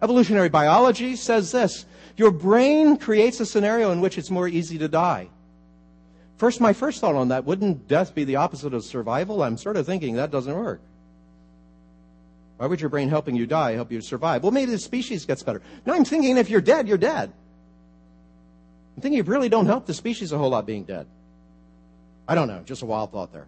Evolutionary 0.01 0.49
biology 0.49 1.15
says 1.15 1.51
this 1.51 1.85
your 2.17 2.31
brain 2.31 2.97
creates 2.97 3.39
a 3.39 3.45
scenario 3.45 3.91
in 3.91 4.01
which 4.01 4.17
it's 4.17 4.29
more 4.29 4.47
easy 4.47 4.77
to 4.77 4.87
die. 4.87 5.29
First, 6.37 6.59
my 6.59 6.73
first 6.73 6.99
thought 6.99 7.15
on 7.15 7.29
that 7.29 7.45
wouldn't 7.45 7.87
death 7.87 8.13
be 8.15 8.23
the 8.23 8.35
opposite 8.37 8.73
of 8.73 8.83
survival? 8.83 9.43
I'm 9.43 9.57
sort 9.57 9.77
of 9.77 9.85
thinking 9.85 10.15
that 10.15 10.31
doesn't 10.31 10.55
work. 10.55 10.81
Why 12.61 12.67
would 12.67 12.79
your 12.79 12.91
brain 12.91 13.09
helping 13.09 13.35
you 13.35 13.47
die 13.47 13.71
help 13.71 13.91
you 13.91 14.01
survive? 14.01 14.43
Well, 14.43 14.51
maybe 14.51 14.71
the 14.71 14.77
species 14.77 15.25
gets 15.25 15.41
better. 15.41 15.63
No, 15.83 15.95
I'm 15.95 16.05
thinking 16.05 16.37
if 16.37 16.47
you're 16.47 16.61
dead, 16.61 16.87
you're 16.87 16.99
dead. 16.99 17.33
I'm 18.95 19.01
thinking 19.01 19.17
you 19.17 19.23
really 19.23 19.49
don't 19.49 19.65
help 19.65 19.87
the 19.87 19.95
species 19.95 20.31
a 20.31 20.37
whole 20.37 20.51
lot 20.51 20.67
being 20.67 20.83
dead. 20.83 21.07
I 22.27 22.35
don't 22.35 22.47
know, 22.47 22.61
just 22.63 22.83
a 22.83 22.85
wild 22.85 23.11
thought 23.11 23.33
there. 23.33 23.47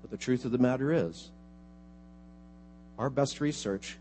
But 0.00 0.10
the 0.10 0.16
truth 0.16 0.46
of 0.46 0.52
the 0.52 0.58
matter 0.58 0.90
is, 0.90 1.28
our 2.98 3.10
best 3.10 3.42
research 3.42 3.98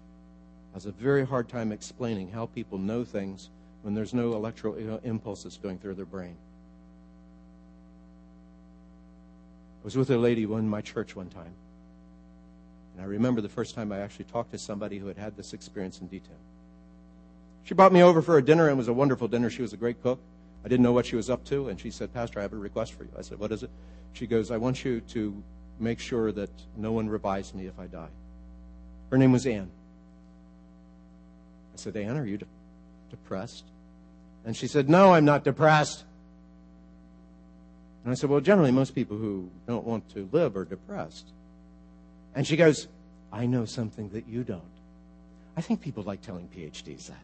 has 0.73 0.85
a 0.85 0.91
very 0.91 1.25
hard 1.25 1.49
time 1.49 1.73
explaining 1.73 2.31
how 2.31 2.45
people 2.45 2.77
know 2.77 3.03
things 3.03 3.49
when 3.81 3.93
there's 3.93 4.13
no 4.13 4.31
electrical 4.35 5.01
impulses 5.03 5.59
going 5.61 5.79
through 5.79 5.95
their 5.95 6.05
brain. 6.05 6.37
I 9.81 9.83
was 9.83 9.97
with 9.97 10.09
a 10.11 10.17
lady 10.17 10.43
in 10.43 10.69
my 10.69 10.79
church 10.79 11.13
one 11.13 11.27
time. 11.27 11.53
And 12.99 13.05
I 13.05 13.11
remember 13.11 13.39
the 13.39 13.47
first 13.47 13.75
time 13.75 13.93
I 13.93 13.99
actually 13.99 14.25
talked 14.25 14.51
to 14.51 14.57
somebody 14.57 14.97
who 14.97 15.07
had 15.07 15.15
had 15.15 15.37
this 15.37 15.53
experience 15.53 16.01
in 16.01 16.07
detail. 16.07 16.35
She 17.63 17.73
brought 17.73 17.93
me 17.93 18.03
over 18.03 18.21
for 18.21 18.37
a 18.37 18.43
dinner 18.43 18.65
and 18.65 18.73
it 18.73 18.75
was 18.75 18.89
a 18.89 18.93
wonderful 18.93 19.29
dinner. 19.29 19.49
She 19.49 19.61
was 19.61 19.71
a 19.71 19.77
great 19.77 20.03
cook. 20.03 20.19
I 20.65 20.67
didn't 20.67 20.83
know 20.83 20.91
what 20.91 21.05
she 21.05 21.15
was 21.15 21.29
up 21.29 21.45
to, 21.45 21.69
and 21.69 21.79
she 21.79 21.91
said, 21.91 22.13
Pastor, 22.13 22.39
I 22.39 22.41
have 22.41 22.51
a 22.51 22.57
request 22.57 22.91
for 22.91 23.05
you. 23.05 23.09
I 23.17 23.21
said, 23.21 23.39
What 23.39 23.53
is 23.53 23.63
it? 23.63 23.69
She 24.11 24.27
goes, 24.27 24.51
I 24.51 24.57
want 24.57 24.83
you 24.83 24.99
to 24.99 25.41
make 25.79 26.01
sure 26.01 26.33
that 26.33 26.49
no 26.75 26.91
one 26.91 27.07
revives 27.07 27.53
me 27.53 27.67
if 27.67 27.79
I 27.79 27.87
die. 27.87 28.09
Her 29.11 29.17
name 29.17 29.31
was 29.31 29.45
Anne. 29.45 29.71
I 31.73 31.77
said, 31.77 31.95
Anne, 31.95 32.17
are 32.17 32.25
you 32.25 32.39
de- 32.39 32.45
depressed? 33.11 33.63
And 34.43 34.57
she 34.57 34.67
said, 34.67 34.89
No, 34.89 35.13
I'm 35.13 35.23
not 35.23 35.45
depressed. 35.45 36.03
And 38.03 38.11
I 38.11 38.15
said, 38.15 38.29
Well, 38.29 38.41
generally, 38.41 38.71
most 38.71 38.93
people 38.93 39.15
who 39.15 39.49
don't 39.67 39.85
want 39.85 40.09
to 40.15 40.27
live 40.33 40.57
are 40.57 40.65
depressed. 40.65 41.31
And 42.39 42.47
she 42.47 42.55
goes, 42.55 42.87
I 43.33 43.47
know 43.47 43.65
something 43.65 44.07
that 44.11 44.25
you 44.25 44.45
don't. 44.45 44.61
I 45.57 45.61
think 45.61 45.81
people 45.81 46.03
like 46.03 46.21
telling 46.21 46.47
PhDs 46.47 47.07
that. 47.07 47.19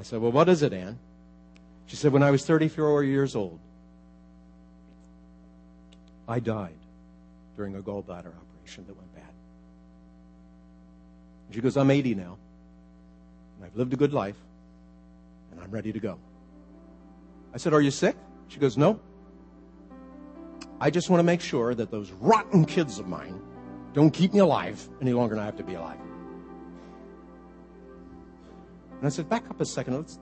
I 0.00 0.02
said, 0.02 0.20
Well, 0.20 0.32
what 0.32 0.48
is 0.48 0.64
it, 0.64 0.72
Anne? 0.72 0.98
She 1.86 1.94
said, 1.94 2.12
When 2.12 2.24
I 2.24 2.32
was 2.32 2.44
34 2.44 3.04
years 3.04 3.36
old, 3.36 3.60
I 6.26 6.40
died 6.40 6.74
during 7.54 7.76
a 7.76 7.80
gallbladder 7.80 8.32
operation 8.34 8.84
that 8.88 8.96
went 8.96 9.14
bad. 9.14 9.32
She 11.52 11.60
goes, 11.60 11.76
I'm 11.76 11.92
80 11.92 12.16
now, 12.16 12.36
and 13.54 13.64
I've 13.64 13.76
lived 13.76 13.92
a 13.92 13.96
good 13.96 14.12
life, 14.12 14.38
and 15.52 15.60
I'm 15.60 15.70
ready 15.70 15.92
to 15.92 16.00
go. 16.00 16.18
I 17.54 17.58
said, 17.58 17.72
Are 17.72 17.80
you 17.80 17.92
sick? 17.92 18.16
She 18.48 18.58
goes, 18.58 18.76
No. 18.76 18.98
I 20.80 20.90
just 20.90 21.08
want 21.08 21.20
to 21.20 21.24
make 21.24 21.40
sure 21.40 21.74
that 21.74 21.90
those 21.90 22.12
rotten 22.12 22.64
kids 22.64 22.98
of 22.98 23.08
mine 23.08 23.40
don't 23.94 24.10
keep 24.10 24.34
me 24.34 24.40
alive 24.40 24.86
any 25.00 25.12
longer 25.12 25.34
than 25.34 25.42
I 25.42 25.46
have 25.46 25.56
to 25.56 25.64
be 25.64 25.74
alive. 25.74 25.98
And 28.98 29.06
I 29.06 29.08
said, 29.08 29.28
back 29.28 29.48
up 29.50 29.60
a 29.60 29.64
second. 29.64 29.96
Let's, 29.96 30.18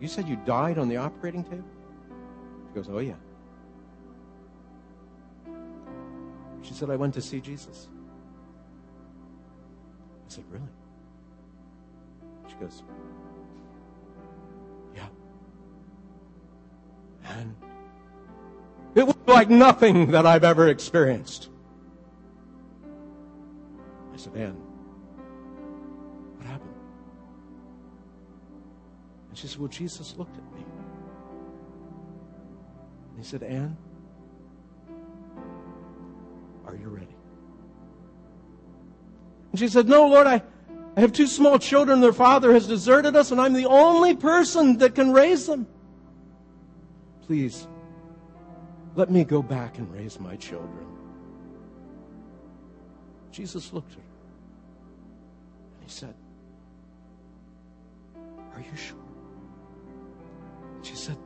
you 0.00 0.08
said 0.08 0.28
you 0.28 0.36
died 0.46 0.78
on 0.78 0.88
the 0.88 0.96
operating 0.96 1.44
table? 1.44 1.64
She 2.68 2.74
goes, 2.74 2.88
oh, 2.90 2.98
yeah. 3.00 3.14
She 6.62 6.72
said, 6.72 6.90
I 6.90 6.96
went 6.96 7.12
to 7.14 7.20
see 7.20 7.40
Jesus. 7.40 7.88
I 10.26 10.28
said, 10.28 10.44
really? 10.50 10.64
She 12.48 12.54
goes, 12.56 12.82
yeah. 14.94 15.06
And 17.24 17.54
like 19.26 19.48
nothing 19.48 20.10
that 20.12 20.26
I've 20.26 20.44
ever 20.44 20.68
experienced. 20.68 21.48
I 24.12 24.16
said, 24.16 24.34
Ann, 24.36 24.56
what 26.36 26.46
happened? 26.46 26.74
And 29.30 29.38
she 29.38 29.46
said, 29.46 29.58
Well, 29.58 29.68
Jesus 29.68 30.14
looked 30.16 30.36
at 30.36 30.44
me. 30.54 30.64
And 33.10 33.18
he 33.18 33.24
said, 33.24 33.42
Ann, 33.42 33.76
are 36.66 36.74
you 36.74 36.88
ready? 36.88 37.06
And 39.52 39.58
she 39.58 39.68
said, 39.68 39.88
No, 39.88 40.08
Lord, 40.08 40.26
I, 40.26 40.42
I 40.96 41.00
have 41.00 41.12
two 41.12 41.26
small 41.26 41.58
children. 41.58 42.00
Their 42.00 42.12
father 42.12 42.52
has 42.52 42.66
deserted 42.66 43.16
us, 43.16 43.30
and 43.30 43.40
I'm 43.40 43.52
the 43.52 43.66
only 43.66 44.16
person 44.16 44.78
that 44.78 44.94
can 44.94 45.12
raise 45.12 45.46
them. 45.46 45.66
Please, 47.26 47.66
let 48.94 49.10
me 49.10 49.24
go 49.24 49.42
back 49.42 49.78
and 49.78 49.92
raise 49.92 50.20
my 50.20 50.36
children. 50.36 50.86
Jesus 53.30 53.72
looked 53.72 53.92
at 53.92 53.98
her 53.98 54.04
and 55.74 55.84
he 55.84 55.90
said, 55.90 56.14
Are 58.54 58.60
you 58.60 58.76
sure? 58.76 58.98
She 60.82 60.94
said, 60.94 61.16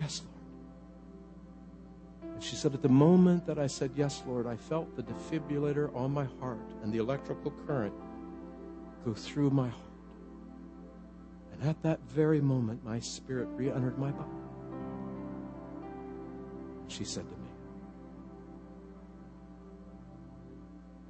Yes, 0.00 0.22
Lord. 2.22 2.34
And 2.34 2.42
she 2.42 2.54
said, 2.54 2.72
At 2.72 2.82
the 2.82 2.88
moment 2.88 3.44
that 3.46 3.58
I 3.58 3.66
said, 3.66 3.90
Yes, 3.96 4.22
Lord, 4.26 4.46
I 4.46 4.56
felt 4.56 4.94
the 4.94 5.02
defibrillator 5.02 5.94
on 5.96 6.12
my 6.12 6.26
heart 6.38 6.58
and 6.82 6.92
the 6.92 6.98
electrical 6.98 7.50
current 7.66 7.94
go 9.04 9.12
through 9.12 9.50
my 9.50 9.68
heart. 9.68 9.84
And 11.52 11.68
at 11.68 11.82
that 11.82 11.98
very 12.08 12.40
moment, 12.40 12.84
my 12.84 13.00
spirit 13.00 13.48
re 13.52 13.70
entered 13.70 13.98
my 13.98 14.12
body. 14.12 14.49
She 16.90 17.04
said 17.04 17.24
to 17.30 17.36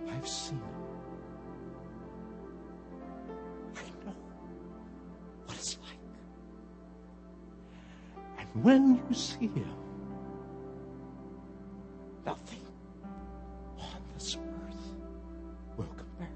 me, 0.06 0.12
I've 0.12 0.28
seen 0.28 0.58
him. 0.58 0.64
I 3.74 3.80
know 4.04 4.14
what 5.46 5.56
it's 5.56 5.78
like. 5.78 5.98
And 8.38 8.48
when 8.62 9.02
you 9.08 9.14
see 9.14 9.46
him, 9.48 9.74
nothing 12.26 12.60
on 13.78 14.02
this 14.14 14.36
earth 14.36 14.96
will 15.76 15.94
compare. 15.96 16.28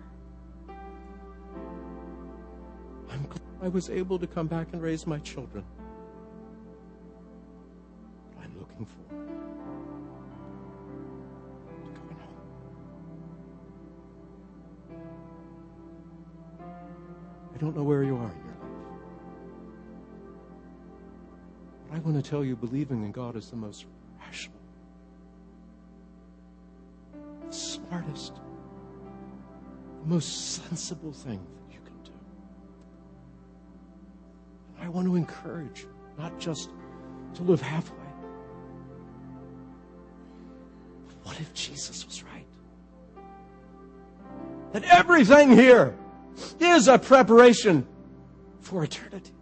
I'm 3.11 3.23
glad 3.23 3.43
I 3.63 3.69
was 3.69 3.91
able 3.91 4.19
to 4.19 4.27
come 4.27 4.47
back 4.47 4.69
and 4.73 4.83
raise 4.83 5.07
my 5.07 5.19
children. 5.19 5.65
Don't 17.65 17.77
know 17.77 17.83
where 17.83 18.05
you 18.05 18.17
are 18.17 18.31
in 18.31 18.39
your 18.39 18.47
life. 18.47 18.71
But 21.89 21.97
I 21.97 21.99
want 22.01 22.23
to 22.23 22.31
tell 22.31 22.45
you 22.45 22.57
believing 22.57 23.03
in 23.05 23.11
God 23.11 23.37
is 23.37 23.49
the 23.49 23.57
most 23.57 23.87
rational, 24.21 24.59
the 27.47 27.53
smartest, 27.53 28.35
the 30.03 30.09
most 30.09 30.55
sensible 30.67 31.13
thing 31.13 31.39
that 31.39 31.75
you 31.75 31.81
can 31.85 31.97
do. 32.05 32.13
And 34.77 34.87
I 34.87 34.89
want 34.91 35.07
to 35.07 35.17
encourage 35.17 35.81
you 35.81 35.95
not 36.19 36.39
just 36.39 36.69
to 37.35 37.43
live 37.43 37.63
halfway. 37.63 37.97
What 41.23 41.41
if 41.41 41.55
Jesus 41.55 42.05
was 42.05 42.23
right? 42.23 42.45
That 44.73 44.85
everything 44.85 45.51
here 45.51 45.97
is 46.75 46.89
a 46.89 46.99
preparation 46.99 47.87
for 48.61 48.85
eternity. 48.85 49.33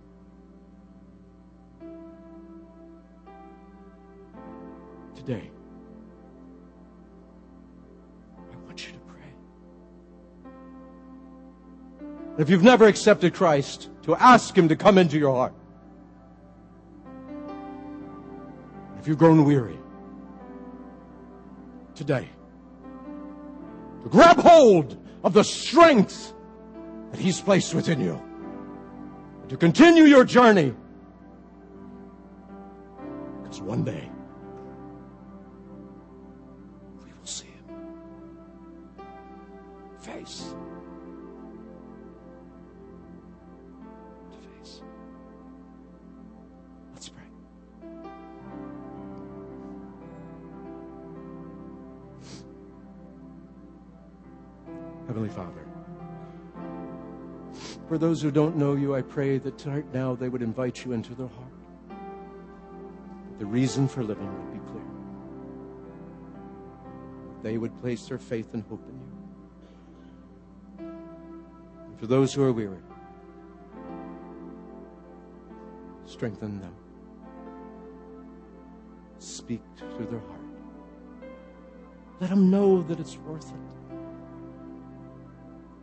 Today, 5.16 5.50
I 8.36 8.56
want 8.66 8.86
you 8.86 8.92
to 8.92 8.98
pray. 8.98 9.32
If 12.38 12.50
you've 12.50 12.62
never 12.62 12.86
accepted 12.86 13.34
Christ, 13.34 13.88
to 14.02 14.14
ask 14.16 14.56
Him 14.56 14.68
to 14.68 14.76
come 14.76 14.98
into 14.98 15.18
your 15.18 15.34
heart. 15.34 15.54
If 19.00 19.08
you've 19.08 19.18
grown 19.18 19.44
weary, 19.44 19.78
today, 21.94 22.28
to 24.02 24.08
grab 24.08 24.38
hold 24.38 24.96
of 25.24 25.32
the 25.32 25.44
strength 25.44 26.34
that 27.12 27.20
He's 27.20 27.40
placed 27.40 27.74
within 27.74 28.00
you. 28.00 28.20
To 29.48 29.56
continue 29.56 30.04
your 30.04 30.24
journey. 30.24 30.74
Because 33.42 33.60
one 33.60 33.84
day, 33.84 34.10
we 37.04 37.12
will 37.12 37.26
see 37.26 37.46
Him 37.46 37.76
face 40.00 40.54
for 57.92 57.98
those 57.98 58.22
who 58.22 58.30
don't 58.30 58.56
know 58.56 58.72
you, 58.72 58.94
I 58.94 59.02
pray 59.02 59.36
that 59.36 59.58
tonight 59.58 59.84
now 59.92 60.14
they 60.14 60.30
would 60.30 60.40
invite 60.40 60.82
you 60.82 60.92
into 60.92 61.14
their 61.14 61.26
heart. 61.26 61.52
The 63.38 63.44
reason 63.44 63.86
for 63.86 64.02
living 64.02 64.32
would 64.32 64.52
be 64.54 64.60
clear. 64.70 64.82
They 67.42 67.58
would 67.58 67.78
place 67.82 68.06
their 68.06 68.16
faith 68.16 68.54
and 68.54 68.64
hope 68.70 68.82
in 68.88 68.98
you. 70.78 70.86
And 71.84 71.98
for 71.98 72.06
those 72.06 72.32
who 72.32 72.42
are 72.44 72.52
weary, 72.54 72.80
strengthen 76.06 76.60
them. 76.60 76.74
Speak 79.18 79.60
to 79.76 80.06
their 80.06 80.20
heart. 80.20 80.40
Let 82.20 82.30
them 82.30 82.50
know 82.50 82.80
that 82.84 82.98
it's 82.98 83.18
worth 83.18 83.50
it. 83.50 83.94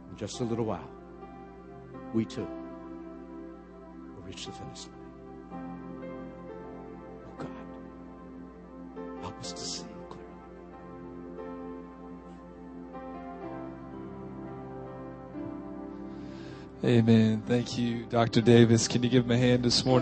In 0.10 0.18
just 0.18 0.40
a 0.40 0.44
little 0.44 0.66
while, 0.66 0.90
we 2.14 2.26
too 2.26 2.48
will 4.16 4.24
reach 4.24 4.46
the 4.46 4.52
finish 4.52 4.88
line. 4.88 4.96
Oh 7.26 7.34
God, 7.38 7.48
help 9.22 9.40
us 9.40 9.52
to 9.54 9.60
see 9.60 9.86
clearly. 10.10 10.26
Amen. 17.00 17.44
Thank 17.46 17.78
you, 17.78 18.06
Dr. 18.06 18.42
Davis. 18.42 18.88
Can 18.88 19.04
you 19.04 19.10
give 19.10 19.26
him 19.26 19.32
a 19.32 19.38
hand 19.38 19.64
this 19.64 19.86
morning? 19.86 19.98